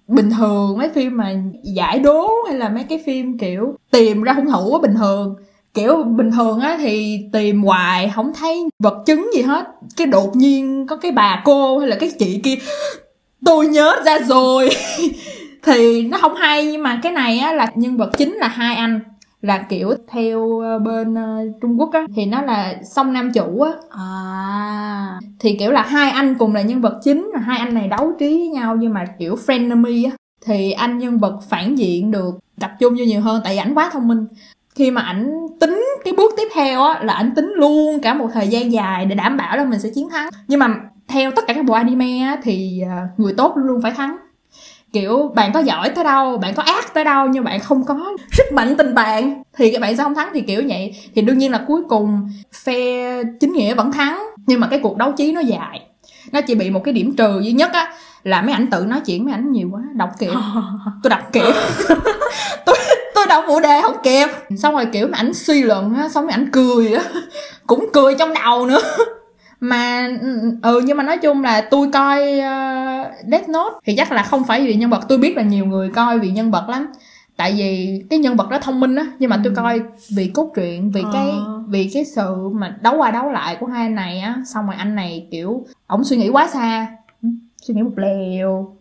bình 0.08 0.30
thường 0.38 0.78
mấy 0.78 0.88
phim 0.88 1.16
mà 1.16 1.34
giải 1.62 1.98
đố 1.98 2.30
hay 2.48 2.58
là 2.58 2.68
mấy 2.68 2.84
cái 2.84 3.02
phim 3.06 3.38
kiểu 3.38 3.74
tìm 3.90 4.22
ra 4.22 4.32
hung 4.32 4.50
thủ 4.50 4.72
á 4.72 4.78
bình 4.82 4.94
thường 4.94 5.36
kiểu 5.74 6.02
bình 6.02 6.30
thường 6.30 6.60
á 6.60 6.76
thì 6.80 7.20
tìm 7.32 7.62
hoài 7.62 8.12
không 8.14 8.32
thấy 8.34 8.64
vật 8.78 9.02
chứng 9.06 9.30
gì 9.34 9.42
hết. 9.42 9.66
Cái 9.96 10.06
đột 10.06 10.36
nhiên 10.36 10.86
có 10.86 10.96
cái 10.96 11.12
bà 11.12 11.42
cô 11.44 11.78
hay 11.78 11.88
là 11.88 11.96
cái 12.00 12.10
chị 12.18 12.40
kia 12.44 12.54
tôi 13.44 13.66
nhớ 13.66 13.96
ra 14.04 14.18
rồi. 14.18 14.68
Thì 15.62 16.02
nó 16.02 16.18
không 16.18 16.34
hay 16.34 16.66
nhưng 16.66 16.82
mà 16.82 17.00
cái 17.02 17.12
này 17.12 17.38
á 17.38 17.52
là 17.52 17.66
nhân 17.74 17.96
vật 17.96 18.10
chính 18.18 18.34
là 18.34 18.48
hai 18.48 18.76
anh. 18.76 19.00
Là 19.42 19.58
kiểu 19.58 19.94
theo 20.08 20.58
ờ, 20.58 20.78
bên 20.78 21.14
ờ, 21.14 21.38
Trung 21.62 21.80
Quốc 21.80 21.92
á 21.92 22.06
thì 22.16 22.26
nó 22.26 22.42
là 22.42 22.74
song 22.90 23.12
nam 23.12 23.32
chủ 23.34 23.60
á. 23.60 23.72
À. 23.90 25.18
Thì 25.38 25.56
kiểu 25.58 25.70
là 25.70 25.82
hai 25.82 26.10
anh 26.10 26.34
cùng 26.38 26.54
là 26.54 26.62
nhân 26.62 26.80
vật 26.80 27.00
chính 27.04 27.30
hai 27.46 27.58
anh 27.58 27.74
này 27.74 27.88
đấu 27.88 28.12
trí 28.18 28.38
với 28.38 28.48
nhau 28.48 28.76
nhưng 28.80 28.92
mà 28.92 29.04
kiểu 29.18 29.36
frenemy 29.46 30.10
á. 30.10 30.16
Thì 30.46 30.72
anh 30.72 30.98
nhân 30.98 31.18
vật 31.18 31.40
phản 31.48 31.78
diện 31.78 32.10
được 32.10 32.38
tập 32.60 32.70
trung 32.80 32.94
vô 32.98 33.04
nhiều 33.04 33.20
hơn 33.20 33.40
tại 33.44 33.52
vì 33.52 33.58
ảnh 33.58 33.74
quá 33.74 33.90
thông 33.92 34.08
minh 34.08 34.26
khi 34.80 34.90
mà 34.90 35.02
ảnh 35.02 35.46
tính 35.60 35.84
cái 36.04 36.12
bước 36.12 36.34
tiếp 36.36 36.48
theo 36.54 36.82
á 36.82 37.00
là 37.02 37.12
ảnh 37.12 37.34
tính 37.34 37.52
luôn 37.56 38.00
cả 38.00 38.14
một 38.14 38.28
thời 38.34 38.48
gian 38.48 38.72
dài 38.72 39.06
để 39.06 39.14
đảm 39.14 39.36
bảo 39.36 39.56
là 39.56 39.64
mình 39.64 39.80
sẽ 39.80 39.88
chiến 39.94 40.08
thắng. 40.10 40.28
Nhưng 40.48 40.60
mà 40.60 40.68
theo 41.08 41.30
tất 41.30 41.44
cả 41.46 41.54
các 41.54 41.64
bộ 41.64 41.74
anime 41.74 42.18
á 42.18 42.36
thì 42.42 42.82
à, 42.88 43.08
người 43.16 43.34
tốt 43.36 43.52
luôn 43.56 43.82
phải 43.82 43.92
thắng. 43.92 44.16
Kiểu 44.92 45.32
bạn 45.34 45.52
có 45.52 45.60
giỏi 45.60 45.88
tới 45.88 46.04
đâu 46.04 46.38
bạn 46.38 46.54
có 46.54 46.62
ác 46.62 46.94
tới 46.94 47.04
đâu 47.04 47.28
nhưng 47.28 47.44
bạn 47.44 47.60
không 47.60 47.84
có 47.84 48.16
sức 48.32 48.52
mạnh 48.52 48.76
tình 48.76 48.94
bạn 48.94 49.42
thì 49.56 49.72
các 49.72 49.80
bạn 49.80 49.96
sẽ 49.96 50.02
không 50.02 50.14
thắng. 50.14 50.30
Thì 50.34 50.40
kiểu 50.40 50.62
vậy. 50.68 50.94
Thì 51.14 51.22
đương 51.22 51.38
nhiên 51.38 51.52
là 51.52 51.64
cuối 51.66 51.82
cùng 51.88 52.30
phe 52.64 53.22
chính 53.40 53.52
nghĩa 53.52 53.74
vẫn 53.74 53.92
thắng 53.92 54.26
nhưng 54.46 54.60
mà 54.60 54.66
cái 54.66 54.80
cuộc 54.82 54.96
đấu 54.96 55.12
trí 55.12 55.32
nó 55.32 55.40
dài. 55.40 55.80
Nó 56.32 56.40
chỉ 56.40 56.54
bị 56.54 56.70
một 56.70 56.84
cái 56.84 56.94
điểm 56.94 57.16
trừ 57.16 57.40
duy 57.40 57.52
nhất 57.52 57.72
á 57.72 57.92
là 58.22 58.42
mấy 58.42 58.52
ảnh 58.52 58.66
tự 58.70 58.84
nói 58.88 59.00
chuyện 59.06 59.24
mấy 59.24 59.34
ảnh 59.34 59.52
nhiều 59.52 59.68
quá 59.72 59.80
đọc 59.94 60.10
kịp 60.18 60.32
tôi 61.02 61.10
đọc 61.10 61.32
kịp 61.32 61.54
tôi 62.66 62.76
đọc 63.30 63.44
phụ 63.48 63.60
đề 63.60 63.80
không 63.82 63.96
kịp. 64.02 64.26
Xong 64.58 64.74
rồi 64.74 64.86
kiểu 64.92 65.06
mấy 65.06 65.18
ảnh 65.18 65.34
suy 65.34 65.62
luận 65.62 65.94
á 65.94 66.08
xong 66.08 66.26
mấy 66.26 66.32
ảnh 66.32 66.50
cười 66.52 66.92
á. 66.92 67.02
Cũng 67.66 67.86
cười 67.92 68.14
trong 68.18 68.34
đầu 68.34 68.66
nữa. 68.66 68.80
Mà 69.60 70.08
ừ 70.62 70.80
nhưng 70.84 70.96
mà 70.96 71.02
nói 71.02 71.18
chung 71.18 71.42
là 71.42 71.60
tôi 71.60 71.88
coi 71.92 72.22
uh, 72.38 73.06
Death 73.30 73.48
Note 73.48 73.74
thì 73.86 73.94
chắc 73.96 74.12
là 74.12 74.22
không 74.22 74.44
phải 74.44 74.60
vì 74.66 74.74
nhân 74.74 74.90
vật 74.90 75.00
tôi 75.08 75.18
biết 75.18 75.36
là 75.36 75.42
nhiều 75.42 75.66
người 75.66 75.88
coi 75.88 76.18
vì 76.18 76.30
nhân 76.30 76.50
vật 76.50 76.68
lắm. 76.68 76.86
Tại 77.36 77.54
vì 77.58 78.02
cái 78.10 78.18
nhân 78.18 78.36
vật 78.36 78.48
đó 78.50 78.58
thông 78.58 78.80
minh 78.80 78.96
á 78.96 79.06
nhưng 79.18 79.30
mà 79.30 79.40
tôi 79.44 79.52
coi 79.56 79.80
vì 80.16 80.30
cốt 80.34 80.52
truyện 80.56 80.90
vì 80.90 81.02
cái 81.12 81.30
Ờ. 81.30 81.62
vì 81.68 81.90
cái 81.94 82.04
sự 82.04 82.48
mà 82.52 82.76
đấu 82.80 82.96
qua 82.96 83.10
đấu 83.10 83.30
lại 83.30 83.56
của 83.60 83.66
hai 83.66 83.82
anh 83.86 83.94
này 83.94 84.20
á. 84.20 84.34
Xong 84.46 84.66
rồi 84.66 84.74
anh 84.78 84.94
này 84.94 85.28
kiểu 85.30 85.64
ổng 85.86 86.04
suy 86.04 86.16
nghĩ 86.16 86.28
quá 86.28 86.46
xa. 86.46 86.86
Ừ, 87.22 87.28
suy 87.62 87.74
nghĩ 87.74 87.82
một 87.82 87.96
lèo. 87.98 88.76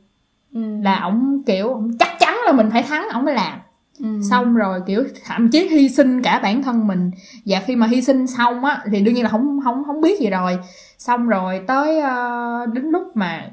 Ừ. 0.53 0.61
là 0.83 0.99
ổng 1.03 1.37
kiểu 1.45 1.67
ổng 1.73 1.91
chắc 1.99 2.19
chắn 2.19 2.37
là 2.45 2.51
mình 2.51 2.69
phải 2.71 2.83
thắng 2.83 3.07
ổng 3.13 3.25
mới 3.25 3.33
làm 3.33 3.59
Ừ. 3.99 4.21
xong 4.29 4.55
rồi 4.55 4.81
kiểu 4.87 5.03
thậm 5.25 5.49
chí 5.49 5.67
hy 5.67 5.89
sinh 5.89 6.21
cả 6.21 6.39
bản 6.43 6.63
thân 6.63 6.87
mình. 6.87 7.11
Và 7.45 7.59
khi 7.59 7.75
mà 7.75 7.87
hy 7.87 8.01
sinh 8.01 8.27
xong 8.27 8.65
á 8.65 8.83
thì 8.91 9.01
đương 9.01 9.13
nhiên 9.13 9.23
là 9.23 9.29
không 9.29 9.59
không 9.63 9.83
không 9.85 10.01
biết 10.01 10.19
gì 10.19 10.29
rồi. 10.29 10.59
Xong 10.97 11.27
rồi 11.27 11.61
tới 11.67 11.99
ờ, 11.99 12.65
đến 12.73 12.85
lúc 12.85 13.03
mà 13.13 13.51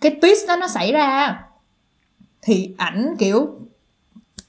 cái 0.00 0.18
twist 0.22 0.48
đó 0.48 0.56
nó 0.56 0.68
xảy 0.68 0.92
ra 0.92 1.40
thì 2.42 2.74
ảnh 2.78 3.14
kiểu 3.18 3.48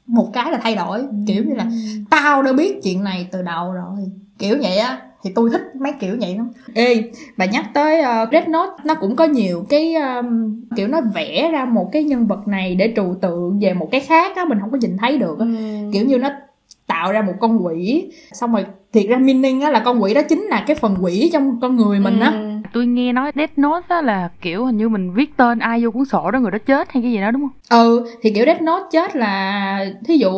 một 0.05 0.29
cái 0.34 0.51
là 0.51 0.60
thay 0.63 0.75
đổi. 0.75 1.05
Kiểu 1.27 1.43
như 1.43 1.53
là 1.55 1.67
tao 2.10 2.43
đã 2.43 2.53
biết 2.53 2.79
chuyện 2.84 3.03
này 3.03 3.27
từ 3.31 3.41
đầu 3.41 3.73
rồi. 3.73 4.12
Kiểu 4.39 4.57
vậy 4.62 4.77
á 4.77 5.01
thì 5.23 5.31
tôi 5.36 5.49
thích 5.49 5.62
mấy 5.79 5.91
kiểu 5.99 6.15
vậy 6.21 6.36
lắm 6.38 6.49
ê 6.73 7.03
bà 7.38 7.45
nhắc 7.45 7.65
tới 7.73 8.01
uh, 8.01 8.29
Red 8.31 8.47
Note 8.47 8.71
nó 8.86 8.93
cũng 8.93 9.15
có 9.15 9.25
nhiều 9.25 9.65
cái 9.69 9.95
um, 9.95 10.62
kiểu 10.75 10.88
nó 10.88 11.01
vẽ 11.15 11.49
ra 11.51 11.65
một 11.65 11.89
cái 11.91 12.03
nhân 12.03 12.27
vật 12.27 12.47
này 12.47 12.75
để 12.75 12.93
trừu 12.95 13.15
tượng 13.21 13.60
về 13.60 13.73
một 13.73 13.88
cái 13.91 14.01
khác 14.01 14.36
á 14.36 14.45
mình 14.45 14.60
không 14.62 14.71
có 14.71 14.77
nhìn 14.81 14.97
thấy 14.97 15.17
được 15.17 15.39
á 15.39 15.45
Ừ. 15.45 15.89
kiểu 15.93 16.05
như 16.05 16.17
nó 16.17 16.29
tạo 16.88 17.12
ra 17.12 17.21
một 17.21 17.34
con 17.39 17.65
quỷ 17.65 18.12
xong 18.31 18.53
rồi 18.53 18.65
thiệt 18.93 19.05
ra 19.10 19.17
meaning 19.17 19.62
á 19.62 19.69
là 19.69 19.79
con 19.79 20.03
quỷ 20.03 20.13
đó 20.13 20.21
chính 20.29 20.41
là 20.41 20.63
cái 20.67 20.75
phần 20.75 20.95
quỷ 21.01 21.29
trong 21.34 21.60
con 21.62 21.75
người 21.75 21.99
mình 21.99 22.19
á 22.19 22.31
Ừ. 22.31 22.47
tôi 22.73 22.86
nghe 22.86 23.13
nói 23.13 23.31
Death 23.36 23.57
Note 23.57 23.86
á 23.88 24.01
là 24.01 24.29
kiểu 24.41 24.65
hình 24.65 24.77
như 24.77 24.89
mình 24.89 25.13
viết 25.13 25.38
tên 25.38 25.60
ai 25.60 25.84
vô 25.84 25.91
cuốn 25.91 26.05
sổ 26.05 26.31
đó 26.31 26.39
người 26.39 26.51
đó 26.51 26.57
chết 26.65 26.91
hay 26.91 27.03
cái 27.03 27.12
gì 27.12 27.21
đó 27.21 27.31
đúng 27.31 27.41
không 27.41 27.79
ừ 27.79 28.05
thì 28.21 28.31
kiểu 28.34 28.45
Death 28.45 28.62
Note 28.62 28.86
chết 28.91 29.15
là 29.15 29.86
thí 30.05 30.17
dụ 30.17 30.31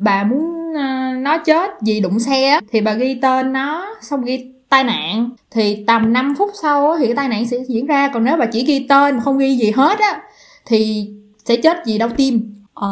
bà 0.00 0.24
muốn 0.24 0.74
ờ, 0.74 1.14
nó 1.18 1.38
chết 1.38 1.70
vì 1.82 2.00
đụng 2.00 2.20
xe 2.20 2.60
thì 2.72 2.80
bà 2.80 2.92
ghi 2.92 3.18
tên 3.22 3.52
nó 3.52 3.86
xong 4.02 4.24
ghi 4.24 4.52
tai 4.68 4.84
nạn. 4.84 5.30
Thì 5.50 5.84
tầm 5.86 6.12
5 6.12 6.34
phút 6.38 6.50
sau 6.62 6.96
thì 6.98 7.06
cái 7.06 7.14
tai 7.14 7.28
nạn 7.28 7.46
sẽ 7.46 7.56
diễn 7.68 7.86
ra. 7.86 8.08
Còn 8.08 8.24
nếu 8.24 8.36
bà 8.36 8.46
chỉ 8.46 8.64
ghi 8.64 8.86
tên 8.88 9.16
mà 9.16 9.22
không 9.22 9.38
ghi 9.38 9.56
gì 9.56 9.70
hết 9.70 9.98
á 9.98 10.20
thì 10.66 11.08
sẽ 11.44 11.56
chết 11.56 11.86
vì 11.86 11.98
đau 11.98 12.08
tim. 12.08 12.60
Ờ. 12.74 12.88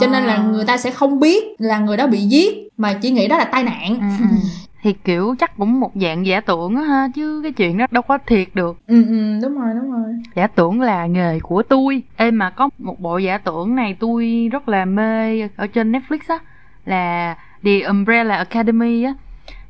cho 0.00 0.06
nên 0.06 0.24
là 0.24 0.38
người 0.38 0.64
ta 0.64 0.76
sẽ 0.76 0.90
không 0.90 1.20
biết 1.20 1.44
là 1.58 1.78
người 1.78 1.96
đó 1.96 2.06
bị 2.06 2.18
giết 2.18 2.68
mà 2.76 2.92
chỉ 2.92 3.10
nghĩ 3.10 3.28
đó 3.28 3.38
là 3.38 3.44
tai 3.44 3.62
nạn 3.62 4.18
thì 4.86 4.92
kiểu 4.92 5.34
chắc 5.38 5.56
cũng 5.56 5.80
một 5.80 5.92
dạng 5.94 6.26
giả 6.26 6.40
tưởng 6.40 6.76
á 6.76 6.82
ha 6.82 7.08
chứ 7.14 7.40
cái 7.42 7.52
chuyện 7.52 7.78
đó 7.78 7.86
đâu 7.90 8.02
có 8.02 8.18
thiệt 8.26 8.48
được. 8.54 8.78
Ừ 8.86 9.04
ừ 9.08 9.38
đúng 9.42 9.58
rồi 9.60 9.74
đúng 9.74 9.92
rồi. 9.92 10.14
Giả 10.34 10.46
tưởng 10.46 10.80
là 10.80 11.06
nghề 11.06 11.40
của 11.40 11.62
tôi. 11.62 12.02
Ê 12.16 12.30
mà 12.30 12.50
có 12.50 12.68
một 12.78 13.00
bộ 13.00 13.18
giả 13.18 13.38
tưởng 13.38 13.74
này 13.74 13.96
tôi 14.00 14.48
rất 14.52 14.68
là 14.68 14.84
mê 14.84 15.40
ở 15.56 15.66
trên 15.66 15.92
netflix 15.92 16.18
á 16.28 16.38
là 16.84 17.36
The 17.64 17.80
Umbrella 17.80 18.36
Academy 18.36 19.02
á. 19.02 19.14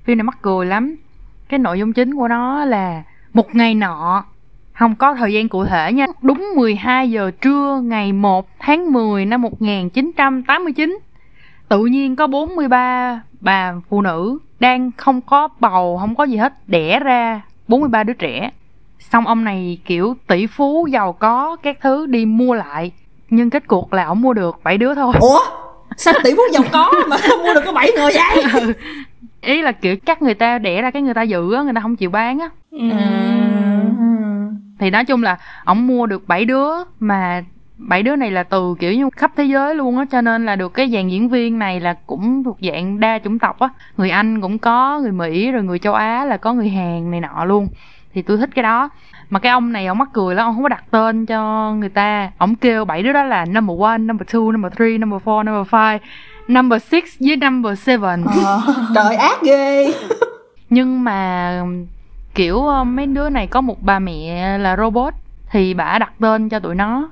Phim 0.04 0.18
này 0.18 0.24
mắc 0.24 0.38
cười 0.42 0.66
lắm. 0.66 0.96
Cái 1.48 1.58
nội 1.58 1.78
dung 1.78 1.92
chính 1.92 2.14
của 2.14 2.28
nó 2.28 2.64
là 2.64 3.02
một 3.32 3.54
ngày 3.54 3.74
nọ 3.74 4.24
không 4.72 4.94
có 4.94 5.14
thời 5.14 5.32
gian 5.32 5.48
cụ 5.48 5.64
thể 5.64 5.92
nha 5.92 6.06
đúng 6.22 6.52
12 6.56 7.10
giờ 7.10 7.30
trưa 7.40 7.80
ngày 7.84 8.12
1 8.12 8.48
tháng 8.58 8.92
10 8.92 9.24
năm 9.24 9.42
1989 9.42 10.98
tự 11.68 11.84
nhiên 11.84 12.16
có 12.16 12.26
43 12.26 13.22
bà 13.40 13.74
phụ 13.88 14.02
nữ 14.02 14.38
đang 14.60 14.90
không 14.96 15.20
có 15.20 15.48
bầu 15.60 15.98
không 16.00 16.14
có 16.14 16.24
gì 16.24 16.36
hết 16.36 16.52
đẻ 16.66 17.00
ra 17.00 17.40
43 17.68 18.02
đứa 18.04 18.12
trẻ. 18.12 18.50
Xong 18.98 19.26
ông 19.26 19.44
này 19.44 19.78
kiểu 19.84 20.16
tỷ 20.26 20.46
phú 20.46 20.86
giàu 20.90 21.12
có 21.12 21.56
các 21.62 21.78
thứ 21.80 22.06
đi 22.06 22.26
mua 22.26 22.54
lại. 22.54 22.92
Nhưng 23.30 23.50
kết 23.50 23.66
cuộc 23.66 23.92
là 23.92 24.04
ông 24.04 24.20
mua 24.22 24.32
được 24.32 24.56
bảy 24.64 24.78
đứa 24.78 24.94
thôi. 24.94 25.14
Ủa? 25.20 25.40
Sao 25.96 26.14
tỷ 26.24 26.30
phú 26.34 26.42
giàu 26.52 26.62
có 26.72 26.92
mà 27.08 27.16
mua 27.44 27.54
được 27.54 27.60
có 27.64 27.72
bảy 27.72 27.90
người 27.96 28.12
vậy? 28.14 28.44
Ừ. 29.42 29.50
ý 29.52 29.62
là 29.62 29.72
kiểu 29.72 29.96
các 30.06 30.22
người 30.22 30.34
ta 30.34 30.58
đẻ 30.58 30.82
ra 30.82 30.90
cái 30.90 31.02
người 31.02 31.14
ta 31.14 31.22
giữ 31.22 31.54
á 31.54 31.62
người 31.62 31.72
ta 31.74 31.80
không 31.80 31.96
chịu 31.96 32.10
bán 32.10 32.38
á. 32.38 32.48
Ừ. 32.70 32.78
thì 34.78 34.90
nói 34.90 35.04
chung 35.04 35.22
là 35.22 35.38
ông 35.64 35.86
mua 35.86 36.06
được 36.06 36.28
bảy 36.28 36.44
đứa 36.44 36.70
mà 37.00 37.44
bảy 37.78 38.02
đứa 38.02 38.16
này 38.16 38.30
là 38.30 38.42
từ 38.42 38.74
kiểu 38.78 38.92
như 38.92 39.10
khắp 39.16 39.32
thế 39.36 39.44
giới 39.44 39.74
luôn 39.74 39.98
á 39.98 40.04
cho 40.10 40.20
nên 40.20 40.46
là 40.46 40.56
được 40.56 40.74
cái 40.74 40.90
dàn 40.90 41.08
diễn 41.08 41.28
viên 41.28 41.58
này 41.58 41.80
là 41.80 41.94
cũng 42.06 42.44
thuộc 42.44 42.58
dạng 42.62 43.00
đa 43.00 43.18
chủng 43.24 43.38
tộc 43.38 43.58
á. 43.58 43.68
Người 43.96 44.10
anh 44.10 44.40
cũng 44.40 44.58
có 44.58 44.98
người 44.98 45.12
mỹ 45.12 45.50
rồi 45.50 45.62
người 45.62 45.78
châu 45.78 45.94
á 45.94 46.24
là 46.24 46.36
có 46.36 46.52
người 46.52 46.68
hàn 46.68 47.10
này 47.10 47.20
nọ 47.20 47.44
luôn. 47.44 47.68
Thì 48.14 48.22
tôi 48.22 48.36
thích 48.36 48.50
cái 48.54 48.62
đó. 48.62 48.88
Mà 49.30 49.38
cái 49.38 49.52
ông 49.52 49.72
này 49.72 49.86
ông 49.86 49.98
mắc 49.98 50.08
cười 50.12 50.34
lắm 50.34 50.46
ông 50.46 50.54
không 50.54 50.62
có 50.62 50.68
đặt 50.68 50.84
tên 50.90 51.26
cho 51.26 51.72
người 51.72 51.88
ta. 51.88 52.30
Ông 52.38 52.54
kêu 52.54 52.84
bảy 52.84 53.02
đứa 53.02 53.12
đó 53.12 53.24
là 53.24 53.44
number 53.44 53.80
one 53.80 53.98
number 53.98 54.28
two 54.28 54.52
number 54.52 54.72
three 54.72 54.98
number 54.98 55.22
four 55.22 55.44
number 55.44 55.74
five 55.74 55.98
number 56.48 56.82
six 56.82 57.04
với 57.20 57.36
number 57.36 57.78
seven. 57.78 58.24
Ờ, 58.44 58.60
trời 58.94 59.16
ác 59.16 59.42
ghê. 59.42 59.92
Nhưng 60.70 61.04
mà 61.04 61.62
kiểu 62.34 62.66
ờ, 62.66 62.84
mấy 62.84 63.06
đứa 63.06 63.28
này 63.28 63.46
có 63.46 63.60
một 63.60 63.82
bà 63.82 63.98
mẹ 63.98 64.58
là 64.58 64.76
robot 64.76 65.14
thì 65.50 65.74
bà 65.74 65.98
đặt 65.98 66.12
tên 66.20 66.48
cho 66.48 66.60
tụi 66.60 66.74
nó 66.74 67.08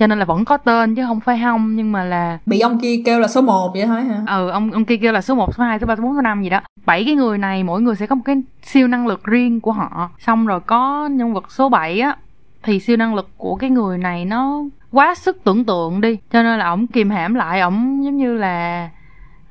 cho 0.00 0.06
nên 0.06 0.18
là 0.18 0.24
vẫn 0.24 0.44
có 0.44 0.56
tên 0.56 0.94
chứ 0.94 1.06
không 1.06 1.20
phải 1.20 1.40
không 1.42 1.76
nhưng 1.76 1.92
mà 1.92 2.04
là 2.04 2.38
bị 2.46 2.60
ông 2.60 2.78
kia 2.80 3.02
kêu 3.04 3.20
là 3.20 3.28
số 3.28 3.40
1 3.40 3.70
vậy 3.74 3.86
thôi 3.86 4.02
hả? 4.02 4.22
Ừ 4.26 4.48
ông 4.48 4.70
ông 4.70 4.84
kia 4.84 4.96
kêu 4.96 5.12
là 5.12 5.20
số 5.20 5.34
1, 5.34 5.54
số 5.54 5.64
2, 5.64 5.78
số 5.78 5.86
3, 5.86 5.96
số 5.96 6.02
4, 6.02 6.14
số 6.14 6.20
5 6.20 6.42
gì 6.42 6.50
đó. 6.50 6.60
Bảy 6.86 7.04
cái 7.04 7.14
người 7.14 7.38
này 7.38 7.64
mỗi 7.64 7.82
người 7.82 7.96
sẽ 7.96 8.06
có 8.06 8.14
một 8.14 8.22
cái 8.24 8.36
siêu 8.62 8.88
năng 8.88 9.06
lực 9.06 9.24
riêng 9.24 9.60
của 9.60 9.72
họ. 9.72 10.10
Xong 10.18 10.46
rồi 10.46 10.60
có 10.60 11.08
nhân 11.08 11.34
vật 11.34 11.52
số 11.52 11.68
7 11.68 12.00
á 12.00 12.16
thì 12.62 12.80
siêu 12.80 12.96
năng 12.96 13.14
lực 13.14 13.30
của 13.36 13.56
cái 13.56 13.70
người 13.70 13.98
này 13.98 14.24
nó 14.24 14.62
quá 14.92 15.14
sức 15.14 15.44
tưởng 15.44 15.64
tượng 15.64 16.00
đi. 16.00 16.18
Cho 16.32 16.42
nên 16.42 16.58
là 16.58 16.68
ổng 16.68 16.86
kìm 16.86 17.10
hãm 17.10 17.34
lại 17.34 17.60
ổng 17.60 18.04
giống 18.04 18.16
như 18.16 18.34
là 18.34 18.88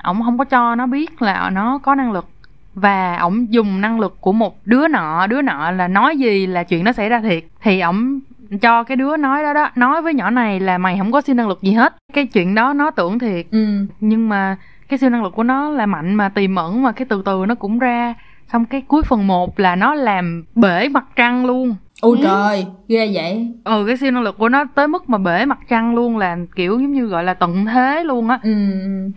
ổng 0.04 0.24
không 0.24 0.38
có 0.38 0.44
cho 0.46 0.76
nó 0.76 0.88
biết 0.88 1.22
là 1.22 1.50
nó 1.50 1.78
có 1.78 1.96
năng 1.96 2.12
lực. 2.12 2.28
Và 2.74 3.18
ổng 3.18 3.54
dùng 3.54 3.82
năng 3.82 4.00
lực 4.00 4.22
của 4.22 4.32
một 4.32 4.58
đứa 4.66 4.88
nọ 4.88 5.28
đứa 5.28 5.42
nọ 5.42 5.72
là 5.72 5.88
nói 5.88 6.18
gì 6.18 6.48
là 6.48 6.64
chuyện 6.64 6.84
nó 6.84 6.92
xảy 6.92 7.10
ra 7.10 7.22
thiệt. 7.22 7.44
Thì 7.62 7.80
ổng 7.80 8.20
cho 8.62 8.84
cái 8.84 8.98
đứa 8.98 9.18
nói 9.18 9.44
đó 9.44 9.54
đó. 9.54 9.70
Nói 9.76 10.02
với 10.02 10.14
nhỏ 10.14 10.30
này 10.30 10.60
là 10.60 10.78
mày 10.78 10.98
không 10.98 11.12
có 11.12 11.22
siêu 11.22 11.36
năng 11.36 11.48
lực 11.48 11.62
gì 11.62 11.72
hết. 11.72 11.96
Cái 12.14 12.26
chuyện 12.26 12.56
đó 12.56 12.74
nó 12.74 12.92
tưởng 12.92 13.20
thiệt. 13.20 13.46
Ừ. 13.52 13.66
Nhưng 14.00 14.30
mà 14.30 14.56
cái 14.90 15.00
siêu 15.00 15.10
năng 15.10 15.24
lực 15.24 15.34
của 15.36 15.44
nó 15.44 15.70
là 15.70 15.86
mạnh 15.86 16.16
mà 16.16 16.30
tiềm 16.30 16.56
ẩn 16.56 16.84
mà 16.84 16.92
cái 16.92 17.06
từ 17.10 17.22
từ 17.26 17.46
nó 17.48 17.56
cũng 17.56 17.80
ra. 17.80 18.14
Xong 18.48 18.66
cái 18.66 18.82
cuối 18.82 19.04
phần 19.04 19.28
1 19.28 19.60
là 19.60 19.76
nó 19.76 19.94
làm 19.96 20.44
bể 20.56 20.90
mặt 20.90 21.06
trăng 21.16 21.46
luôn. 21.46 21.76
Ôi 22.02 22.18
trời 22.24 22.66
ghê 22.88 23.12
vậy. 23.14 23.54
Ừ 23.64 23.84
cái 23.88 23.98
siêu 23.98 24.12
năng 24.12 24.24
lực 24.24 24.38
của 24.38 24.50
nó 24.50 24.66
tới 24.76 24.88
mức 24.88 25.10
mà 25.10 25.18
bể 25.18 25.46
mặt 25.46 25.60
trăng 25.70 25.96
luôn 25.96 26.18
là 26.18 26.38
kiểu 26.56 26.80
giống 26.80 26.94
như 26.94 27.06
gọi 27.06 27.24
là 27.24 27.34
tận 27.34 27.66
thế 27.66 28.04
luôn 28.04 28.30
á. 28.30 28.40
Ừ. 28.44 28.52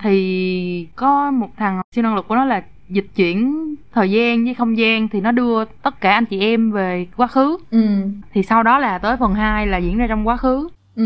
Thì 0.02 0.86
có 0.96 1.30
một 1.30 1.48
thằng 1.56 1.82
siêu 1.94 2.02
năng 2.02 2.14
lực 2.14 2.28
của 2.28 2.34
nó 2.34 2.44
là 2.44 2.62
dịch 2.92 3.06
chuyển 3.16 3.74
thời 3.92 4.10
gian 4.10 4.44
với 4.44 4.54
không 4.54 4.78
gian 4.78 5.08
thì 5.08 5.20
nó 5.20 5.32
đưa 5.32 5.64
tất 5.64 6.00
cả 6.00 6.12
anh 6.12 6.26
chị 6.26 6.40
em 6.40 6.70
về 6.72 7.06
quá 7.16 7.26
khứ. 7.26 7.56
Ừ. 7.70 7.86
Thì 8.34 8.42
sau 8.42 8.62
đó 8.62 8.78
là 8.78 8.98
tới 8.98 9.16
phần 9.16 9.34
2 9.34 9.66
là 9.66 9.78
diễn 9.78 9.98
ra 9.98 10.06
trong 10.08 10.28
quá 10.28 10.36
khứ. 10.36 10.68
Ừ. 10.96 11.04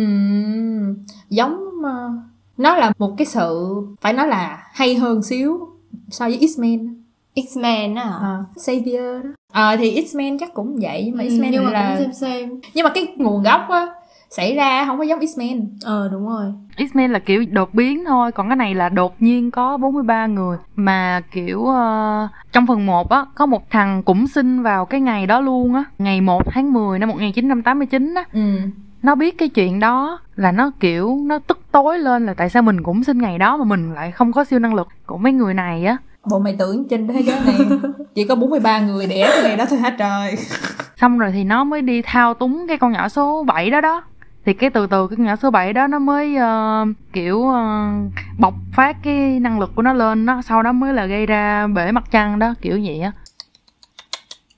Giống 1.28 1.56
ờ, 1.84 2.10
nó 2.56 2.76
là 2.76 2.92
một 2.98 3.14
cái 3.18 3.26
sự 3.26 3.76
phải 4.00 4.12
nói 4.12 4.28
là 4.28 4.58
hay 4.72 4.94
hơn 4.94 5.22
xíu 5.22 5.68
so 6.10 6.24
với 6.28 6.38
X-Men. 6.38 6.94
X-Men 7.36 7.96
á 7.96 8.04
hả? 8.04 8.18
à, 8.22 8.44
Savior 8.56 9.24
đó. 9.24 9.30
Ờ 9.52 9.76
thì 9.76 10.00
X-Men 10.04 10.38
chắc 10.38 10.54
cũng 10.54 10.78
vậy 10.82 11.02
nhưng 11.06 11.16
mà 11.16 11.22
Ừ, 11.24 11.28
X-Men 11.28 11.50
nhưng 11.52 11.64
mà 11.64 11.70
là 11.70 11.96
cũng 11.98 12.04
xem 12.04 12.12
xem. 12.12 12.60
Nhưng 12.74 12.84
mà 12.84 12.90
cái 12.94 13.06
nguồn 13.16 13.42
gốc 13.42 13.60
á 13.68 13.86
xảy 14.30 14.56
ra 14.56 14.84
không 14.86 14.98
có 14.98 15.04
giống 15.04 15.20
X-Men. 15.20 15.66
Ờ 15.84 16.08
đúng 16.12 16.28
rồi. 16.28 16.44
X-Men 16.76 17.08
là 17.10 17.18
kiểu 17.18 17.44
đột 17.50 17.74
biến 17.74 18.04
thôi 18.04 18.32
Còn 18.32 18.48
cái 18.48 18.56
này 18.56 18.74
là 18.74 18.88
đột 18.88 19.22
nhiên 19.22 19.50
có 19.50 19.76
43 19.76 20.26
người. 20.26 20.58
Mà 20.76 21.20
kiểu 21.32 21.66
ờ, 21.66 22.28
Trong 22.52 22.66
phần 22.66 22.86
1 22.86 23.10
á 23.10 23.24
Có 23.34 23.46
một 23.46 23.70
thằng 23.70 24.02
cũng 24.02 24.26
sinh 24.26 24.62
vào 24.62 24.84
cái 24.86 25.00
ngày 25.00 25.26
đó 25.26 25.40
luôn 25.40 25.74
á 25.74 25.84
Ngày 25.98 26.20
1 26.20 26.42
tháng 26.50 26.72
10 26.72 26.98
năm 26.98 27.08
1989 27.08 28.14
á. 28.14 28.24
Ừ. 28.32 28.40
Nó 29.02 29.14
biết 29.14 29.38
cái 29.38 29.48
chuyện 29.48 29.80
đó 29.80 30.18
Là 30.36 30.52
nó 30.52 30.70
kiểu 30.80 31.18
Nó 31.26 31.38
tức 31.38 31.58
tối 31.72 31.98
lên 31.98 32.26
là 32.26 32.34
tại 32.34 32.50
sao 32.50 32.62
mình 32.62 32.82
cũng 32.82 33.04
sinh 33.04 33.18
ngày 33.18 33.38
đó 33.38 33.56
Mà 33.56 33.64
mình 33.64 33.94
lại 33.94 34.10
không 34.12 34.32
có 34.32 34.44
siêu 34.44 34.58
năng 34.58 34.74
lực. 34.74 34.88
Của 35.06 35.16
mấy 35.18 35.32
người 35.32 35.54
này 35.54 35.84
á. 35.86 35.96
Bộ 36.30 36.38
mày 36.38 36.56
tưởng 36.58 36.88
trên 36.88 37.08
thế 37.08 37.20
giới 37.20 37.40
này 37.46 37.56
chỉ 38.14 38.24
có 38.24 38.34
43 38.34 38.80
người 38.80 39.06
đẻ 39.06 39.30
cái 39.32 39.42
ngày 39.42 39.56
đó 39.56 39.64
thôi 39.70 39.78
hả 39.78 39.96
trời. 39.98 40.36
Xong 40.96 41.18
rồi 41.18 41.30
thì 41.32 41.44
nó 41.44 41.64
mới 41.64 41.82
đi 41.82 42.02
thao 42.02 42.34
túng 42.34 42.64
cái 42.68 42.78
con 42.78 42.92
nhỏ 42.92 43.08
số 43.08 43.44
7 43.44 43.70
đó 43.70 43.80
đó 43.80 44.02
thì 44.46 44.52
cái 44.52 44.70
từ 44.70 44.86
từ 44.86 45.06
cái 45.08 45.18
nhỏ 45.18 45.36
số 45.36 45.50
7 45.50 45.72
đó 45.72 45.86
nó 45.86 45.98
mới 45.98 46.36
ờ, 46.36 46.84
kiểu 47.12 47.48
ờ, 47.48 47.88
bộc 48.38 48.54
phát 48.72 48.96
cái 49.02 49.40
năng 49.40 49.60
lực 49.60 49.70
của 49.76 49.82
nó 49.82 49.92
lên 49.92 50.26
nó 50.26 50.42
sau 50.42 50.62
đó 50.62 50.72
mới 50.72 50.92
là 50.94 51.06
gây 51.06 51.26
ra 51.26 51.66
bể 51.66 51.92
mặt 51.92 52.04
trăng 52.10 52.38
đó 52.38 52.54
kiểu 52.62 52.80
vậy 52.84 53.00
á. 53.00 53.12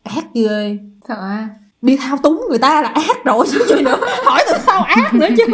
Ác 0.03 0.25
ghê 0.35 0.79
Sợ 1.09 1.15
à. 1.21 1.49
Đi 1.83 1.97
thao 1.97 2.17
túng 2.17 2.43
người 2.49 2.59
ta 2.59 2.83
là 2.83 2.89
ác 2.89 3.25
rồi 3.25 3.47
chứ 3.53 3.67
gì 3.69 3.83
nữa. 3.83 3.99
Hỏi 4.25 4.41
từ 4.49 4.59
sao 4.67 4.83
ác 4.83 5.15
nữa 5.15 5.29
chứ. 5.37 5.45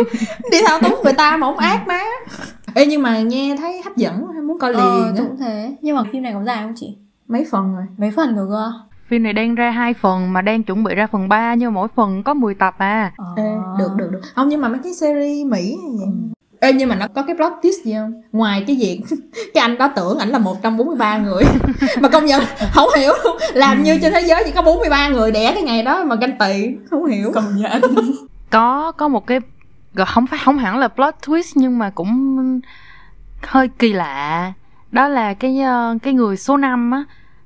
Đi 0.51 0.59
thao 0.67 0.81
túng 0.81 1.01
người 1.05 1.13
ta 1.13 1.37
mà 1.37 1.47
không 1.47 1.57
ác 1.59 1.87
má. 1.87 2.01
Ê 2.75 2.87
nhưng 2.87 3.03
mà 3.03 3.21
nghe 3.21 3.57
thấy 3.59 3.83
hấp 3.83 3.97
dẫn 3.97 4.47
muốn 4.47 4.59
coi 4.59 4.71
liền 4.73 4.81
Ờ 4.81 5.05
á. 5.07 5.13
tôi 5.17 5.27
cũng 5.27 5.37
thế. 5.37 5.77
Nhưng 5.83 5.97
mà 5.97 6.03
phim 6.13 6.23
này 6.23 6.33
có 6.33 6.45
dài 6.45 6.63
không 6.63 6.73
chị? 6.77 6.97
mấy 7.29 7.47
phần 7.51 7.75
rồi. 7.75 7.85
Mấy 7.99 8.11
phần 8.11 8.37
rồi 8.37 8.47
cơ 8.51 8.73
phim 9.15 9.23
này 9.23 9.33
đang 9.33 9.55
ra 9.55 9.71
hai 9.71 9.95
phần 9.95 10.33
mà 10.33 10.43
đang 10.43 10.63
chuẩn 10.63 10.85
bị 10.85 10.95
ra 10.95 11.07
phần 11.07 11.29
3 11.29 11.55
nhưng 11.55 11.75
mà 11.75 11.75
mỗi 11.75 11.89
phần 11.95 12.23
có 12.23 12.35
10 12.35 12.55
tập 12.55 12.75
à. 12.79 13.13
Ờ. 13.17 13.25
Ê, 13.37 13.53
được 13.79 13.89
được 13.97 14.09
được. 14.13 14.21
Không 14.35 14.49
nhưng 14.49 14.61
mà 14.61 14.69
mấy 14.69 14.79
cái 14.85 14.95
series 14.95 15.47
mỹ 15.47 15.77
vậy? 15.99 16.09
Ê, 16.61 16.73
nhưng 16.73 16.89
mà 16.89 16.95
nó 16.95 17.07
có 17.15 17.23
cái 17.23 17.37
plot 17.37 17.53
twist 17.63 17.85
gì 17.85 17.95
không? 17.95 18.23
Ngoài 18.33 18.65
cái 18.67 18.77
việc 18.81 19.01
cái 19.55 19.63
anh 19.63 19.79
đó 19.79 19.89
tưởng 19.97 20.19
ảnh 20.19 20.29
là 20.29 20.39
143 20.39 21.19
người. 21.19 21.43
Mà 22.01 22.09
công 22.09 22.27
nhận 22.27 22.43
không 22.73 22.89
hiểu 22.97 23.13
luôn. 23.25 23.37
Làm 23.53 23.83
như 23.83 23.99
trên 24.03 24.13
thế 24.13 24.21
giới 24.21 24.43
chỉ 24.45 24.51
có 24.51 24.63
43 24.63 25.09
người 25.09 25.33
đẻ 25.33 25.53
cái 25.55 25.63
ngày 25.63 25.83
đó 25.83 26.05
mà 26.05 26.17
canh 26.17 26.39
tỵ 26.39 26.69
không 26.91 27.07
hiểu. 27.07 27.33
Công 27.35 27.57
nhận. 27.57 27.83
Có 28.51 28.93
có 28.93 29.09
một 29.09 29.27
cái 29.27 29.41
gọi 29.95 30.07
không 30.07 30.27
phải 30.27 30.39
không 30.45 30.59
hẳn 30.59 30.79
là 30.79 30.89
plot 30.89 31.15
twist 31.27 31.53
nhưng 31.55 31.79
mà 31.79 31.91
cũng 31.91 32.61
hơi 33.43 33.69
kỳ 33.79 33.93
lạ. 33.93 34.53
Đó 34.93 35.09
là 35.09 35.35
cái 35.35 35.61
ờ, 35.61 35.99
cái 36.03 36.15
người 36.15 36.37
số 36.37 36.57
5 36.57 36.91
á 36.91 37.05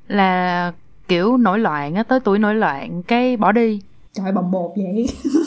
là 0.09 0.73
kiểu 1.09 1.37
nổi 1.37 1.59
loạn 1.59 1.95
á 1.95 2.03
tới 2.03 2.21
tuổi 2.21 2.39
nổi 2.39 2.55
loạn 2.55 3.03
cái 3.03 3.37
bỏ 3.37 3.53
đi. 3.53 3.81
Trời 4.13 4.33
bồng 4.33 4.51
bột 4.51 4.71
vậy. 4.77 5.07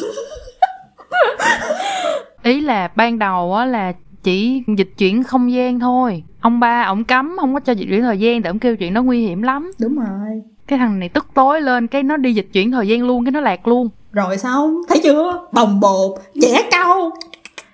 Ý 2.43 2.62
là 2.62 2.91
ban 2.95 3.19
đầu 3.19 3.56
á 3.56 3.65
là 3.65 3.93
chỉ 4.24 4.63
dịch 4.78 4.93
chuyển 4.97 5.24
không 5.24 5.52
gian 5.52 5.80
thôi. 5.80 6.24
Ông 6.41 6.60
ba 6.60 6.82
ổng 6.82 7.04
cấm 7.04 7.36
không 7.39 7.54
có 7.54 7.60
cho 7.60 7.74
dịch 7.74 7.86
chuyển 7.89 8.02
thời 8.02 8.19
gian 8.19 8.41
tại 8.41 8.50
ổng 8.50 8.60
kêu 8.60 8.76
chuyện 8.76 8.93
đó 8.93 9.02
nguy 9.02 9.28
hiểm 9.28 9.41
lắm. 9.41 9.71
Đúng 9.80 9.95
rồi. 9.95 10.41
Cái 10.67 10.80
thằng 10.80 11.00
này 11.00 11.10
tức 11.10 11.28
tối 11.34 11.62
lên 11.62 11.88
cái 11.88 12.04
nó 12.04 12.17
đi 12.17 12.34
dịch 12.34 12.47
chuyển 12.54 12.71
thời 12.71 12.88
gian 12.88 13.04
luôn 13.04 13.26
cái 13.26 13.32
nó 13.32 13.39
lạc 13.39 13.67
luôn. 13.67 13.89
Rồi 14.12 14.38
sao? 14.38 14.74
Thấy 14.89 15.00
chưa? 15.04 15.47
Bồng 15.52 15.80
bột 15.80 16.19
trẻ 16.41 16.69
câu 16.71 17.12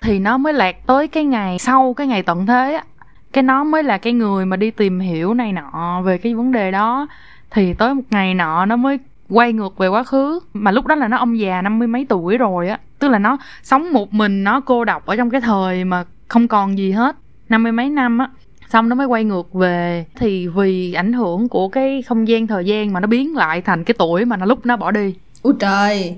thì 0.00 0.18
nó 0.18 0.38
mới 0.38 0.52
lạc 0.52 0.86
tới 0.86 1.08
cái 1.08 1.24
ngày 1.24 1.58
sau 1.58 1.94
cái 1.94 2.06
ngày 2.06 2.22
tận 2.22 2.46
thế 2.46 2.74
á. 2.74 2.84
Cái 3.32 3.42
nó 3.42 3.64
mới 3.64 3.82
là 3.82 3.98
cái 3.98 4.12
người 4.12 4.46
mà 4.46 4.56
đi 4.56 4.70
tìm 4.70 5.00
hiểu 5.00 5.34
này 5.34 5.52
nọ 5.52 6.02
về 6.04 6.18
cái 6.18 6.34
vấn 6.34 6.52
đề 6.52 6.70
đó 6.70 7.06
thì 7.50 7.74
tới 7.74 7.94
một 7.94 8.02
ngày 8.10 8.34
nọ 8.34 8.66
nó 8.66 8.76
mới 8.76 8.98
quay 9.28 9.52
ngược 9.52 9.78
về 9.78 9.88
quá 9.88 10.02
khứ. 10.04 10.40
Mà 10.52 10.70
lúc 10.70 10.86
đó 10.86 10.94
là 10.94 11.08
nó 11.08 11.16
ông 11.16 11.38
già 11.38 11.62
năm 11.62 11.78
mươi 11.78 11.88
mấy 11.88 12.06
tuổi 12.08 12.38
rồi 12.38 12.68
á. 12.68 12.78
Tức 12.98 13.08
là 13.08 13.18
nó 13.18 13.36
sống 13.62 13.92
một 13.92 14.14
mình 14.14 14.44
nó 14.44 14.60
cô 14.60 14.84
độc 14.84 15.06
ở 15.06 15.16
trong 15.16 15.30
cái 15.30 15.40
thời 15.40 15.84
mà 15.84 16.04
không 16.28 16.48
còn 16.48 16.78
gì 16.78 16.90
hết. 16.90 17.16
Năm 17.48 17.62
mươi 17.62 17.72
mấy 17.72 17.90
năm 17.90 18.18
á. 18.18 18.28
Xong 18.68 18.88
nó 18.88 18.94
mới 18.94 19.06
quay 19.06 19.24
ngược 19.24 19.54
về. 19.54 20.06
Thì 20.16 20.48
vì 20.48 20.92
ảnh 20.92 21.12
hưởng 21.12 21.48
của 21.48 21.68
cái 21.68 22.02
không 22.02 22.28
gian 22.28 22.46
thời 22.46 22.64
gian 22.64 22.92
mà 22.92 23.00
nó 23.00 23.06
biến 23.06 23.36
lại 23.36 23.62
thành 23.62 23.84
cái 23.84 23.94
tuổi 23.98 24.24
mà 24.24 24.36
nó 24.36 24.46
lúc 24.46 24.66
nó 24.66 24.76
bỏ 24.76 24.90
đi. 24.90 25.14
Ui 25.42 25.54
trời. 25.60 26.16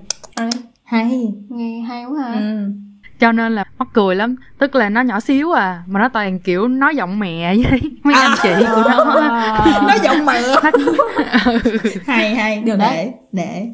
Hay. 0.84 1.28
Nghe 1.48 1.80
hay 1.80 2.04
quá 2.04 2.22
ha. 2.22 2.34
Ừ. 2.34 2.70
cho 3.20 3.32
nên 3.32 3.54
là 3.54 3.64
mắc 3.78 3.88
cười 3.92 4.14
lắm. 4.14 4.36
Tức 4.58 4.74
là 4.74 4.88
nó 4.88 5.00
nhỏ 5.00 5.20
xíu 5.20 5.52
à 5.52 5.82
mà 5.86 6.00
nó 6.00 6.08
toàn 6.08 6.38
kiểu 6.38 6.68
nói 6.68 6.96
giọng 6.96 7.18
mẹ 7.18 7.54
với 7.56 7.80
mấy 8.02 8.14
anh 8.14 8.36
chị 8.42 8.50
của 8.74 8.82
nó. 8.90 9.04
Nó 9.88 9.94
giọng 10.02 10.26
mẹ. 10.26 10.42
Ừ. 11.44 11.58
hay 12.06 12.34
hay. 12.34 12.56
Được 12.60 12.76
để 12.78 12.78
đấy. 12.78 13.12
để 13.32 13.68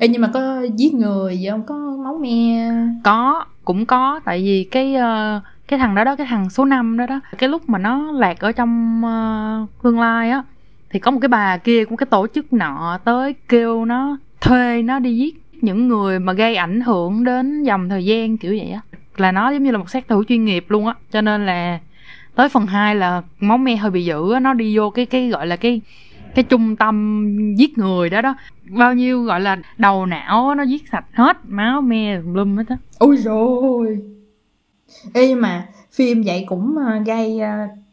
Ê, 0.00 0.08
nhưng 0.08 0.22
mà 0.22 0.28
có 0.34 0.62
giết 0.76 0.94
người 0.94 1.38
gì 1.38 1.48
không? 1.50 1.66
Có 1.66 1.74
máu 2.04 2.18
me? 2.22 2.70
Có 3.04 3.44
cũng 3.64 3.86
có. 3.86 4.20
Tại 4.24 4.42
vì 4.42 4.68
cái 4.70 4.94
ờ, 4.94 5.40
cái 5.68 5.78
thằng 5.78 5.94
đó 5.94 6.04
đó 6.04 6.16
cái 6.16 6.26
thằng 6.30 6.50
số 6.50 6.64
5 6.64 6.96
đó 6.96 7.06
đó 7.06 7.20
cái 7.38 7.48
lúc 7.48 7.68
mà 7.68 7.78
nó 7.78 8.12
lạc 8.12 8.40
ở 8.40 8.52
trong 8.52 9.02
ờ, 9.04 9.66
tương 9.82 10.00
lai 10.00 10.30
á 10.30 10.42
thì 10.90 10.98
có 10.98 11.10
một 11.10 11.18
cái 11.22 11.28
bà 11.28 11.56
kia 11.56 11.84
cũng 11.84 11.96
cái 11.96 12.06
tổ 12.10 12.26
chức 12.34 12.52
nọ 12.52 12.98
tới 13.04 13.34
kêu 13.48 13.84
nó 13.84 14.16
thuê 14.40 14.82
nó 14.82 14.98
đi 14.98 15.16
giết 15.16 15.45
những 15.60 15.88
người 15.88 16.18
mà 16.18 16.32
gây 16.32 16.56
ảnh 16.56 16.80
hưởng 16.80 17.24
đến 17.24 17.62
dòng 17.62 17.88
thời 17.88 18.04
gian 18.04 18.36
kiểu 18.36 18.52
vậy 18.52 18.70
á 18.70 18.80
là 19.20 19.32
nó 19.32 19.50
giống 19.50 19.62
như 19.62 19.70
là 19.70 19.78
một 19.78 19.90
sát 19.90 20.08
thủ 20.08 20.24
chuyên 20.28 20.44
nghiệp 20.44 20.64
luôn 20.68 20.86
á. 20.86 20.94
Cho 21.10 21.20
nên 21.20 21.46
là 21.46 21.78
tới 22.34 22.48
phần 22.48 22.66
2 22.66 22.94
là 22.94 23.22
máu 23.40 23.58
me 23.58 23.76
hơi 23.76 23.90
bị 23.90 24.04
dữ 24.04 24.32
á 24.32 24.40
nó 24.40 24.54
đi 24.54 24.78
vô 24.78 24.90
cái 24.90 25.06
cái 25.06 25.28
gọi 25.28 25.46
là 25.46 25.56
cái 25.56 25.80
cái 26.34 26.42
trung 26.42 26.76
tâm 26.76 27.26
giết 27.56 27.78
người 27.78 28.10
đó 28.10 28.20
đó. 28.20 28.34
Bao 28.70 28.94
nhiêu 28.94 29.22
gọi 29.22 29.40
là 29.40 29.56
đầu 29.78 30.06
não 30.06 30.48
á, 30.48 30.54
nó 30.54 30.62
giết 30.62 30.88
sạch 30.92 31.04
hết 31.12 31.36
máu 31.48 31.80
me 31.80 32.20
tùm 32.20 32.34
lum 32.34 32.56
hết 32.56 32.64
á. 32.68 32.76
Ui 32.98 33.16
rồi 33.16 33.98
Ê 35.14 35.34
mà 35.34 35.66
phim 35.92 36.22
vậy 36.22 36.44
cũng 36.48 36.76
ờ, 36.86 36.98
gây 37.06 37.40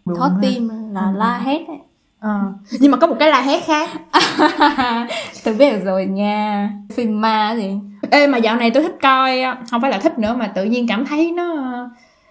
uh, 0.06 0.18
Thót 0.18 0.30
tim 0.42 0.70
là 0.92 1.12
la 1.16 1.38
hét 1.38 1.68
ấy 1.68 1.78
Ờ. 2.24 2.40
nhưng 2.80 2.92
mà 2.92 2.98
có 2.98 3.08
một 3.08 3.16
cái 3.20 3.30
la 3.30 3.42
hét 3.42 3.64
khác. 3.66 3.90
Tôi 5.44 5.54
biết 5.54 5.72
được 5.72 5.86
rồi 5.86 6.06
nha. 6.06 6.70
Phim 6.94 7.22
ma 7.22 7.56
gì 7.56 7.80
Ê 8.12 8.28
mà 8.28 8.38
dạo 8.38 8.56
này 8.56 8.72
tôi 8.72 8.84
thích 8.84 8.96
coi 9.02 9.42
không 9.72 9.82
phải 9.82 9.92
là 9.92 9.98
thích 9.98 10.20
nữa 10.20 10.36
mà 10.40 10.48
tự 10.48 10.64
nhiên 10.64 10.88
cảm 10.88 11.06
thấy 11.06 11.32
nó 11.32 11.54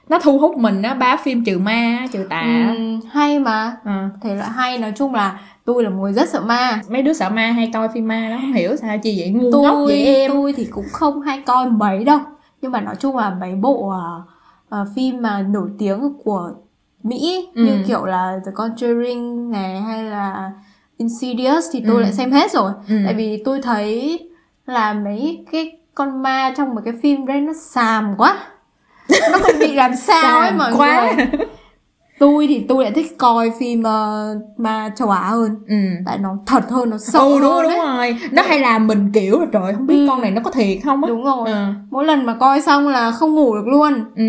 nó 0.08 0.18
thu 0.18 0.38
hút 0.38 0.56
mình 0.56 0.82
á 0.82 0.94
bá 0.94 1.16
phim 1.16 1.44
trừ 1.44 1.58
ma 1.58 2.06
trừ 2.12 2.26
tà 2.30 2.72
ừ, 2.76 2.98
Hay 3.12 3.38
mà. 3.38 3.76
Ờ. 3.84 4.08
Thể 4.22 4.34
loại 4.34 4.50
hay 4.50 4.78
nói 4.78 4.92
chung 4.96 5.14
là 5.14 5.40
tôi 5.64 5.84
là 5.84 5.90
người 5.90 6.12
rất 6.12 6.28
sợ 6.28 6.40
ma. 6.40 6.80
Mấy 6.88 7.02
đứa 7.02 7.12
sợ 7.12 7.30
ma 7.30 7.46
hay 7.46 7.70
coi 7.74 7.88
phim 7.94 8.08
ma 8.08 8.28
đó 8.30 8.36
không 8.40 8.52
hiểu 8.52 8.76
sao 8.76 8.98
chi 8.98 9.14
vậy 9.20 9.30
ngu 9.30 9.62
ngốc 9.62 9.74
tôi 9.74 9.86
vậy 9.86 10.16
em. 10.16 10.30
tôi 10.30 10.52
thì 10.52 10.64
cũng 10.64 10.86
không 10.92 11.20
hay 11.20 11.40
coi 11.46 11.70
mấy 11.70 12.04
đâu. 12.04 12.18
Nhưng 12.62 12.72
mà 12.72 12.80
nói 12.80 12.94
chung 12.98 13.16
là 13.16 13.30
mấy 13.40 13.54
bộ 13.54 13.88
ờ, 13.88 14.22
ờ, 14.68 14.86
phim 14.96 15.22
mà 15.22 15.42
nổi 15.42 15.70
tiếng 15.78 16.12
của 16.24 16.50
Mỹ 17.02 17.48
Ừ. 17.54 17.64
như 17.64 17.78
kiểu 17.86 18.04
là 18.04 18.40
The 18.46 18.52
Conjuring 18.52 19.50
này 19.50 19.80
hay 19.80 20.04
là 20.04 20.50
Insidious 20.96 21.64
thì 21.72 21.82
tôi 21.86 21.96
Ừ. 21.96 22.02
lại 22.02 22.12
xem 22.12 22.30
hết 22.32 22.52
rồi. 22.52 22.72
Ừ. 22.88 22.94
tại 23.04 23.14
vì 23.14 23.42
tôi 23.44 23.60
thấy 23.62 24.20
là 24.66 24.92
mấy 24.92 25.44
cái 25.52 25.72
con 25.94 26.22
ma 26.22 26.54
trong 26.56 26.74
một 26.74 26.80
cái 26.84 26.94
phim 27.02 27.26
đấy 27.26 27.40
nó 27.40 27.52
xàm 27.62 28.14
quá. 28.18 28.36
Nó 29.32 29.38
không 29.38 29.58
bị 29.60 29.74
làm 29.74 29.96
sao 29.96 30.40
ấy 30.40 30.52
mọi 30.52 30.72
quá. 30.76 31.12
người. 31.16 31.26
Tôi 32.18 32.46
thì 32.46 32.64
tôi 32.68 32.82
lại 32.84 32.92
thích 32.92 33.18
coi 33.18 33.52
phim 33.60 33.82
ờ, 33.82 34.34
ma 34.56 34.90
châu 34.96 35.10
Á 35.10 35.20
hơn. 35.28 35.56
Ừ. 35.68 35.74
Tại 36.06 36.18
nó 36.18 36.36
thật 36.46 36.70
hơn 36.70 36.90
nó 36.90 36.98
sợ 36.98 37.18
ừ 37.18 37.38
đúng 37.40 37.50
hơn 37.52 37.62
đúng 37.62 37.78
rồi. 37.86 38.16
Nó 38.32 38.42
hay 38.42 38.58
làm 38.60 38.86
mình 38.86 39.10
kiểu 39.14 39.40
là 39.40 39.46
trời 39.52 39.72
không 39.74 39.86
biết 39.86 39.94
Ừ. 39.96 40.06
con 40.08 40.20
này 40.20 40.30
nó 40.30 40.40
có 40.44 40.50
thiệt 40.50 40.78
không 40.84 41.02
á. 41.04 41.08
Đúng 41.08 41.24
rồi. 41.24 41.50
Ừ. 41.50 41.64
Mỗi 41.90 42.04
lần 42.04 42.26
mà 42.26 42.34
coi 42.34 42.60
xong 42.60 42.88
là 42.88 43.10
không 43.10 43.34
ngủ 43.34 43.54
được 43.54 43.66
luôn. 43.66 43.92
Ừ. 44.16 44.24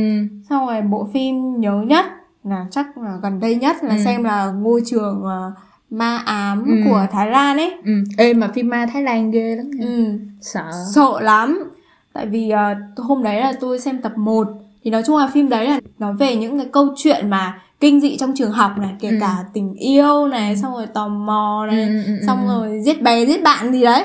Xong 0.49 0.67
rồi 0.67 0.81
bộ 0.81 1.07
phim 1.13 1.59
nhớ 1.59 1.81
nhất 1.87 2.05
là 2.43 2.65
chắc 2.71 2.97
là 2.97 3.17
gần 3.23 3.39
đây 3.39 3.55
nhất 3.55 3.83
là 3.83 3.95
Ừ. 3.95 4.01
xem 4.05 4.23
là 4.23 4.51
ngôi 4.51 4.81
trường 4.85 5.23
ờ, 5.23 5.51
ma 5.89 6.17
ám 6.17 6.63
Ừ. 6.67 6.73
của 6.89 7.05
Thái 7.11 7.27
Lan 7.31 7.57
ấy 7.57 7.73
ừ 7.85 7.91
ê 8.17 8.33
mà 8.33 8.47
phim 8.47 8.69
ma 8.69 8.85
Thái 8.93 9.03
Lan 9.03 9.31
ghê 9.31 9.55
lắm 9.55 9.71
nha 9.71 9.85
ừ. 9.85 10.05
sợ 10.41 10.63
sợ 10.95 11.19
lắm 11.21 11.63
tại 12.13 12.25
vì 12.27 12.49
ờ, 12.49 12.73
hôm 12.97 13.23
đấy 13.23 13.39
là 13.41 13.53
tôi 13.59 13.79
xem 13.79 14.01
tập 14.01 14.13
1 14.17 14.47
thì 14.83 14.91
nói 14.91 15.03
chung 15.05 15.17
là 15.17 15.27
phim 15.33 15.49
đấy 15.49 15.67
là 15.67 15.79
nói 15.99 16.13
về 16.13 16.35
những 16.35 16.57
cái 16.57 16.67
câu 16.71 16.87
chuyện 16.97 17.29
mà 17.29 17.61
kinh 17.79 18.01
dị 18.01 18.17
trong 18.17 18.33
trường 18.35 18.51
học 18.51 18.71
này 18.77 18.93
kể 18.99 19.09
Ừ. 19.09 19.17
cả 19.21 19.37
tình 19.53 19.73
yêu 19.73 20.27
này 20.27 20.57
xong 20.57 20.73
rồi 20.73 20.87
tò 20.87 21.07
mò 21.07 21.65
này 21.67 21.83
Ừ, 21.87 21.95
ừ, 21.95 22.03
ừ, 22.05 22.25
xong 22.27 22.47
ừ. 22.47 22.53
rồi 22.53 22.81
giết 22.85 23.01
bé 23.01 23.25
giết 23.25 23.43
bạn 23.43 23.71
gì 23.73 23.83
đấy 23.83 24.03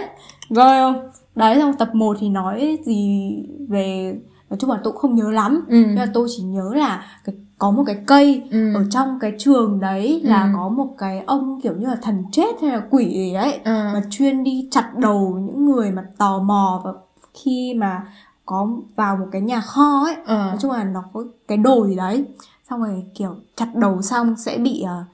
ghê 0.50 0.62
không 0.80 1.10
đấy 1.34 1.56
xong 1.60 1.72
tập 1.78 1.88
1 1.94 2.16
thì 2.20 2.28
nói 2.28 2.78
gì 2.84 3.30
về 3.68 4.14
nói 4.50 4.58
chung 4.60 4.70
là 4.70 4.76
tôi 4.84 4.92
cũng 4.92 5.00
không 5.00 5.14
nhớ 5.14 5.30
lắm 5.30 5.64
ừ 5.68 5.76
nhưng 5.86 5.94
mà 5.96 6.06
tôi 6.14 6.28
chỉ 6.36 6.42
nhớ 6.42 6.70
là 6.74 7.04
cái, 7.24 7.34
có 7.58 7.70
một 7.70 7.82
cái 7.86 7.96
cây 8.06 8.42
ừ. 8.50 8.74
ở 8.74 8.84
trong 8.90 9.18
cái 9.20 9.32
trường 9.38 9.80
đấy 9.80 10.20
là 10.24 10.42
Ừ. 10.42 10.48
có 10.56 10.68
một 10.68 10.94
cái 10.98 11.22
ông 11.26 11.60
kiểu 11.62 11.72
như 11.76 11.86
là 11.86 11.96
thần 12.02 12.24
chết 12.32 12.62
hay 12.62 12.70
là 12.70 12.82
quỷ 12.90 13.04
gì 13.04 13.34
đấy 13.34 13.60
Ờ. 13.64 13.90
mà 13.94 14.02
chuyên 14.10 14.44
đi 14.44 14.68
chặt 14.70 14.90
đầu 14.96 15.38
những 15.46 15.64
người 15.70 15.90
mà 15.90 16.02
tò 16.18 16.38
mò 16.42 16.80
và 16.84 16.92
khi 17.34 17.74
mà 17.76 18.02
có 18.46 18.68
vào 18.96 19.16
một 19.16 19.26
cái 19.32 19.40
nhà 19.40 19.60
kho 19.60 20.04
ấy. 20.04 20.16
Ờ. 20.26 20.36
nói 20.36 20.56
chung 20.60 20.70
là 20.72 20.84
nó 20.84 21.02
có 21.12 21.24
cái 21.48 21.58
đồ 21.58 21.86
gì 21.86 21.96
đấy. 21.96 22.24
Xong 22.70 22.80
rồi 22.82 23.04
kiểu 23.14 23.36
chặt 23.56 23.68
đầu 23.74 24.02
xong 24.02 24.34
sẽ 24.36 24.58
bị 24.58 24.82
ờ, 24.82 25.04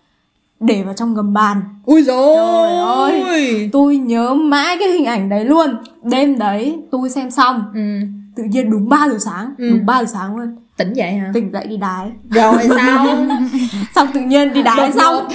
để 0.60 0.82
vào 0.82 0.94
trong 0.94 1.14
gầm 1.14 1.32
bàn. 1.32 1.62
Ui 1.86 2.02
dồi 2.02 2.34
Trời 2.36 2.76
ơi! 2.78 3.70
tôi 3.72 3.96
nhớ 3.96 4.34
mãi 4.34 4.76
cái 4.80 4.88
hình 4.88 5.04
ảnh 5.04 5.28
đấy 5.28 5.44
luôn. 5.44 5.70
Đêm 6.02 6.38
đấy 6.38 6.82
tôi 6.90 7.10
xem 7.10 7.30
xong. 7.30 7.64
Ừ. 7.74 7.80
Tự 8.36 8.42
nhiên 8.44 8.70
đúng 8.70 8.88
3 8.88 9.08
giờ 9.08 9.18
sáng 9.18 9.54
Ừ. 9.58 9.70
đúng 9.70 9.86
3 9.86 10.00
giờ 10.04 10.06
sáng 10.12 10.36
luôn 10.36 10.56
tỉnh 10.76 10.92
dậy 10.92 11.12
hả? 11.12 11.30
Tỉnh 11.34 11.52
dậy 11.52 11.66
đi 11.66 11.76
đái. 11.76 12.12
Rồi 12.30 12.68
sao? 12.76 13.06
Xong 13.94 14.08
tự 14.14 14.20
nhiên 14.20 14.52
đi 14.52 14.62
đái 14.62 14.92
xong. 14.92 15.28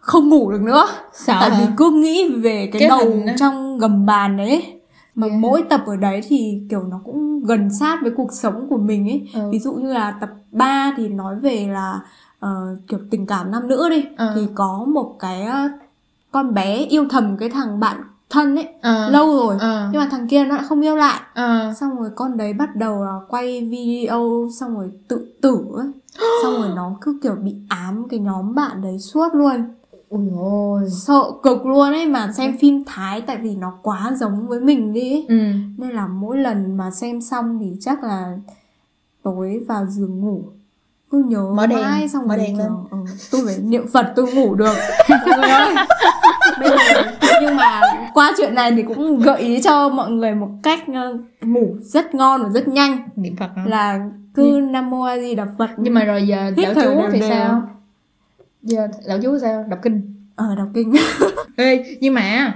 không 0.00 0.28
ngủ 0.28 0.50
được 0.52 0.62
nữa. 0.62 0.86
Sợ 1.12 1.36
tại 1.40 1.50
vì 1.50 1.64
hả? 1.64 1.72
cứ 1.76 1.90
nghĩ 1.90 2.28
về 2.34 2.68
cái, 2.72 2.80
Cái 2.80 2.88
đầu 2.88 3.18
trong 3.38 3.78
gầm 3.78 4.06
bàn 4.06 4.36
đấy 4.36 4.72
mà 5.14 5.26
Yeah. 5.26 5.40
mỗi 5.40 5.62
tập 5.70 5.82
ở 5.86 5.96
đấy 5.96 6.20
thì 6.28 6.60
kiểu 6.70 6.82
nó 6.82 7.00
cũng 7.04 7.44
gần 7.44 7.68
sát 7.80 7.98
với 8.02 8.10
cuộc 8.16 8.32
sống 8.32 8.66
của 8.70 8.78
mình 8.78 9.08
ấy. 9.08 9.28
Ừ. 9.34 9.50
ví 9.52 9.58
dụ 9.58 9.72
như 9.72 9.92
là 9.92 10.14
tập 10.20 10.30
3 10.52 10.92
thì 10.96 11.08
nói 11.08 11.36
về 11.40 11.68
là 11.72 12.00
ờ, 12.40 12.76
kiểu 12.88 12.98
tình 13.10 13.26
cảm 13.26 13.50
nam 13.50 13.68
nữ 13.68 13.88
đi. 13.90 14.04
Ừ. 14.18 14.32
thì 14.34 14.40
có 14.54 14.84
một 14.88 15.16
cái 15.18 15.42
ờ, 15.42 15.68
con 16.32 16.54
bé 16.54 16.76
yêu 16.76 17.04
thầm 17.10 17.36
cái 17.36 17.48
thằng 17.48 17.80
bạn 17.80 17.96
thân 18.30 18.56
ấy 18.56 18.68
Ờ. 18.82 19.10
lâu 19.10 19.36
rồi 19.36 19.56
Ờ. 19.60 19.88
nhưng 19.92 20.00
mà 20.00 20.08
thằng 20.10 20.28
kia 20.28 20.44
nó 20.44 20.54
lại 20.56 20.64
không 20.68 20.80
yêu 20.80 20.96
lại 20.96 21.20
Ờ. 21.34 21.72
xong 21.80 21.96
rồi 21.96 22.10
con 22.14 22.36
đấy 22.36 22.52
bắt 22.52 22.76
đầu 22.76 23.04
là 23.04 23.12
quay 23.28 23.60
video 23.70 24.48
xong 24.60 24.74
rồi 24.76 24.90
tự 25.08 25.26
tử 25.42 25.64
ấy 25.76 25.86
xong 26.42 26.56
rồi 26.56 26.68
nó 26.76 26.92
cứ 27.00 27.18
kiểu 27.22 27.34
bị 27.34 27.54
ám 27.68 28.08
cái 28.10 28.20
nhóm 28.20 28.54
bạn 28.54 28.82
đấy 28.82 28.98
suốt 28.98 29.34
luôn 29.34 29.64
ui 30.08 30.24
ôi 30.40 30.82
sợ 30.90 31.22
cực 31.42 31.66
luôn 31.66 31.92
ấy 31.92 32.06
mà 32.06 32.32
xem 32.32 32.56
phim 32.60 32.84
thái 32.86 33.20
tại 33.20 33.36
vì 33.36 33.56
nó 33.56 33.72
quá 33.82 34.12
giống 34.16 34.48
với 34.48 34.60
mình 34.60 34.92
đi 34.92 35.12
ấy. 35.12 35.26
ừ 35.28 35.36
nên 35.78 35.90
là 35.90 36.06
mỗi 36.06 36.38
lần 36.38 36.76
mà 36.76 36.90
xem 36.90 37.20
xong 37.20 37.58
thì 37.60 37.72
chắc 37.80 38.04
là 38.04 38.36
tối 39.22 39.64
vào 39.68 39.86
giường 39.86 40.20
ngủ 40.20 40.42
cứ 41.10 41.22
nhớ 41.26 41.52
Mở 41.54 41.66
đèn, 41.66 41.78
mãi 41.82 42.08
xong 42.08 42.28
mở 42.28 42.36
đèn 42.36 42.58
lên. 42.58 42.68
ừ, 42.90 42.96
tôi 43.32 43.40
phải 43.46 43.58
niệm 43.58 43.86
phật 43.92 44.12
tôi 44.16 44.32
ngủ 44.34 44.54
được 44.54 44.74
mọi 45.10 45.38
người 45.38 45.50
ơi 45.50 45.74
Bây 46.60 46.68
giờ, 46.68 47.02
nhưng 47.42 47.56
mà 47.56 47.80
qua 48.14 48.32
chuyện 48.36 48.54
này 48.54 48.72
thì 48.76 48.82
cũng 48.82 49.18
gợi 49.18 49.40
ý 49.40 49.62
cho 49.62 49.88
mọi 49.88 50.10
người 50.10 50.34
một 50.34 50.48
cách 50.62 50.80
ờ, 50.94 51.18
ngủ 51.40 51.76
rất 51.80 52.14
ngon 52.14 52.42
và 52.42 52.48
rất 52.48 52.68
nhanh. 52.68 53.08
Niệm 53.16 53.36
phật 53.36 53.50
hả? 53.56 53.64
là 53.66 54.00
cứ 54.34 54.60
nam 54.70 54.90
mô 54.90 55.02
a 55.02 55.18
di 55.18 55.34
đà 55.34 55.46
phật. 55.58 55.70
Nhưng 55.76 55.94
mà 55.94 56.04
rồi 56.04 56.26
giờ 56.26 56.50
đạo 56.56 56.74
thở 56.74 56.84
chú 56.84 57.02
thì 57.12 57.20
đều. 57.20 57.28
sao? 57.28 57.62
giờ 58.62 58.88
đạo 59.08 59.18
chú 59.22 59.38
sao? 59.38 59.64
Đọc 59.68 59.78
kinh. 59.82 60.14
Ờ 60.36 60.54
đọc 60.58 60.68
kinh. 60.74 60.94
Ê, 61.56 61.96
nhưng 62.00 62.14
mà 62.14 62.54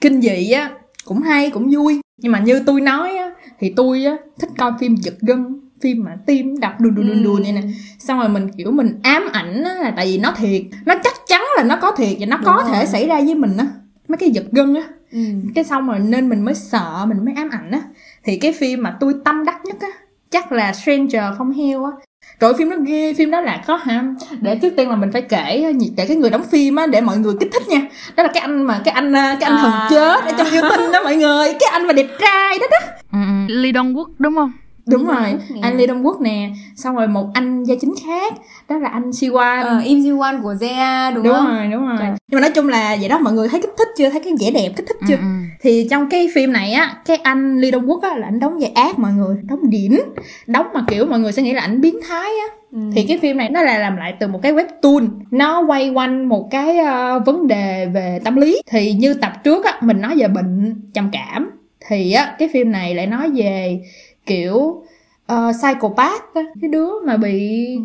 kinh 0.00 0.20
dị 0.20 0.50
á 0.50 0.70
cũng 1.04 1.20
hay 1.20 1.50
cũng 1.50 1.70
vui. 1.74 2.00
Nhưng 2.16 2.32
mà 2.32 2.38
như 2.38 2.62
tôi 2.66 2.80
nói 2.80 3.16
á 3.16 3.30
thì 3.58 3.72
tôi 3.76 4.04
á 4.04 4.16
thích 4.40 4.50
coi 4.58 4.72
phim 4.80 4.96
giật 4.96 5.14
gân 5.20 5.60
phim 5.82 6.04
mà 6.04 6.10
tim 6.26 6.60
đập 6.60 6.80
đùn 6.80 6.94
đùn 6.94 7.08
đùn 7.08 7.22
đùn 7.24 7.42
vậy 7.42 7.52
nè. 7.52 7.60
Xong 7.98 8.18
rồi 8.18 8.28
mình 8.28 8.48
kiểu 8.58 8.70
mình 8.70 8.98
ám 9.02 9.28
ảnh 9.32 9.64
á 9.64 9.74
là 9.74 9.90
tại 9.96 10.06
vì 10.06 10.18
nó 10.18 10.32
thiệt 10.36 10.62
nó 10.86 10.94
chắc 11.04 11.12
chắn 11.26 11.42
là 11.56 11.62
nó 11.62 11.76
có 11.76 11.92
thiệt 11.92 12.16
và 12.20 12.26
nó 12.26 12.38
có 12.44 12.52
Đúng 12.62 12.72
thể 12.72 12.78
rồi. 12.78 12.86
xảy 12.86 13.06
ra 13.06 13.20
với 13.20 13.34
mình 13.34 13.56
á. 13.56 13.66
Mấy 14.08 14.16
cái 14.18 14.30
giật 14.30 14.44
gân 14.52 14.74
á. 14.74 14.82
Ừ. 15.12 15.18
cái 15.54 15.64
xong 15.64 15.86
rồi 15.88 15.98
nên 15.98 16.28
mình 16.28 16.44
mới 16.44 16.54
sợ 16.54 17.06
mình 17.08 17.24
mới 17.24 17.34
ám 17.36 17.48
ảnh 17.50 17.70
á. 17.70 17.80
Thì 18.24 18.36
cái 18.38 18.52
phim 18.52 18.82
mà 18.82 18.96
tôi 19.00 19.14
tâm 19.24 19.44
đắc 19.44 19.64
nhất 19.64 19.76
á 19.80 19.88
chắc 20.30 20.52
là 20.52 20.72
Stranger 20.72 21.22
from 21.38 21.52
Hell 21.52 21.84
á. 21.84 21.90
Rồi 22.40 22.54
phim 22.54 22.70
đó 22.70 22.76
ghê 22.86 23.14
phim 23.14 23.30
đó 23.30 23.40
là 23.40 23.62
có 23.66 23.76
hả? 23.76 24.04
Để 24.40 24.58
trước 24.62 24.72
tiên 24.76 24.88
là 24.90 24.96
mình 24.96 25.12
phải 25.12 25.22
kể 25.22 25.72
để 25.96 26.06
cái 26.06 26.16
người 26.16 26.30
đóng 26.30 26.42
phim 26.50 26.76
á 26.76 26.86
để 26.86 27.00
mọi 27.00 27.18
người 27.18 27.34
kích 27.40 27.48
thích 27.52 27.68
nha. 27.68 27.80
Đó 28.16 28.22
là 28.22 28.28
cái 28.34 28.40
anh 28.40 28.62
mà 28.62 28.80
cái 28.84 28.94
anh 28.94 29.12
cái 29.12 29.36
anh 29.50 29.58
thần 29.58 29.72
À. 29.72 29.86
chết 29.90 30.24
ở 30.24 30.32
trong 30.38 30.46
yêu 30.50 30.62
tinh 30.70 30.92
đó 30.92 31.02
mọi 31.02 31.16
người 31.16 31.46
cái 31.60 31.68
anh 31.72 31.86
mà 31.86 31.92
đẹp 31.92 32.06
trai 32.20 32.58
đó 32.58 32.66
đó. 32.70 32.78
Ừ, 33.12 33.18
ừ. 33.48 33.54
Lee 33.54 33.72
Dong 33.74 33.94
Wook 33.94 34.06
đúng 34.18 34.34
không 34.34 34.52
đúng 34.88 35.08
Lee 35.08 35.14
Dong 35.14 35.22
rồi. 35.22 35.38
Nè. 35.54 35.60
anh 35.62 35.76
Lê 35.76 35.86
Đông 35.86 36.06
Quốc 36.06 36.20
nè. 36.20 36.50
Xong 36.76 36.96
rồi 36.96 37.08
một 37.08 37.26
anh 37.34 37.64
gia 37.64 37.74
chính 37.80 37.94
khác 38.06 38.34
đó 38.68 38.78
là 38.78 38.88
anh 38.88 39.10
Siwan. 39.10 39.62
Ờ, 39.64 39.80
Im 39.84 39.98
Ji 39.98 40.18
Won 40.18 40.42
của 40.42 40.54
Zea 40.54 41.14
đúng, 41.14 41.24
đúng 41.24 41.32
không? 41.34 41.46
rồi 41.56 41.66
đúng 41.66 41.86
rồi. 41.88 41.96
Trời. 41.98 42.10
nhưng 42.28 42.40
mà 42.40 42.40
nói 42.40 42.50
chung 42.54 42.68
là 42.68 42.96
vậy 43.00 43.08
đó 43.08 43.18
mọi 43.18 43.32
người 43.32 43.48
thấy 43.48 43.60
kích 43.62 43.74
thích 43.78 43.88
chưa? 43.96 44.10
Thấy 44.10 44.20
cái 44.24 44.32
vẻ 44.40 44.50
đẹp 44.50 44.70
kích 44.76 44.86
thích 44.88 44.96
chưa? 45.08 45.16
Ừ, 45.16 45.20
ừ. 45.20 45.26
thì 45.60 45.86
trong 45.90 46.08
cái 46.10 46.28
phim 46.34 46.52
này 46.52 46.72
á 46.72 46.94
cái 47.04 47.16
anh 47.16 47.60
Lee 47.60 47.70
Dong 47.70 47.86
Wook 47.86 48.00
á 48.00 48.16
là 48.16 48.26
anh 48.26 48.40
đóng 48.40 48.58
vai 48.60 48.70
ác 48.74 48.98
mọi 48.98 49.12
người 49.12 49.36
đóng 49.48 49.70
đỉnh. 49.70 49.98
Đóng 50.46 50.66
mà 50.74 50.84
kiểu 50.88 51.06
mọi 51.06 51.18
người 51.18 51.32
sẽ 51.32 51.42
nghĩ 51.42 51.52
là 51.52 51.62
ảnh 51.62 51.80
biến 51.80 52.00
thái 52.08 52.30
á. 52.48 52.54
Ừ. 52.72 52.78
thì 52.94 53.04
cái 53.08 53.18
phim 53.18 53.36
này 53.36 53.48
nó 53.50 53.62
là 53.62 53.78
làm 53.78 53.96
lại 53.96 54.14
từ 54.20 54.28
một 54.28 54.40
cái 54.42 54.52
webtoon. 54.52 55.08
Nó 55.30 55.60
quay 55.60 55.90
quanh 55.90 56.28
một 56.28 56.48
cái 56.50 56.78
ờ, 56.78 57.18
vấn 57.26 57.46
đề 57.46 57.86
về 57.86 58.20
tâm 58.24 58.36
lý. 58.36 58.62
Thì 58.70 58.92
như 58.92 59.14
tập 59.14 59.32
trước 59.44 59.64
á 59.64 59.78
mình 59.82 60.00
nói 60.00 60.14
về 60.16 60.28
bệnh 60.28 60.74
trầm 60.94 61.08
cảm. 61.12 61.50
Thì 61.88 62.12
á 62.12 62.34
cái 62.38 62.48
phim 62.52 62.72
này 62.72 62.94
lại 62.94 63.06
nói 63.06 63.30
về 63.34 63.80
kiểu 64.28 64.82
uh, 65.32 65.54
psychopath 65.60 66.34
á. 66.34 66.42
Cái 66.60 66.70
đứa 66.70 66.90
mà 67.06 67.16
bị 67.16 67.38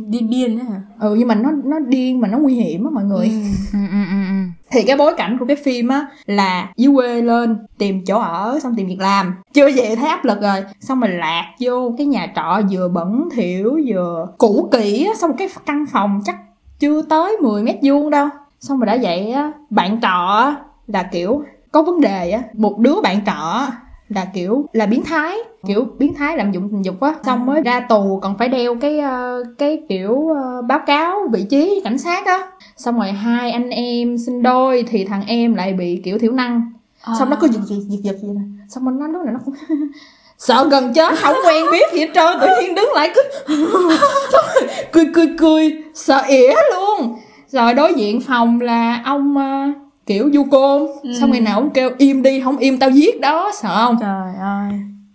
đi 0.07 0.19
điên 0.19 0.59
ấy 0.59 0.65
hả? 0.65 0.81
Ừ 0.99 1.15
nhưng 1.19 1.27
mà 1.27 1.35
nó 1.35 1.51
nó 1.63 1.79
điên 1.79 2.19
mà 2.21 2.27
nó 2.27 2.37
nguy 2.37 2.53
hiểm 2.53 2.85
á 2.85 2.89
mọi 2.93 3.03
người. 3.03 3.27
Ừ. 3.27 3.33
Ừ, 3.73 3.79
ừ, 3.91 4.33
thì 4.71 4.83
cái 4.83 4.97
bối 4.97 5.13
cảnh 5.17 5.37
của 5.39 5.45
cái 5.45 5.55
phim 5.55 5.87
á 5.87 6.07
là 6.25 6.71
dưới 6.77 6.93
quê 6.95 7.21
lên 7.21 7.57
tìm 7.77 8.05
chỗ 8.05 8.19
ở 8.19 8.59
xong 8.63 8.75
tìm 8.75 8.87
việc 8.87 8.99
làm. 8.99 9.33
Chưa 9.53 9.71
về 9.71 9.95
thấy 9.95 10.09
áp 10.09 10.25
lực 10.25 10.41
rồi 10.41 10.63
xong 10.79 10.99
mình 10.99 11.11
lạc 11.11 11.45
vô 11.59 11.93
cái 11.97 12.07
nhà 12.07 12.31
trọ 12.35 12.61
vừa 12.71 12.89
bẩn 12.89 13.29
thỉu 13.31 13.79
vừa 13.87 14.27
cũ 14.37 14.69
kỹ 14.71 15.05
á. 15.05 15.13
Xong 15.15 15.37
cái 15.37 15.49
căn 15.65 15.85
phòng 15.91 16.21
chắc 16.25 16.35
chưa 16.79 17.01
tới 17.01 17.37
10 17.41 17.63
mét 17.63 17.75
vuông 17.81 18.09
đâu. 18.09 18.27
Xong 18.59 18.79
rồi 18.79 18.87
đã 18.87 18.97
vậy 19.01 19.31
á 19.31 19.51
bạn 19.69 20.01
trọ 20.01 20.37
á, 20.41 20.55
là 20.87 21.03
kiểu 21.03 21.43
có 21.71 21.83
vấn 21.83 22.01
đề 22.01 22.31
á. 22.31 22.41
Một 22.53 22.79
đứa 22.79 23.01
bạn 23.01 23.25
trọ 23.25 23.67
là 24.16 24.26
kiểu 24.34 24.66
là 24.74 24.86
biến 24.86 25.03
thái 25.03 25.38
kiểu 25.68 25.88
biến 25.99 26.14
thái 26.14 26.38
lạm 26.38 26.51
dụng 26.51 26.70
tình 26.72 26.82
dục 26.86 27.01
á. 27.01 27.14
Xong 27.26 27.45
mới 27.45 27.61
ra 27.61 27.80
tù 27.80 28.20
còn 28.22 28.38
phải 28.38 28.47
đeo 28.49 28.76
cái 28.82 28.99
ờ, 28.99 29.43
cái 29.57 29.82
kiểu 29.89 30.28
ờ, 30.30 30.61
báo 30.61 30.80
cáo 30.86 31.20
vị 31.32 31.45
trí 31.49 31.82
cảnh 31.84 31.97
sát 31.97 32.26
á. 32.26 32.39
Xong 32.78 32.97
rồi 32.97 33.11
hai 33.11 33.51
anh 33.51 33.70
em 33.70 34.18
sinh 34.18 34.43
đôi 34.43 34.86
thì 34.89 35.05
thằng 35.05 35.24
em 35.28 35.55
lại 35.55 35.74
bị 35.74 36.01
kiểu 36.03 36.18
thiểu 36.18 36.32
năng. 36.32 36.72
Xong 37.20 37.30
nó 37.30 37.38
cứ 37.41 37.47
giật 37.47 37.59
giật 37.66 37.76
giật 37.89 37.97
giật 38.03 38.16
vậy 38.22 38.32
nè. 38.36 38.41
Xong 38.70 38.86
mình 38.86 38.99
nó 38.99 39.07
lúc 39.07 39.22
nào 39.26 39.34
nó 39.34 39.39
cũng 39.45 39.53
sợ 40.38 40.68
gần 40.72 40.93
chết 40.93 41.14
không 41.18 41.36
quen 41.45 41.66
biết 41.72 41.86
gì 41.93 41.99
hết 41.99 42.11
trơn 42.16 42.39
tự 42.41 42.47
nhiên 42.61 42.76
đứng 42.76 42.89
lại 42.95 43.11
cứ 43.16 43.22
cười 44.91 45.05
cười 45.14 45.28
cười 45.38 45.84
sợ 45.93 46.22
ỉa 46.28 46.53
luôn. 46.74 47.16
Rồi 47.47 47.74
đối 47.74 47.93
diện 47.93 48.22
phòng 48.22 48.61
là 48.61 49.01
ông 49.05 49.38
ờ, 49.38 49.68
kiểu 50.06 50.30
du 50.34 50.43
côn 50.51 50.82
xong 51.20 51.32
ngày 51.32 51.41
nào 51.41 51.60
ông 51.60 51.70
kêu 51.70 51.89
im 51.97 52.22
đi 52.24 52.41
không 52.41 52.58
im 52.58 52.80
tao 52.80 52.89
giết 52.89 53.22
đó 53.22 53.51
sợ 53.62 53.86
không 53.86 53.97
trời 54.01 54.36
ơi 54.41 54.72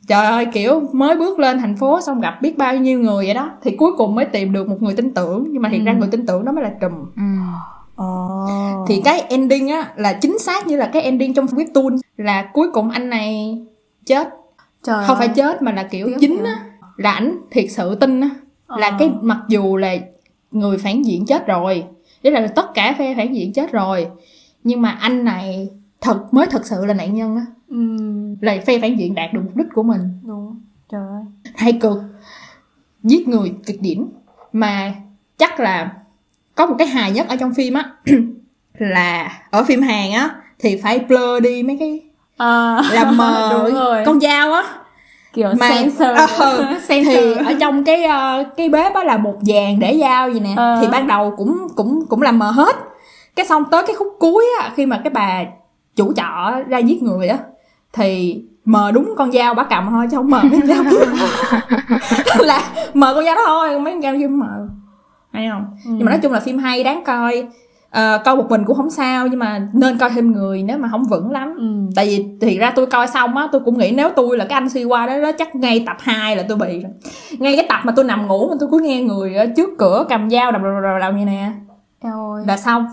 trời 0.08 0.26
ơi 0.26 0.46
kiểu 0.52 0.80
mới 0.92 1.16
bước 1.16 1.38
lên 1.38 1.58
thành 1.58 1.76
phố 1.76 2.00
xong 2.00 2.20
gặp 2.20 2.38
biết 2.42 2.58
bao 2.58 2.76
nhiêu 2.76 2.98
người 3.00 3.24
vậy 3.26 3.34
đó 3.34 3.50
thì 3.62 3.70
cuối 3.76 3.92
cùng 3.98 4.14
mới 4.14 4.24
tìm 4.24 4.52
được 4.52 4.68
một 4.68 4.82
người 4.82 4.94
tin 4.94 5.14
tưởng 5.14 5.46
nhưng 5.50 5.62
mà 5.62 5.68
thiệt 5.72 5.80
ra 5.84 5.92
người 5.92 6.08
tin 6.10 6.26
tưởng 6.26 6.44
đó 6.44 6.52
mới 6.52 6.64
là 6.64 6.70
trùm 6.80 6.92
Ừ. 7.16 7.22
Ồ. 7.96 8.84
thì 8.88 9.00
cái 9.04 9.20
ending 9.20 9.68
á 9.68 9.88
là 9.96 10.12
chính 10.12 10.38
xác 10.38 10.66
như 10.66 10.76
là 10.76 10.86
cái 10.92 11.02
ending 11.02 11.34
trong 11.34 11.46
webtoon 11.46 11.98
là 12.16 12.42
cuối 12.52 12.68
cùng 12.72 12.90
anh 12.90 13.08
này 13.10 13.58
chết 14.06 14.28
trời 14.82 15.04
không 15.06 15.18
phải 15.18 15.26
ơi. 15.26 15.34
chết 15.36 15.62
mà 15.62 15.72
là 15.72 15.82
kiểu 15.82 16.10
Tiếc 16.20 16.30
nhỉ. 16.30 16.36
á 16.44 16.64
là 16.96 17.12
ảnh 17.12 17.38
thiệt 17.50 17.64
sự 17.70 17.94
tin 17.94 18.20
á 18.20 18.28
là 18.68 18.88
Ờ. 18.90 18.96
cái 18.98 19.10
mặc 19.22 19.38
dù 19.48 19.76
là 19.76 19.96
người 20.50 20.78
phản 20.78 21.02
diện 21.04 21.26
chết 21.26 21.46
rồi 21.46 21.84
Tức 22.22 22.30
là 22.30 22.46
tất 22.46 22.74
cả 22.74 22.94
phe 22.98 23.14
phản 23.14 23.34
diện 23.34 23.52
chết 23.52 23.72
rồi 23.72 24.06
Nhưng 24.64 24.82
mà 24.82 24.90
anh 24.90 25.24
này 25.24 25.68
thật 26.00 26.34
mới 26.34 26.46
thật 26.46 26.66
sự 26.66 26.84
là 26.84 26.94
nạn 26.94 27.14
nhân 27.14 27.36
á. 27.36 27.46
Ừ. 27.68 27.76
Là 28.40 28.56
phe 28.66 28.78
phản 28.78 28.98
diện 28.98 29.14
đạt 29.14 29.32
được 29.32 29.40
mục 29.44 29.56
đích 29.56 29.66
của 29.74 29.82
mình. 29.82 30.00
Đúng. 30.26 30.60
Trời 30.92 31.00
ơi. 31.00 31.52
Hay 31.54 31.72
cực. 31.72 31.98
Giết 33.02 33.28
người 33.28 33.54
cực 33.66 33.76
điểm. 33.80 34.08
Mà 34.52 34.94
chắc 35.38 35.60
là 35.60 35.92
có 36.54 36.66
một 36.66 36.74
cái 36.78 36.88
hài 36.88 37.10
nhất 37.12 37.28
ở 37.28 37.36
trong 37.36 37.54
phim 37.54 37.74
á 37.74 37.90
là 38.78 39.42
ở 39.50 39.64
phim 39.64 39.82
Hàn 39.82 40.12
á 40.12 40.30
thì 40.58 40.80
phải 40.82 40.98
blur 40.98 41.42
đi 41.42 41.62
mấy 41.62 41.76
cái 41.80 42.00
à, 42.36 42.82
làm 42.92 43.16
mờ 43.16 43.48
đúng 43.66 43.74
rồi. 43.74 44.02
con 44.06 44.20
dao 44.20 44.52
á. 44.52 44.64
Kiểu 45.32 45.48
mà 45.58 45.68
sensor. 45.70 46.08
thì 46.88 47.04
sensor. 47.04 47.46
ở 47.46 47.54
trong 47.60 47.84
cái 47.84 48.04
ờ, 48.04 48.44
cái 48.56 48.68
bếp 48.68 48.94
á 48.94 49.04
là 49.04 49.16
một 49.16 49.36
vàng 49.46 49.78
để 49.78 49.98
dao 50.00 50.30
gì 50.30 50.40
nè. 50.40 50.54
Ờ. 50.56 50.78
thì 50.82 50.88
ban 50.92 51.06
đầu 51.06 51.34
cũng 51.36 51.68
cũng 51.76 52.06
cũng 52.08 52.22
làm 52.22 52.38
mờ 52.38 52.50
hết 52.50 52.76
cái 53.36 53.46
xong 53.46 53.64
tới 53.70 53.82
cái 53.86 53.96
khúc 53.96 54.16
cuối 54.18 54.44
á 54.60 54.72
khi 54.76 54.86
mà 54.86 55.00
cái 55.04 55.10
bà 55.10 55.44
chủ 55.96 56.12
trọ 56.12 56.52
ra 56.68 56.78
giết 56.78 57.02
người 57.02 57.28
á 57.28 57.38
thì 57.92 58.42
mờ 58.64 58.90
đúng 58.92 59.14
con 59.16 59.32
dao 59.32 59.54
bà 59.54 59.62
cầm 59.64 59.86
thôi 59.90 60.06
chứ 60.10 60.16
không 60.16 60.30
mờ 60.30 60.42
cái 60.50 60.60
dao 60.64 60.84
kia. 60.90 61.06
Là 62.44 62.62
mờ 62.94 63.14
con 63.14 63.24
dao 63.24 63.34
đó 63.34 63.42
thôi 63.46 63.78
mấy 63.80 63.92
con 63.92 64.02
dao 64.02 64.14
kia 64.18 64.28
mờ. 64.28 64.68
Hay 65.32 65.48
không? 65.50 65.64
Nhưng 65.86 66.04
mà 66.04 66.10
nói 66.10 66.20
chung 66.22 66.32
là 66.32 66.40
phim 66.40 66.58
hay 66.58 66.84
đáng 66.84 67.04
coi. 67.04 67.46
Ờ, 67.90 68.22
coi 68.24 68.36
một 68.36 68.50
mình 68.50 68.64
cũng 68.64 68.76
không 68.76 68.90
sao 68.90 69.26
nhưng 69.26 69.38
mà 69.38 69.68
nên 69.72 69.98
coi 69.98 70.10
thêm 70.10 70.32
người 70.32 70.62
nếu 70.62 70.78
mà 70.78 70.88
không 70.90 71.04
vững 71.04 71.30
lắm. 71.30 71.54
Ừ. 71.58 71.92
tại 71.96 72.06
vì 72.06 72.26
thì 72.40 72.58
ra 72.58 72.70
tôi 72.70 72.86
coi 72.86 73.06
xong 73.06 73.36
á 73.36 73.48
tôi 73.52 73.60
cũng 73.64 73.78
nghĩ 73.78 73.92
nếu 73.96 74.10
tôi 74.16 74.38
là 74.38 74.44
cái 74.44 74.56
anh 74.56 74.68
suy 74.68 74.84
qua 74.84 75.06
đó 75.06 75.18
đó 75.18 75.32
chắc 75.38 75.54
ngay 75.56 75.84
tập 75.86 75.96
2 76.00 76.36
là 76.36 76.44
tôi 76.48 76.58
bị. 76.58 76.82
Rồi 76.82 76.92
ngay 77.38 77.56
cái 77.56 77.66
tập 77.68 77.80
mà 77.84 77.92
tôi 77.96 78.04
nằm 78.04 78.26
ngủ 78.26 78.48
mà 78.50 78.56
tôi 78.60 78.68
cứ 78.72 78.78
nghe 78.82 79.02
người 79.02 79.34
ở 79.34 79.46
trước 79.56 79.70
cửa 79.78 80.06
cầm 80.08 80.30
dao 80.30 80.52
đập 80.52 80.62
đập 80.62 80.70
đập 80.82 80.98
đập 81.00 81.14
như 81.14 81.24
nè 81.24 81.50
Ơi. 82.02 82.44
là 82.46 82.56
xong. 82.56 82.86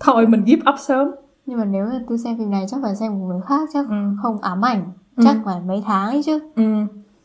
Thôi 0.00 0.26
mình 0.26 0.44
give 0.46 0.62
up 0.72 0.78
sớm. 0.80 1.08
Nhưng 1.46 1.58
mà 1.58 1.64
nếu 1.64 1.84
mà 1.86 2.00
tôi 2.08 2.18
xem 2.18 2.38
phim 2.38 2.50
này 2.50 2.66
chắc 2.70 2.80
phải 2.82 2.96
xem 2.96 3.18
một 3.18 3.26
người 3.26 3.40
khác 3.48 3.68
chắc 3.72 3.86
Ừ. 3.88 3.94
không 4.22 4.38
ám 4.42 4.64
ảnh. 4.64 4.82
Ừ. 5.16 5.22
chắc 5.26 5.36
phải 5.44 5.60
mấy 5.66 5.82
tháng 5.86 6.08
ấy 6.10 6.22
chứ. 6.26 6.38
Ừ. 6.56 6.62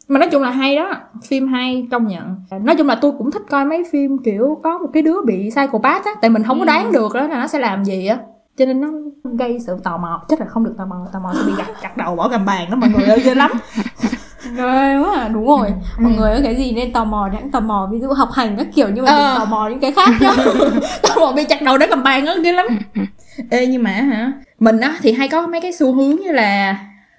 mà 0.08 0.20
nói 0.20 0.30
chung 0.32 0.42
là 0.42 0.50
hay 0.52 0.76
đó. 0.76 0.94
Phim 1.24 1.48
hay 1.48 1.88
công 1.92 2.08
nhận. 2.08 2.36
Nói 2.62 2.76
chung 2.78 2.88
là 2.88 2.96
tôi 3.02 3.12
cũng 3.18 3.32
thích 3.32 3.42
coi 3.50 3.66
mấy 3.66 3.84
phim 3.92 4.18
kiểu 4.24 4.60
có 4.64 4.78
một 4.78 4.88
cái 4.94 5.04
đứa 5.04 5.22
bị 5.26 5.50
psychopath 5.50 6.06
á. 6.06 6.12
Tại 6.22 6.30
mình 6.30 6.44
không 6.44 6.60
có 6.60 6.66
đoán 6.66 6.92
được 6.92 7.14
đó 7.14 7.28
là 7.28 7.40
nó 7.40 7.48
sẽ 7.48 7.60
làm 7.60 7.86
gì 7.86 8.08
á. 8.08 8.18
Cho 8.58 8.66
nên 8.66 8.82
nó 8.82 8.88
gây 9.24 9.60
sự 9.60 9.78
tò 9.84 9.98
mò. 9.98 10.24
Chắc 10.30 10.40
là 10.40 10.46
không 10.46 10.64
được 10.64 10.74
tò 10.78 10.86
mò. 10.86 10.96
Tò 11.14 11.20
mò 11.20 11.34
sẽ 11.34 11.40
bị 11.48 11.54
gặt 11.58 11.68
chặt 11.82 11.98
đầu 11.98 12.16
bỏ 12.16 12.28
gầm 12.28 12.46
bàn 12.46 12.70
đó 12.72 12.76
mọi 12.78 12.90
người 12.90 13.04
ơi 13.08 13.22
ghê 13.26 13.36
lắm 13.36 13.52
Rồi, 14.58 14.94
đúng 14.96 15.04
rồi, 15.04 15.30
đúng 15.34 15.48
rồi. 15.48 15.68
Ừ. 15.98 16.02
Mọi 16.04 16.12
người 16.14 16.32
có 16.36 16.40
cái 16.44 16.56
gì 16.56 16.72
nên 16.72 16.94
tò 16.94 17.04
mò 17.06 17.30
thì 17.32 17.38
hãy 17.42 17.50
tò 17.52 17.60
mò 17.60 17.90
ví 17.92 18.00
dụ 18.00 18.08
học 18.14 18.30
hành 18.34 18.56
các 18.58 18.68
kiểu 18.76 18.88
nhưng 18.94 19.06
mà 19.06 19.12
Ờ. 19.12 19.34
đừng 19.34 19.40
tò 19.40 19.46
mò 19.46 19.68
những 19.70 19.80
cái 19.80 19.92
khác 19.92 20.10
nhá. 20.22 20.32
tao 21.04 21.20
một 21.20 21.34
bị 21.36 21.44
chặt 21.44 21.62
đầu 21.62 21.78
để 21.78 21.88
cầm 21.90 22.04
bàn 22.04 22.26
á 22.26 22.34
ghê 22.44 22.52
lắm 22.52 22.66
ê 23.50 23.66
nhưng 23.68 23.84
mà 23.84 23.90
hả 23.92 24.32
mình 24.60 24.80
á 24.80 24.98
thì 25.02 25.12
hay 25.12 25.28
có 25.30 25.48
mấy 25.48 25.62
cái 25.62 25.72
xu 25.74 25.94
hướng 25.94 26.16
như 26.16 26.32
là 26.32 26.76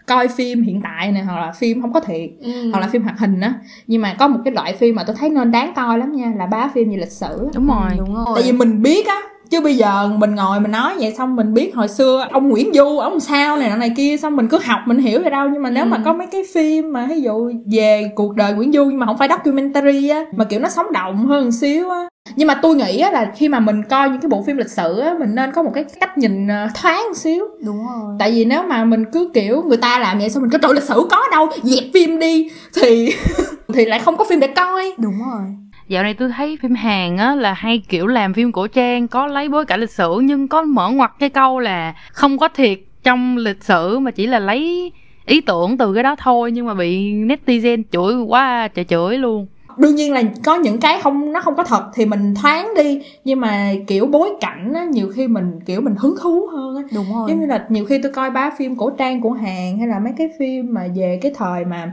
coi 0.06 0.28
phim 0.28 0.62
hiện 0.62 0.80
tại 0.84 1.12
này 1.12 1.22
hoặc 1.22 1.40
là 1.40 1.52
phim 1.52 1.82
không 1.82 1.92
có 1.92 2.00
thiệt 2.00 2.30
Ừ. 2.40 2.70
hoặc 2.72 2.80
là 2.80 2.86
phim 2.88 3.02
hoạt 3.02 3.18
hình 3.18 3.40
á 3.40 3.52
nhưng 3.86 4.02
mà 4.02 4.14
có 4.18 4.28
một 4.28 4.38
cái 4.44 4.54
loại 4.54 4.72
phim 4.72 4.94
mà 4.96 5.04
tôi 5.06 5.16
thấy 5.18 5.30
nên 5.30 5.50
đáng 5.50 5.72
coi 5.76 5.98
lắm 5.98 6.12
nha 6.16 6.32
là 6.36 6.46
bá 6.46 6.68
phim 6.74 6.90
về 6.90 6.96
lịch 6.96 7.12
sử 7.12 7.48
đúng 7.54 7.66
rồi 7.66 7.90
đúng 7.98 8.14
rồi. 8.14 8.26
tại 8.34 8.42
vì 8.46 8.52
mình 8.52 8.82
biết 8.82 9.06
á 9.06 9.20
chứ 9.52 9.60
bây 9.60 9.76
giờ 9.76 10.08
mình 10.08 10.34
ngồi 10.34 10.60
mình 10.60 10.70
nói 10.70 10.94
vậy 11.00 11.14
xong 11.18 11.36
mình 11.36 11.54
biết 11.54 11.74
hồi 11.74 11.88
xưa 11.88 12.26
ông 12.30 12.48
Nguyễn 12.48 12.70
Du 12.74 12.98
ông 12.98 13.20
sao 13.20 13.56
này 13.56 13.70
nọ 13.70 13.76
này 13.76 13.92
kia 13.96 14.16
xong 14.16 14.36
mình 14.36 14.48
cứ 14.48 14.58
học 14.64 14.80
mình 14.86 14.98
hiểu 14.98 15.20
rồi 15.20 15.30
đâu. 15.30 15.48
Nhưng 15.52 15.62
mà 15.62 15.70
nếu 15.70 15.84
mà 15.84 15.98
có 16.04 16.12
mấy 16.12 16.26
cái 16.26 16.42
phim 16.54 16.92
mà 16.92 17.06
ví 17.10 17.20
dụ 17.20 17.52
về 17.72 18.10
cuộc 18.14 18.36
đời 18.36 18.52
Nguyễn 18.52 18.72
Du 18.72 18.84
nhưng 18.84 18.98
mà 18.98 19.06
không 19.06 19.18
phải 19.18 19.28
documentary 19.28 20.08
á 20.08 20.24
mà 20.36 20.44
kiểu 20.44 20.60
nó 20.60 20.68
sống 20.68 20.92
động 20.92 21.26
hơn 21.26 21.52
xíu 21.52 21.90
á. 21.90 22.08
Nhưng 22.36 22.48
mà 22.48 22.54
tôi 22.54 22.76
nghĩ 22.76 22.98
á 22.98 23.10
là 23.10 23.32
khi 23.36 23.48
mà 23.48 23.60
mình 23.60 23.82
coi 23.82 24.10
những 24.10 24.20
cái 24.20 24.28
bộ 24.28 24.42
phim 24.46 24.56
lịch 24.56 24.70
sử 24.70 24.98
á 24.98 25.14
mình 25.18 25.34
nên 25.34 25.52
có 25.52 25.62
một 25.62 25.70
cái 25.74 25.84
cách 26.00 26.18
nhìn 26.18 26.48
ờ, 26.48 26.68
thoáng 26.82 27.04
một 27.08 27.16
xíu. 27.16 27.44
Đúng 27.64 27.86
rồi. 27.86 28.16
tại 28.18 28.32
vì 28.32 28.44
nếu 28.44 28.62
mà 28.62 28.84
mình 28.84 29.04
cứ 29.12 29.30
kiểu 29.34 29.62
người 29.62 29.76
ta 29.76 29.98
làm 29.98 30.18
vậy 30.18 30.30
xong 30.30 30.42
mình 30.42 30.50
cứ 30.50 30.58
trời 30.58 30.74
lịch 30.74 30.84
sử 30.84 31.06
có 31.10 31.22
đâu 31.30 31.48
dẹp 31.62 31.84
phim 31.94 32.18
đi. 32.18 32.50
Thì 32.74 33.14
thì 33.74 33.84
lại 33.84 34.00
không 34.00 34.16
có 34.16 34.24
phim 34.24 34.40
để 34.40 34.46
coi. 34.46 34.92
Đúng 34.98 35.18
rồi. 35.18 35.42
Dạo 35.88 36.02
này 36.02 36.14
tôi 36.14 36.28
thấy 36.36 36.58
phim 36.62 36.74
Hàn 36.74 37.16
á 37.16 37.34
là 37.34 37.52
hay 37.52 37.82
kiểu 37.88 38.06
làm 38.06 38.34
phim 38.34 38.52
cổ 38.52 38.66
trang 38.66 39.08
có 39.08 39.26
lấy 39.26 39.48
bối 39.48 39.64
cảnh 39.64 39.80
lịch 39.80 39.90
sử 39.90 40.20
nhưng 40.22 40.48
có 40.48 40.62
mở 40.62 40.90
ngoặt 40.90 41.10
cái 41.18 41.28
câu 41.30 41.58
là 41.58 41.94
không 42.12 42.38
có 42.38 42.48
thiệt 42.48 42.78
trong 43.02 43.36
lịch 43.36 43.64
sử 43.64 43.98
mà 43.98 44.10
chỉ 44.10 44.26
là 44.26 44.38
lấy 44.38 44.92
ý 45.26 45.40
tưởng 45.40 45.78
từ 45.78 45.94
cái 45.94 46.02
đó 46.02 46.16
thôi 46.18 46.52
nhưng 46.52 46.66
mà 46.66 46.74
bị 46.74 47.12
netizen 47.12 47.82
chửi 47.92 48.14
quá 48.14 48.68
trời 48.74 48.84
chửi 48.84 49.18
luôn. 49.18 49.46
đương 49.76 49.94
nhiên 49.94 50.12
là 50.12 50.22
có 50.44 50.54
những 50.54 50.78
cái 50.80 51.00
không 51.02 51.32
nó 51.32 51.40
không 51.40 51.56
có 51.56 51.64
thật 51.64 51.84
thì 51.94 52.06
mình 52.06 52.34
thoáng 52.42 52.68
đi 52.76 53.00
nhưng 53.24 53.40
mà 53.40 53.72
kiểu 53.86 54.06
bối 54.06 54.30
cảnh 54.40 54.72
á 54.74 54.84
nhiều 54.84 55.08
khi 55.14 55.28
mình 55.28 55.60
kiểu 55.66 55.80
mình 55.80 55.94
hứng 55.98 56.14
thú 56.22 56.46
hơn 56.52 56.76
á 56.76 56.82
Đúng 56.94 57.06
rồi. 57.14 57.24
giống 57.28 57.40
như 57.40 57.46
là 57.46 57.66
nhiều 57.68 57.84
khi 57.84 58.00
tôi 58.02 58.12
coi 58.12 58.30
bá 58.30 58.50
phim 58.58 58.76
cổ 58.76 58.90
trang 58.90 59.20
của 59.20 59.32
Hàn 59.32 59.78
hay 59.78 59.88
là 59.88 59.98
mấy 59.98 60.12
cái 60.18 60.28
phim 60.38 60.74
mà 60.74 60.86
về 60.96 61.18
cái 61.22 61.32
thời 61.36 61.64
mà 61.64 61.92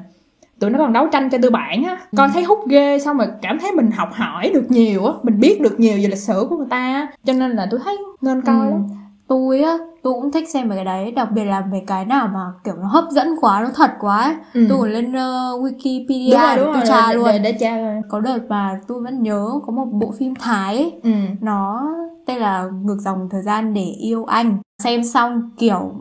tụi 0.60 0.70
nó 0.70 0.80
còn 0.80 0.94
đấu 0.94 1.08
tranh 1.12 1.30
cho 1.30 1.38
tư 1.42 1.50
bản 1.50 1.84
á. 1.84 1.98
Coi 2.18 2.30
thấy 2.34 2.44
hút 2.44 2.60
ghê 2.68 3.00
xong 3.00 3.18
rồi 3.18 3.28
cảm 3.42 3.60
thấy 3.60 3.72
mình 3.72 3.92
học 3.92 4.10
hỏi 4.14 4.52
được 4.54 4.66
nhiều 4.70 5.06
á. 5.06 5.14
Mình 5.24 5.40
biết 5.40 5.62
được 5.62 5.80
nhiều 5.80 5.98
về 5.98 6.08
lịch 6.08 6.18
sử 6.18 6.46
của 6.50 6.58
người 6.58 6.68
ta 6.70 6.78
á. 6.78 7.08
Cho 7.26 7.34
nên 7.34 7.52
là 7.52 7.68
tôi 7.72 7.80
thấy 7.84 7.98
nên 8.22 8.42
coi 8.42 8.56
Ừ. 8.68 8.70
lắm. 8.72 8.88
Tôi 9.28 9.62
á, 9.62 9.78
tôi 10.04 10.14
cũng 10.14 10.32
thích 10.32 10.50
xem 10.50 10.68
mấy 10.70 10.78
cái 10.78 10.86
đấy, 10.86 11.12
đặc 11.12 11.32
biệt 11.32 11.44
là 11.46 11.62
mấy 11.72 11.84
cái 11.88 12.06
nào 12.06 12.28
mà 12.34 12.40
kiểu 12.64 12.74
nó 12.82 12.88
hấp 12.88 13.04
dẫn 13.12 13.28
quá, 13.42 13.62
nó 13.62 13.70
thật 13.76 13.92
quá 14.00 14.18
ấy. 14.24 14.36
Ừ. 14.54 14.66
Tôi 14.70 14.78
còn 14.80 14.90
lên 14.92 15.12
uh, 15.12 15.64
Wikipedia 15.64 16.32
đúng 16.32 16.42
rồi 16.42 16.56
đúng 16.56 16.66
tôi 16.66 16.74
rồi. 16.76 16.86
tra 16.88 17.10
để, 17.10 17.16
luôn. 17.16 17.26
để, 17.26 17.40
để 17.40 17.58
tra 17.60 17.78
rồi 17.78 18.02
Có 18.10 18.20
đợt 18.20 18.40
mà 18.50 18.80
tôi 18.88 19.02
vẫn 19.04 19.24
nhớ 19.24 19.50
có 19.66 19.72
một 19.74 19.86
bộ 19.92 20.14
phim 20.20 20.34
Thái 20.36 20.76
ấy, 20.78 20.94
ừ. 21.04 21.12
Nó 21.42 21.90
tên 22.26 22.38
là 22.38 22.66
ngược 22.84 22.98
dòng 23.00 23.28
thời 23.32 23.42
gian 23.42 23.74
để 23.74 23.82
yêu 23.84 24.26
anh. 24.26 24.58
Xem 24.84 25.04
xong 25.04 25.50
kiểu 25.58 25.92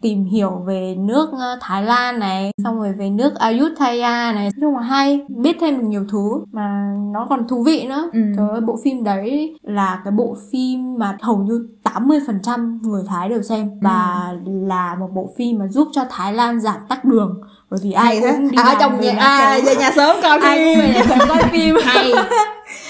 tìm 0.00 0.24
hiểu 0.24 0.50
về 0.66 0.94
nước 0.98 1.30
ờ, 1.32 1.58
Thái 1.60 1.82
Lan 1.82 2.18
này 2.18 2.52
xong 2.64 2.78
rồi 2.78 2.92
về 2.92 3.10
nước 3.10 3.34
Ayutthaya 3.34 4.32
này. 4.32 4.44
Nói 4.44 4.52
chung 4.60 4.76
là 4.76 4.82
hay 4.82 5.20
biết 5.28 5.56
thêm 5.60 5.78
được 5.78 5.86
nhiều 5.86 6.04
thứ 6.12 6.44
mà 6.52 6.94
nó 7.12 7.26
còn 7.28 7.48
thú 7.48 7.62
vị 7.62 7.86
nữa. 7.88 8.10
Ừ. 8.12 8.20
trời 8.36 8.48
ơi 8.50 8.60
bộ 8.60 8.78
phim 8.84 9.04
đấy 9.04 9.58
là 9.62 10.00
cái 10.04 10.12
bộ 10.12 10.36
phim 10.52 10.98
mà 10.98 11.16
hầu 11.20 11.36
như 11.36 11.68
80% 11.84 12.78
người 12.82 13.02
Thái 13.08 13.28
đều 13.28 13.42
xem 13.42 13.70
và 13.82 14.32
là 14.44 14.94
một 15.00 15.08
bộ 15.14 15.30
phim 15.38 15.58
mà 15.58 15.66
giúp 15.66 15.88
cho 15.92 16.04
Thái 16.10 16.32
Lan 16.32 16.60
giảm 16.60 16.76
tắc 16.88 17.04
đường. 17.04 17.40
Bởi 17.70 17.80
vì 17.82 17.92
ai 17.92 18.06
hay 18.06 18.20
thế. 18.20 18.32
cũng 18.32 18.50
đi 18.50 18.56
à, 18.56 18.62
ở 18.62 18.68
làm 18.68 18.76
trong 18.80 19.00
nhà 19.00 19.14
à, 19.18 19.58
về 19.64 19.76
nhà 19.76 19.90
sớm 19.96 20.16
coi 20.22 20.38
ai 20.38 20.58
cũng 20.58 20.82
về 20.82 20.86
phim 20.86 20.94
nhà 20.94 21.02
sớm 21.08 21.28
coi 21.28 21.42
phim. 21.42 21.74
Hay. 21.84 22.12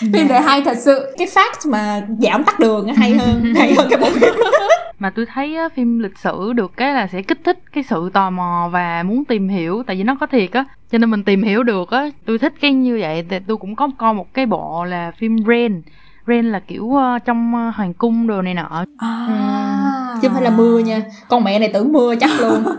Phim 0.01 0.29
đấy 0.29 0.41
hay 0.41 0.63
thật 0.65 0.77
sự. 0.81 1.15
Cái 1.19 1.27
fact 1.27 1.71
mà 1.71 2.03
giảm 2.19 2.45
tắt 2.45 2.61
đường 2.61 2.95
hay 2.95 3.15
hơn 3.15 3.55
hay 3.55 3.75
hơn 3.75 3.87
cái 3.91 3.99
bộ 4.01 4.07
phim 4.11 4.35
Mà 4.99 5.11
tôi 5.11 5.27
thấy 5.27 5.57
á, 5.57 5.69
phim 5.75 5.99
lịch 5.99 6.19
sử 6.19 6.53
được 6.53 6.73
cái 6.77 6.95
là 6.95 7.07
sẽ 7.07 7.23
kích 7.23 7.39
thích 7.45 7.59
cái 7.73 7.85
sự 7.85 8.11
tò 8.13 8.31
mò 8.31 8.69
và 8.73 9.03
muốn 9.03 9.25
tìm 9.25 9.49
hiểu 9.49 9.83
tại 9.87 9.97
vì 9.97 10.03
nó 10.03 10.17
có 10.21 10.27
thiệt 10.27 10.53
á. 10.53 10.65
Cho 10.91 10.99
nên 10.99 11.11
mình 11.11 11.25
tìm 11.25 11.43
hiểu 11.43 11.63
được 11.63 11.91
á. 11.91 12.09
Tôi 12.25 12.39
thích 12.39 12.55
cái 12.61 12.73
như 12.73 12.99
vậy. 13.01 13.25
Thì 13.31 13.39
tôi 13.47 13.57
cũng 13.57 13.77
có 13.77 13.89
coi 13.99 14.15
một 14.15 14.35
cái 14.35 14.47
bộ 14.47 14.85
là 14.85 15.11
phim 15.11 15.37
Rain. 15.47 15.83
Rain 16.27 16.45
là 16.45 16.61
kiểu 16.61 16.95
ờ, 16.95 17.19
trong 17.19 17.55
ờ, 17.55 17.71
hoàng 17.77 17.95
cung 17.95 18.27
đồ 18.27 18.43
này 18.43 18.55
nọ. 18.55 18.85
À. 18.99 20.19
Chứ 20.23 20.29
không 20.29 20.35
phải 20.35 20.45
là 20.45 20.51
mưa 20.51 20.79
nha. 20.79 21.03
Con 21.29 21.45
mẹ 21.45 21.59
này 21.59 21.71
tưởng 21.73 21.93
mưa 21.93 22.15
chắc 22.21 22.31
luôn. 22.41 22.65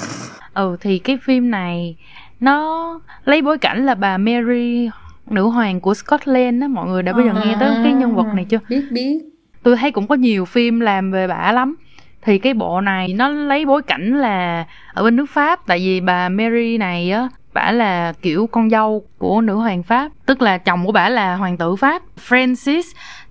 Ừ 0.54 0.76
thì 0.80 0.98
cái 0.98 1.18
phim 1.24 1.50
này 1.50 1.96
nó 2.40 3.00
lấy 3.24 3.42
bối 3.42 3.58
cảnh 3.58 3.86
là 3.86 3.94
bà 3.94 4.18
Mary 4.18 4.90
nữ 5.26 5.42
hoàng 5.42 5.80
của 5.80 5.94
Scotland 5.94 6.62
á 6.62 6.68
mọi 6.68 6.88
người 6.88 7.02
đã 7.02 7.12
bao 7.12 7.22
giờ 7.26 7.32
nghe 7.44 7.56
tới 7.60 7.70
cái 7.84 7.92
nhân 7.92 8.14
vật 8.14 8.26
này 8.34 8.44
chưa? 8.44 8.58
Biết 8.68 8.82
biết 8.90 9.29
tôi 9.62 9.76
thấy 9.76 9.90
cũng 9.90 10.06
có 10.06 10.14
nhiều 10.14 10.44
phim 10.44 10.80
làm 10.80 11.10
về 11.10 11.26
bả 11.26 11.52
lắm. 11.52 11.76
Thì 12.22 12.38
cái 12.38 12.54
bộ 12.54 12.80
này 12.80 13.08
nó 13.08 13.28
lấy 13.28 13.66
bối 13.66 13.82
cảnh 13.82 14.20
là 14.20 14.64
ở 14.92 15.04
bên 15.04 15.16
nước 15.16 15.30
Pháp 15.30 15.66
tại 15.66 15.78
vì 15.78 16.00
bà 16.00 16.28
Mary 16.28 16.78
này 16.78 17.10
á 17.10 17.28
bả 17.54 17.72
là 17.72 18.12
kiểu 18.22 18.46
con 18.46 18.70
dâu 18.70 19.04
của 19.18 19.40
nữ 19.40 19.54
hoàng 19.54 19.82
Pháp 19.82 20.12
tức 20.26 20.42
là 20.42 20.58
chồng 20.58 20.86
của 20.86 20.92
bả 20.92 21.08
là 21.08 21.36
hoàng 21.36 21.56
tử 21.56 21.76
Pháp 21.76 22.02
Francis. 22.28 22.82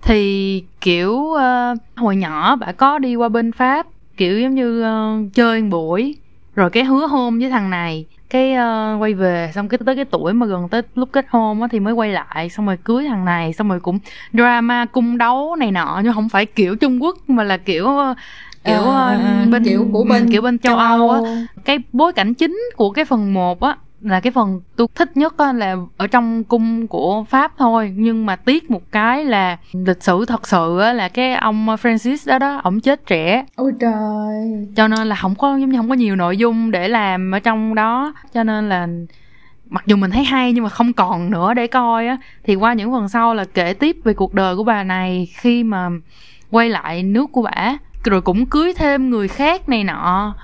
Thì 0.02 0.64
kiểu 0.80 1.12
uh, 1.12 1.78
hồi 1.96 2.16
nhỏ 2.16 2.56
bả 2.56 2.72
có 2.72 2.98
đi 2.98 3.16
qua 3.16 3.28
bên 3.28 3.52
Pháp 3.52 3.86
kiểu 4.16 4.40
giống 4.40 4.54
như 4.54 4.84
uh, 4.84 5.34
chơi 5.34 5.62
một 5.62 5.68
buổi 5.70 6.16
rồi 6.54 6.70
cái 6.70 6.84
hứa 6.84 7.06
hôn 7.06 7.38
với 7.38 7.50
thằng 7.50 7.70
này 7.70 8.06
cái 8.30 8.54
ờ, 8.54 8.96
quay 9.00 9.14
về 9.14 9.50
xong 9.54 9.68
cái 9.68 9.78
tới 9.86 9.96
cái 9.96 10.04
tuổi 10.04 10.32
mà 10.32 10.46
gần 10.46 10.68
tới 10.68 10.82
lúc 10.94 11.08
kết 11.12 11.26
hôn 11.28 11.62
á 11.62 11.68
thì 11.70 11.80
mới 11.80 11.92
quay 11.94 12.10
lại 12.12 12.48
xong 12.50 12.66
rồi 12.66 12.76
cưới 12.84 13.04
thằng 13.08 13.24
này 13.24 13.52
xong 13.52 13.68
rồi 13.68 13.80
cũng 13.80 13.98
drama 14.32 14.84
cung 14.84 15.18
đấu 15.18 15.56
này 15.56 15.70
nọ 15.70 16.00
nhưng 16.04 16.12
không 16.12 16.28
phải 16.28 16.46
kiểu 16.46 16.76
Trung 16.76 17.02
Quốc 17.02 17.16
mà 17.28 17.44
là 17.44 17.56
kiểu 17.56 17.86
ờ, 17.86 18.14
kiểu 18.64 18.82
À, 18.82 19.06
ờ, 19.06 19.18
à, 19.18 19.46
bên 19.50 19.64
kiểu 19.64 19.88
của 19.92 20.04
bên 20.04 20.30
kiểu 20.30 20.42
bên 20.42 20.58
châu, 20.58 20.76
Âu 20.76 21.10
á. 21.10 21.20
Cái 21.64 21.78
bối 21.92 22.12
cảnh 22.12 22.34
chính 22.34 22.58
của 22.76 22.90
cái 22.90 23.04
phần 23.04 23.34
1 23.34 23.60
á 23.60 23.76
là 24.00 24.20
cái 24.20 24.30
phần 24.30 24.60
tôi 24.76 24.86
thích 24.94 25.16
nhất 25.16 25.38
á 25.38 25.52
là 25.52 25.76
ở 25.96 26.06
trong 26.06 26.44
cung 26.44 26.86
của 26.86 27.24
Pháp 27.24 27.52
thôi. 27.58 27.94
Nhưng 27.96 28.26
mà 28.26 28.36
tiếc 28.36 28.70
một 28.70 28.82
cái 28.92 29.24
là 29.24 29.56
lịch 29.72 30.02
sử 30.02 30.24
thật 30.24 30.46
sự 30.46 30.78
á 30.78 30.92
là 30.92 31.08
cái 31.08 31.34
ông 31.34 31.66
Francis 31.66 32.16
đó 32.26 32.38
đó 32.38 32.60
ổng 32.64 32.80
chết 32.80 33.06
trẻ. 33.06 33.44
Ôi 33.56 33.72
trời. 33.80 34.68
Cho 34.76 34.88
nên 34.88 35.08
là 35.08 35.16
không 35.16 35.34
có 35.34 35.56
giống 35.56 35.70
như 35.70 35.78
không 35.78 35.88
có 35.88 35.94
nhiều 35.94 36.16
nội 36.16 36.36
dung 36.36 36.70
để 36.70 36.88
làm 36.88 37.34
ở 37.34 37.38
trong 37.38 37.74
đó. 37.74 38.14
Cho 38.34 38.44
nên 38.44 38.68
là 38.68 38.88
mặc 39.70 39.84
dù 39.86 39.96
mình 39.96 40.10
thấy 40.10 40.24
hay 40.24 40.52
nhưng 40.52 40.64
mà 40.64 40.70
không 40.70 40.92
còn 40.92 41.30
nữa 41.30 41.54
để 41.54 41.66
coi 41.66 42.06
á. 42.06 42.16
Thì 42.44 42.54
qua 42.54 42.72
những 42.72 42.92
phần 42.92 43.08
sau 43.08 43.34
là 43.34 43.44
kể 43.44 43.74
tiếp 43.74 43.96
về 44.04 44.14
cuộc 44.14 44.34
đời 44.34 44.56
của 44.56 44.64
bà 44.64 44.82
này 44.82 45.28
khi 45.32 45.62
mà 45.64 45.88
quay 46.50 46.68
lại 46.68 47.02
nước 47.02 47.26
của 47.32 47.42
bà. 47.42 47.76
Rồi 48.04 48.20
cũng 48.20 48.46
cưới 48.46 48.72
thêm 48.76 49.10
người 49.10 49.28
khác 49.28 49.68
này 49.68 49.84
nọ. 49.84 50.34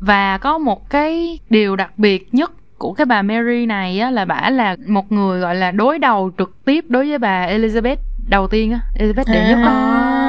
Và 0.00 0.38
có 0.38 0.58
một 0.58 0.90
cái 0.90 1.38
điều 1.50 1.76
đặc 1.76 1.98
biệt 1.98 2.34
nhất 2.34 2.52
của 2.82 2.92
cái 2.92 3.06
bà 3.06 3.22
Mary 3.22 3.66
này 3.66 4.00
á 4.00 4.10
là 4.10 4.24
bả 4.24 4.50
là 4.50 4.76
một 4.86 5.12
người 5.12 5.40
gọi 5.40 5.54
là 5.54 5.70
đối 5.70 5.98
đầu 5.98 6.30
trực 6.38 6.64
tiếp 6.64 6.84
đối 6.88 7.08
với 7.08 7.18
bà 7.18 7.46
Elizabeth 7.46 7.96
đầu 8.28 8.48
tiên 8.48 8.72
á 8.72 8.80
Elizabeth 8.98 9.32
đệ 9.32 9.48
nhất. 9.48 9.58
Đó 9.64 9.70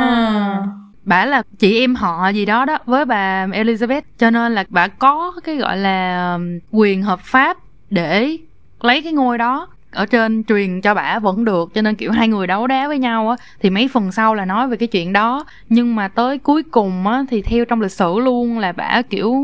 À. 0.03 0.63
bả 1.03 1.25
là 1.25 1.43
chị 1.59 1.79
em 1.79 1.95
họ 1.95 2.29
gì 2.29 2.45
đó 2.45 2.65
đó 2.65 2.77
với 2.85 3.05
bà 3.05 3.47
Elizabeth 3.47 4.01
cho 4.17 4.29
nên 4.29 4.55
là 4.55 4.63
bả 4.69 4.87
có 4.87 5.33
cái 5.43 5.55
gọi 5.55 5.77
là 5.77 6.37
quyền 6.71 7.03
hợp 7.03 7.19
pháp 7.19 7.57
để 7.89 8.37
lấy 8.81 9.01
cái 9.01 9.13
ngôi 9.13 9.37
đó. 9.37 9.67
Ở 9.91 10.05
trên 10.05 10.43
truyền 10.43 10.81
cho 10.81 10.93
bả 10.93 11.19
vẫn 11.19 11.45
được 11.45 11.69
cho 11.73 11.81
nên 11.81 11.95
kiểu 11.95 12.11
hai 12.11 12.27
người 12.27 12.47
đấu 12.47 12.67
đá 12.67 12.87
với 12.87 12.99
nhau 12.99 13.29
á 13.29 13.35
thì 13.61 13.69
mấy 13.69 13.87
phần 13.87 14.11
sau 14.11 14.35
là 14.35 14.45
nói 14.45 14.67
về 14.67 14.77
cái 14.77 14.87
chuyện 14.87 15.13
đó. 15.13 15.45
Nhưng 15.69 15.95
mà 15.95 16.07
tới 16.07 16.37
cuối 16.37 16.63
cùng 16.63 17.07
á 17.07 17.23
thì 17.29 17.41
theo 17.41 17.65
trong 17.65 17.81
lịch 17.81 17.91
sử 17.91 18.19
luôn 18.19 18.59
là 18.59 18.71
bả 18.71 19.01
kiểu 19.09 19.35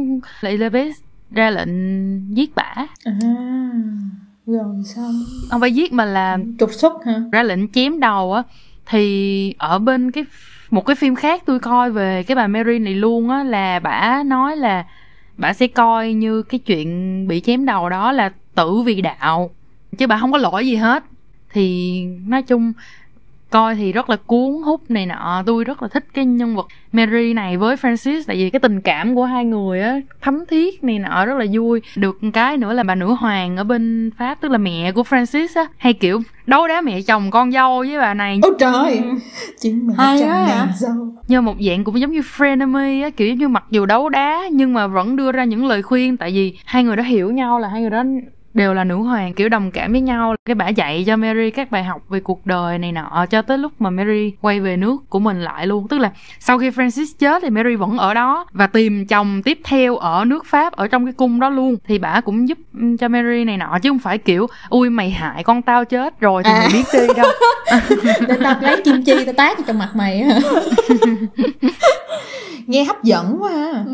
là 0.42 0.52
Elizabeth 0.52 0.92
ra 1.32 1.50
lệnh 1.50 2.36
giết 2.36 2.56
bả. 2.56 2.76
À 3.04 3.14
rồi 4.46 4.84
xong 4.86 5.24
không 5.50 5.62
phải 5.62 5.74
giết 5.74 5.94
mà 5.94 6.06
là 6.06 6.38
trục 6.60 6.74
xuất 6.74 6.94
hả? 7.06 7.22
ra 7.32 7.44
lệnh 7.44 7.72
chém 7.72 8.00
đầu 8.00 8.34
á. 8.34 8.44
Thì 8.86 9.54
ở 9.58 9.80
bên 9.80 10.12
cái 10.12 10.26
một 10.70 10.86
cái 10.86 10.96
phim 10.96 11.16
khác 11.16 11.44
tôi 11.46 11.60
coi 11.60 11.92
về 11.92 12.24
cái 12.24 12.36
bà 12.36 12.48
Mary 12.48 12.80
này 12.80 12.96
luôn 12.96 13.30
á 13.30 13.44
là 13.44 13.80
bả 13.80 14.24
nói 14.24 14.58
là 14.58 14.86
bả 15.38 15.54
sẽ 15.54 15.68
coi 15.68 16.14
như 16.14 16.42
cái 16.42 16.60
chuyện 16.60 17.28
bị 17.28 17.42
chém 17.42 17.66
đầu 17.66 17.90
đó 17.90 18.12
là 18.12 18.32
tử 18.56 18.82
vì 18.86 19.02
đạo 19.02 19.50
chứ 19.98 20.08
bà 20.08 20.18
không 20.18 20.32
có 20.32 20.38
lỗi 20.38 20.68
gì 20.68 20.76
hết. 20.76 21.04
Thì 21.54 22.04
nói 22.28 22.44
chung 22.44 22.74
coi 23.50 23.76
thì 23.76 23.92
rất 23.92 24.10
là 24.10 24.16
cuốn 24.16 24.62
hút 24.66 24.82
này 24.92 25.06
nọ. 25.06 25.44
Tôi 25.46 25.64
rất 25.64 25.82
là 25.82 25.88
thích 25.88 26.06
cái 26.14 26.26
nhân 26.26 26.56
vật 26.56 26.68
Mary 26.92 27.34
này 27.34 27.58
với 27.58 27.76
Francis 27.76 28.22
tại 28.28 28.36
vì 28.36 28.50
cái 28.50 28.60
tình 28.60 28.82
cảm 28.82 29.16
của 29.16 29.26
hai 29.26 29.46
người 29.46 29.82
á 29.82 30.00
thấm 30.22 30.44
thiết 30.50 30.84
này 30.84 31.00
nọ 31.00 31.26
rất 31.26 31.38
là 31.38 31.46
vui. 31.52 31.82
Được 31.96 32.20
cái 32.34 32.58
nữa 32.58 32.74
là 32.74 32.84
bà 32.84 32.96
nữ 32.96 33.14
hoàng 33.20 33.58
ở 33.58 33.64
bên 33.64 34.12
Pháp 34.18 34.42
tức 34.42 34.52
là 34.52 34.58
mẹ 34.58 34.92
của 34.92 35.02
Francis 35.02 35.48
á 35.56 35.66
hay 35.78 35.94
kiểu 35.94 36.22
đấu 36.46 36.68
đá 36.68 36.82
mẹ 36.82 37.02
chồng 37.02 37.32
con 37.32 37.52
dâu 37.52 37.80
với 37.80 37.98
bà 37.98 38.14
này. 38.14 38.40
Ôi 38.42 38.54
trời! 38.60 39.02
Chính 39.60 39.88
mẹ 39.88 39.94
Hay 39.98 40.20
chồng 40.20 40.30
hả? 40.30 40.68
dâu. 40.76 40.92
Như 41.28 41.42
một 41.42 41.56
dạng 41.68 41.84
cũng 41.84 42.00
giống 42.00 42.12
như 42.12 42.22
frenemy 42.22 43.04
á 43.04 43.10
kiểu 43.10 43.28
giống 43.28 43.38
như 43.38 43.48
mặc 43.48 43.64
dù 43.70 43.86
đấu 43.86 44.10
đá 44.10 44.42
nhưng 44.52 44.74
mà 44.74 44.88
vẫn 44.88 45.16
đưa 45.16 45.32
ra 45.32 45.44
những 45.44 45.66
lời 45.66 45.82
khuyên 45.82 46.18
tại 46.18 46.32
vì 46.32 46.58
hai 46.66 46.84
người 46.84 46.96
đó 46.96 47.04
hiểu 47.04 47.32
nhau 47.32 47.60
là 47.60 47.68
hai 47.68 47.82
người 47.82 47.90
đó 47.90 48.04
đều 48.54 48.74
là 48.74 48.84
nữ 48.84 48.96
hoàng 48.96 49.34
kiểu 49.34 49.50
đồng 49.50 49.72
cảm 49.72 49.92
với 49.92 50.02
nhau. 50.02 50.36
Cái 50.46 50.56
bả 50.56 50.68
dạy 50.70 51.04
cho 51.08 51.18
Mary 51.18 51.50
các 51.52 51.72
bài 51.72 51.84
học 51.84 52.02
về 52.10 52.20
cuộc 52.20 52.46
đời 52.46 52.78
này 52.78 52.92
nọ 52.92 53.26
cho 53.30 53.42
tới 53.42 53.58
lúc 53.58 53.72
mà 53.80 53.90
Mary 53.90 54.32
quay 54.42 54.60
về 54.60 54.78
nước 54.78 55.10
của 55.10 55.20
mình 55.20 55.42
lại 55.42 55.68
luôn. 55.68 55.88
Tức 55.88 55.98
là 55.98 56.12
sau 56.40 56.60
khi 56.60 56.70
Francis 56.70 57.06
chết 57.20 57.42
thì 57.44 57.50
Mary 57.50 57.76
vẫn 57.76 57.98
ở 57.98 58.14
đó 58.14 58.46
và 58.52 58.68
tìm 58.68 59.06
chồng 59.08 59.42
tiếp 59.44 59.60
theo 59.64 59.98
ở 59.98 60.26
nước 60.26 60.46
Pháp 60.46 60.74
ở 60.74 60.88
trong 60.88 61.06
cái 61.06 61.14
cung 61.14 61.40
đó 61.40 61.50
luôn. 61.50 61.76
Thì 61.88 61.98
bả 62.00 62.22
cũng 62.22 62.50
giúp 62.50 62.58
ừ, 62.80 62.96
cho 63.00 63.08
Mary 63.08 63.44
này 63.44 63.58
nọ 63.58 63.78
chứ 63.82 63.90
không 63.90 64.00
phải 64.00 64.18
kiểu 64.18 64.48
ui 64.70 64.90
mày 64.90 65.10
hại 65.10 65.44
con 65.44 65.62
tao 65.62 65.86
chết 65.86 66.20
rồi 66.20 66.44
thì 66.44 66.52
À. 66.52 66.60
mày 66.60 66.70
biết 66.74 66.84
đi 66.94 67.14
đâu. 67.18 67.32
Để 68.28 68.38
tao 68.44 68.56
lấy 68.62 68.82
kim 68.86 69.04
chi 69.04 69.26
tao 69.26 69.34
tát 69.34 69.58
vào 69.58 69.64
trong 69.68 69.80
mặt 69.80 69.90
mày 69.96 70.22
á. 70.22 70.40
Nghe 72.68 72.84
hấp 72.84 73.04
dẫn 73.04 73.38
quá 73.40 73.50
ha. 73.52 73.84
Ừ. 73.86 73.94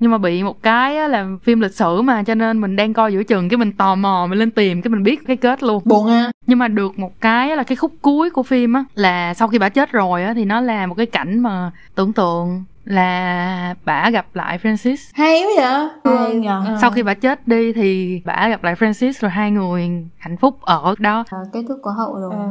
nhưng 0.00 0.10
mà 0.10 0.18
bị 0.18 0.42
một 0.42 0.62
cái 0.62 0.96
á, 0.98 1.08
là 1.08 1.26
phim 1.42 1.60
lịch 1.60 1.74
sử 1.74 2.02
mà 2.02 2.22
cho 2.22 2.34
nên 2.34 2.60
mình 2.60 2.76
đang 2.76 2.92
coi 2.92 3.12
giữa 3.12 3.22
chừng 3.22 3.48
cái 3.48 3.56
mình 3.58 3.72
tò 3.72 3.94
mò 3.94 4.26
mình 4.30 4.38
lên 4.38 4.50
tìm 4.50 4.82
cái 4.82 4.90
mình 4.90 5.02
biết 5.02 5.26
cái 5.26 5.36
kết 5.36 5.62
luôn 5.62 5.82
buồn 5.84 6.06
ha 6.06 6.30
nhưng 6.46 6.58
mà 6.58 6.68
được 6.68 6.98
một 6.98 7.20
cái 7.20 7.50
á 7.50 7.56
là 7.56 7.62
cái 7.62 7.76
khúc 7.76 7.92
cuối 8.02 8.30
của 8.30 8.42
phim 8.42 8.72
á 8.72 8.84
là 8.94 9.34
sau 9.34 9.48
khi 9.48 9.58
bà 9.58 9.68
chết 9.68 9.92
rồi 9.92 10.24
á 10.24 10.34
thì 10.34 10.44
nó 10.44 10.60
là 10.60 10.86
một 10.86 10.94
cái 10.94 11.06
cảnh 11.06 11.38
mà 11.40 11.70
tưởng 11.94 12.12
tượng 12.12 12.64
là 12.84 13.74
bả 13.84 14.10
gặp 14.10 14.26
lại 14.34 14.58
Francis 14.62 14.96
hay 15.14 15.42
quá 15.56 15.90
vậy 16.04 16.34
nhờ. 16.34 16.62
Ờ. 16.66 16.78
sau 16.80 16.90
khi 16.90 17.02
bà 17.02 17.14
chết 17.14 17.48
đi 17.48 17.72
thì 17.72 18.20
bả 18.24 18.48
gặp 18.48 18.64
lại 18.64 18.74
Francis 18.74 19.12
rồi 19.20 19.30
hai 19.30 19.50
người 19.50 19.88
hạnh 20.18 20.36
phúc 20.36 20.58
ở 20.62 20.94
đó 20.98 21.24
À, 21.30 21.38
kết 21.52 21.60
thúc 21.68 21.78
có 21.82 21.90
hậu 21.90 22.14
rồi 22.14 22.32
Ờ. 22.38 22.48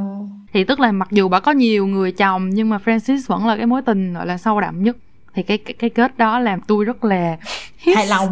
thì 0.54 0.64
tức 0.64 0.80
là 0.80 0.92
mặc 0.92 1.08
dù 1.12 1.28
bà 1.30 1.40
có 1.40 1.52
nhiều 1.52 1.88
người 1.88 2.12
chồng 2.12 2.50
nhưng 2.50 2.70
mà 2.70 2.80
Francis 2.86 3.20
vẫn 3.28 3.48
là 3.48 3.58
cái 3.58 3.66
mối 3.66 3.82
tình 3.82 4.14
gọi 4.14 4.26
là 4.26 4.38
sâu 4.38 4.62
đậm 4.62 4.84
nhất 4.84 4.98
thì 5.38 5.44
cái 5.44 5.58
cái, 5.58 5.74
cái 5.74 5.90
kết 5.90 6.18
đó 6.18 6.40
làm 6.40 6.60
tôi 6.68 6.86
rất 6.86 7.04
là 7.06 7.38
hài 7.96 8.08
lòng. 8.08 8.28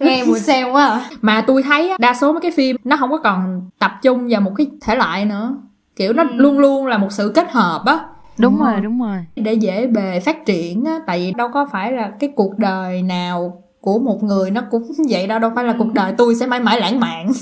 Nghe 0.00 0.24
muốn 0.24 0.38
xem 0.38 0.72
quá 0.72 0.86
à. 0.86 1.10
mà 1.22 1.44
tôi 1.46 1.62
thấy 1.62 1.92
đa 1.98 2.14
số 2.14 2.32
mấy 2.32 2.40
cái 2.40 2.50
phim 2.50 2.76
nó 2.84 2.96
không 2.96 3.10
có 3.10 3.16
còn 3.18 3.62
tập 3.78 3.92
trung 4.02 4.28
vào 4.30 4.40
một 4.40 4.52
cái 4.56 4.66
thể 4.82 4.96
loại 4.96 5.24
nữa. 5.24 5.54
Kiểu 5.96 6.12
nó 6.12 6.22
Ừ. 6.22 6.28
luôn 6.36 6.58
luôn 6.58 6.86
là 6.86 6.98
một 6.98 7.12
sự 7.12 7.32
kết 7.34 7.50
hợp 7.52 7.82
á. 7.86 7.98
Đúng 8.38 8.58
Ừ. 8.58 8.64
rồi 8.64 8.80
đúng 8.80 9.00
rồi. 9.02 9.16
Để 9.36 9.52
dễ 9.54 9.86
bề 9.86 10.20
phát 10.20 10.46
triển 10.46 10.84
á 10.84 10.98
tại 11.06 11.18
vì 11.18 11.32
đâu 11.36 11.48
có 11.48 11.66
phải 11.72 11.92
là 11.92 12.10
cái 12.20 12.30
cuộc 12.36 12.58
đời 12.58 13.02
nào 13.02 13.62
của 13.80 13.98
một 13.98 14.22
người 14.22 14.50
nó 14.50 14.60
cũng 14.70 14.82
vậy 15.08 15.26
đâu 15.26 15.38
đâu 15.38 15.50
phải 15.54 15.64
là 15.64 15.74
cuộc 15.78 15.92
đời 15.94 16.12
tôi 16.18 16.34
sẽ 16.34 16.46
mãi 16.46 16.60
mãi 16.60 16.80
lãng 16.80 17.00
mạn. 17.00 17.32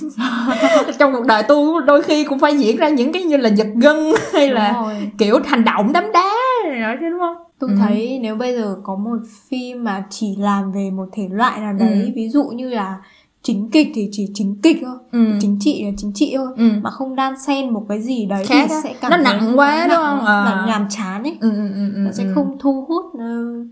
Trong 0.99 1.13
cuộc 1.13 1.27
đời 1.27 1.43
tôi 1.43 1.83
đôi 1.87 2.03
khi 2.03 2.25
cũng 2.25 2.39
phải 2.39 2.59
diễn 2.59 2.77
ra 2.77 2.89
những 2.89 3.13
cái 3.13 3.23
như 3.23 3.37
là 3.37 3.49
giật 3.49 3.67
gân 3.75 3.97
hay 4.33 4.49
là 4.51 4.73
Đúng 4.73 4.83
rồi. 4.83 5.11
kiểu 5.19 5.39
hành 5.47 5.65
động 5.65 5.93
đấm 5.93 6.05
đá 6.13 6.31
rồi 6.65 6.97
đúng 7.11 7.19
không 7.21 7.37
tôi 7.59 7.71
Ừ. 7.71 7.77
thấy 7.79 8.19
nếu 8.23 8.35
bây 8.37 8.55
giờ 8.57 8.77
có 8.83 8.97
một 8.97 9.19
phim 9.49 9.85
mà 9.85 10.05
chỉ 10.11 10.37
làm 10.39 10.73
về 10.73 10.91
một 10.91 11.07
thể 11.13 11.29
loại 11.31 11.61
nào 11.61 11.73
đấy 11.73 12.03
Ừ. 12.07 12.13
ví 12.17 12.29
dụ 12.29 12.45
như 12.45 12.69
là 12.69 12.97
chính 13.43 13.69
kịch 13.71 13.89
thì 13.95 14.09
chỉ 14.13 14.29
chính 14.35 14.57
kịch 14.63 14.77
thôi 14.83 14.97
ừ. 15.13 15.19
chính 15.41 15.57
trị 15.61 15.85
là 15.85 15.91
chính 15.97 16.13
trị 16.15 16.35
thôi 16.37 16.49
Ừ. 16.57 16.71
mà 16.83 16.91
không 16.91 17.17
đan 17.17 17.35
xen 17.47 17.71
một 17.71 17.87
cái 17.89 18.03
gì 18.03 18.27
đấy 18.27 18.45
Khác 18.47 18.67
thì 18.69 18.75
sẽ 18.85 18.95
cảm 19.01 19.11
Nó 19.11 19.17
nặng 19.17 19.59
quá, 19.59 19.87
nó 19.89 19.95
đúng 19.97 20.05
không? 20.05 20.27
À. 20.27 20.65
nhàm 20.69 20.87
chán 20.91 21.23
ấy 21.23 21.37
Ừ, 21.41 21.51
ừ, 21.51 21.69
ừ, 21.75 21.93
ừ, 21.95 21.99
nó 21.99 22.13
sẽ 22.13 22.25
ừ. 22.25 22.33
không 22.35 22.57
thu 22.61 22.85
hút 22.89 23.05
ờ, 23.19 23.25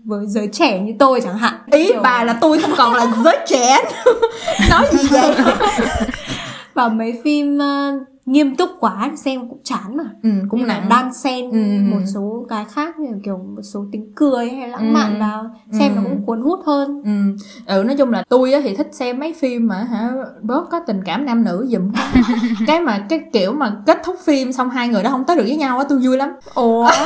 với 0.05 0.25
giới 0.27 0.47
trẻ 0.47 0.79
như 0.81 0.93
tôi 0.99 1.21
chẳng 1.23 1.37
hạn 1.37 1.53
ý 1.71 1.87
Kiểu- 1.87 2.01
bà 2.03 2.23
là 2.23 2.37
tôi 2.41 2.59
không 2.59 2.71
còn 2.77 2.93
là 2.93 3.13
giới 3.23 3.37
trẻ 3.47 3.77
nói 4.71 4.85
gì 4.91 5.07
vậy 5.11 5.35
và 6.73 6.89
mấy 6.89 7.13
phim 7.23 7.57
ờ, 7.59 7.99
nghiêm 8.27 8.55
túc 8.55 8.69
quá 8.79 9.11
xem 9.15 9.49
cũng 9.49 9.59
chán 9.63 9.97
mà 9.97 10.03
ừ, 10.23 10.29
cũng 10.49 10.59
nhưng 10.59 10.67
nặng 10.67 10.87
đan 10.89 11.13
xen 11.13 11.49
Ừ. 11.51 11.57
một 11.91 11.99
số 12.13 12.45
cái 12.49 12.65
khác 12.65 12.99
như 12.99 13.09
kiểu 13.23 13.37
một 13.37 13.61
số 13.61 13.85
tính 13.91 14.11
cười 14.15 14.49
hay 14.49 14.67
lãng 14.69 14.87
Ừ. 14.89 14.93
mạn 14.93 15.19
vào 15.19 15.45
xem 15.79 15.95
nó 15.95 16.01
Ừ. 16.01 16.07
cũng 16.09 16.25
cuốn 16.25 16.41
hút 16.41 16.59
hơn 16.65 17.01
ừ. 17.05 17.43
ừ 17.77 17.83
nói 17.83 17.95
chung 17.97 18.11
là 18.11 18.23
tôi 18.29 18.53
á 18.53 18.59
thì 18.63 18.75
thích 18.75 18.87
xem 18.91 19.19
mấy 19.19 19.33
phim 19.33 19.67
mà 19.67 19.75
hả 19.75 20.09
bớt 20.41 20.69
có 20.71 20.79
tình 20.87 21.01
cảm 21.05 21.25
nam 21.25 21.43
nữ 21.43 21.67
giùm 21.69 21.91
cái 22.67 22.79
mà 22.81 23.05
cái 23.09 23.19
kiểu 23.33 23.53
mà 23.53 23.75
kết 23.85 23.97
thúc 24.03 24.15
phim 24.25 24.51
xong 24.51 24.69
hai 24.69 24.87
người 24.87 25.03
đó 25.03 25.09
không 25.09 25.23
tới 25.27 25.35
được 25.37 25.43
với 25.47 25.57
nhau 25.57 25.77
á 25.77 25.85
tôi 25.89 25.99
vui 25.99 26.17
lắm 26.17 26.29
ủa 26.55 26.89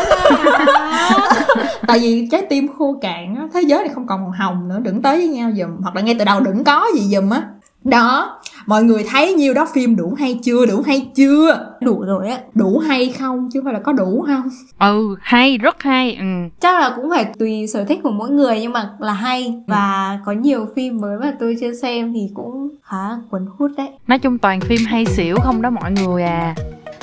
tại 1.88 2.00
vì 2.00 2.28
trái 2.32 2.46
tim 2.50 2.68
khô 2.78 2.98
cạn 3.02 3.36
á 3.36 3.48
thế 3.54 3.62
giới 3.62 3.84
này 3.84 3.94
không 3.94 4.08
còn 4.08 4.22
màu 4.22 4.34
hồng 4.40 4.68
nữa 4.68 4.80
đừng 4.84 5.02
tới 5.02 5.18
với 5.18 5.28
nhau 5.28 5.52
giùm 5.58 5.82
hoặc 5.82 5.96
là 5.96 6.02
ngay 6.02 6.16
từ 6.20 6.26
đầu 6.26 6.40
đừng 6.40 6.64
có 6.64 6.86
gì 6.96 7.16
giùm 7.16 7.30
á 7.30 7.44
đó 7.84 8.40
mọi 8.66 8.84
người 8.84 9.04
thấy 9.04 9.34
nhiêu 9.34 9.54
đó 9.54 9.68
phim 9.74 9.96
đủ 9.96 10.14
hay 10.20 10.40
chưa 10.44 10.66
đủ 10.66 10.82
hay 10.86 11.10
chưa? 11.16 11.76
Đủ 11.82 12.02
rồi 12.02 12.30
á. 12.30 12.40
Đủ 12.54 12.80
hay 12.80 13.10
không 13.10 13.50
chứ 13.54 13.60
không 13.60 13.66
phải 13.66 13.74
là 13.74 13.80
có 13.80 13.94
đủ 13.94 14.26
không? 14.28 14.50
Ừ 14.80 15.16
hay 15.22 15.58
rất 15.58 15.84
hay 15.84 16.16
ừ. 16.16 16.26
Chắc 16.60 16.80
là 16.80 16.94
cũng 16.96 17.10
phải 17.10 17.26
tùy 17.40 17.68
sở 17.68 17.84
thích 17.84 18.00
của 18.04 18.12
mỗi 18.12 18.30
người 18.30 18.60
nhưng 18.62 18.74
mà 18.74 18.90
là 19.00 19.14
hay. 19.14 19.56
Và 19.68 20.20
có 20.26 20.32
nhiều 20.32 20.68
phim 20.76 21.02
mới 21.02 21.20
mà 21.20 21.34
tôi 21.40 21.58
chưa 21.62 21.74
xem 21.74 22.14
thì 22.14 22.30
cũng 22.34 22.70
khá 22.84 23.10
cuốn 23.30 23.46
hút 23.58 23.72
đấy. 23.78 23.90
Nói 24.08 24.20
chung 24.20 24.38
toàn 24.38 24.60
phim 24.62 24.80
hay 24.86 25.06
xỉu 25.06 25.36
không 25.44 25.62
đó 25.62 25.70
mọi 25.70 25.92
người 25.92 26.24
à 26.24 26.56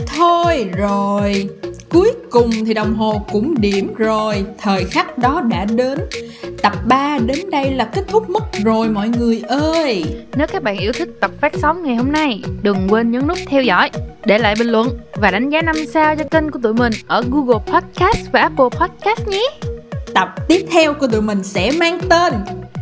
Thôi 0.07 0.71
rồi, 0.77 1.49
cuối 1.89 2.13
cùng 2.31 2.51
thì 2.67 2.75
đồng 2.75 2.95
hồ 2.95 3.23
cũng 3.33 3.61
điểm 3.61 3.95
rồi, 3.95 4.45
thời 4.59 4.85
khắc 4.85 5.19
đó 5.19 5.41
đã 5.51 5.65
đến. 5.65 5.99
Tập 6.63 6.73
3 6.85 7.19
đến 7.27 7.51
đây 7.51 7.71
là 7.71 7.85
kết 7.85 8.05
thúc 8.09 8.31
mất 8.31 8.45
rồi 8.65 8.89
mọi 8.89 9.09
người 9.09 9.43
ơi. 9.49 10.05
Nếu 10.37 10.47
các 10.47 10.63
bạn 10.63 10.79
yêu 10.79 10.93
thích 10.93 11.09
tập 11.21 11.31
phát 11.41 11.53
sóng 11.63 11.83
ngày 11.83 11.97
hôm 11.97 12.13
nay, 12.13 12.43
đừng 12.63 12.89
quên 12.89 13.11
nhấn 13.11 13.27
nút 13.27 13.39
theo 13.47 13.63
dõi, 13.63 13.91
để 14.25 14.39
lại 14.39 14.55
bình 14.59 14.69
luận 14.69 14.89
và 15.15 15.31
đánh 15.31 15.51
giá 15.51 15.63
5 15.63 15.77
sao 15.93 16.17
cho 16.17 16.25
kênh 16.25 16.51
của 16.51 16.59
tụi 16.63 16.75
mình 16.75 16.93
ở 17.07 17.25
Google 17.31 17.59
Podcast 17.73 18.33
và 18.33 18.41
Apple 18.41 18.69
Podcast 18.81 19.29
nhé. 19.29 19.47
Tập 20.15 20.29
tiếp 20.49 20.67
theo 20.71 20.95
của 20.95 21.07
tụi 21.07 21.23
mình 21.23 21.43
sẽ 21.43 21.71
mang 21.81 21.99
tên 22.09 22.35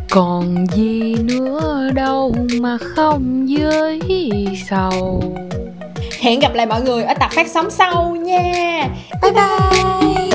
Còn 0.09 0.65
gì 0.75 1.15
nữa 1.15 1.89
đâu 1.95 2.35
mà 2.61 2.77
không 2.77 3.47
với 3.49 4.01
sầu. 4.69 5.23
Hẹn 6.19 6.39
gặp 6.39 6.53
lại 6.53 6.65
mọi 6.65 6.81
người 6.81 7.03
ở 7.03 7.13
tập 7.19 7.31
phát 7.31 7.47
sóng 7.47 7.69
sau 7.71 8.15
nha. 8.15 8.87
Bye 9.21 9.31
bye. 9.31 10.26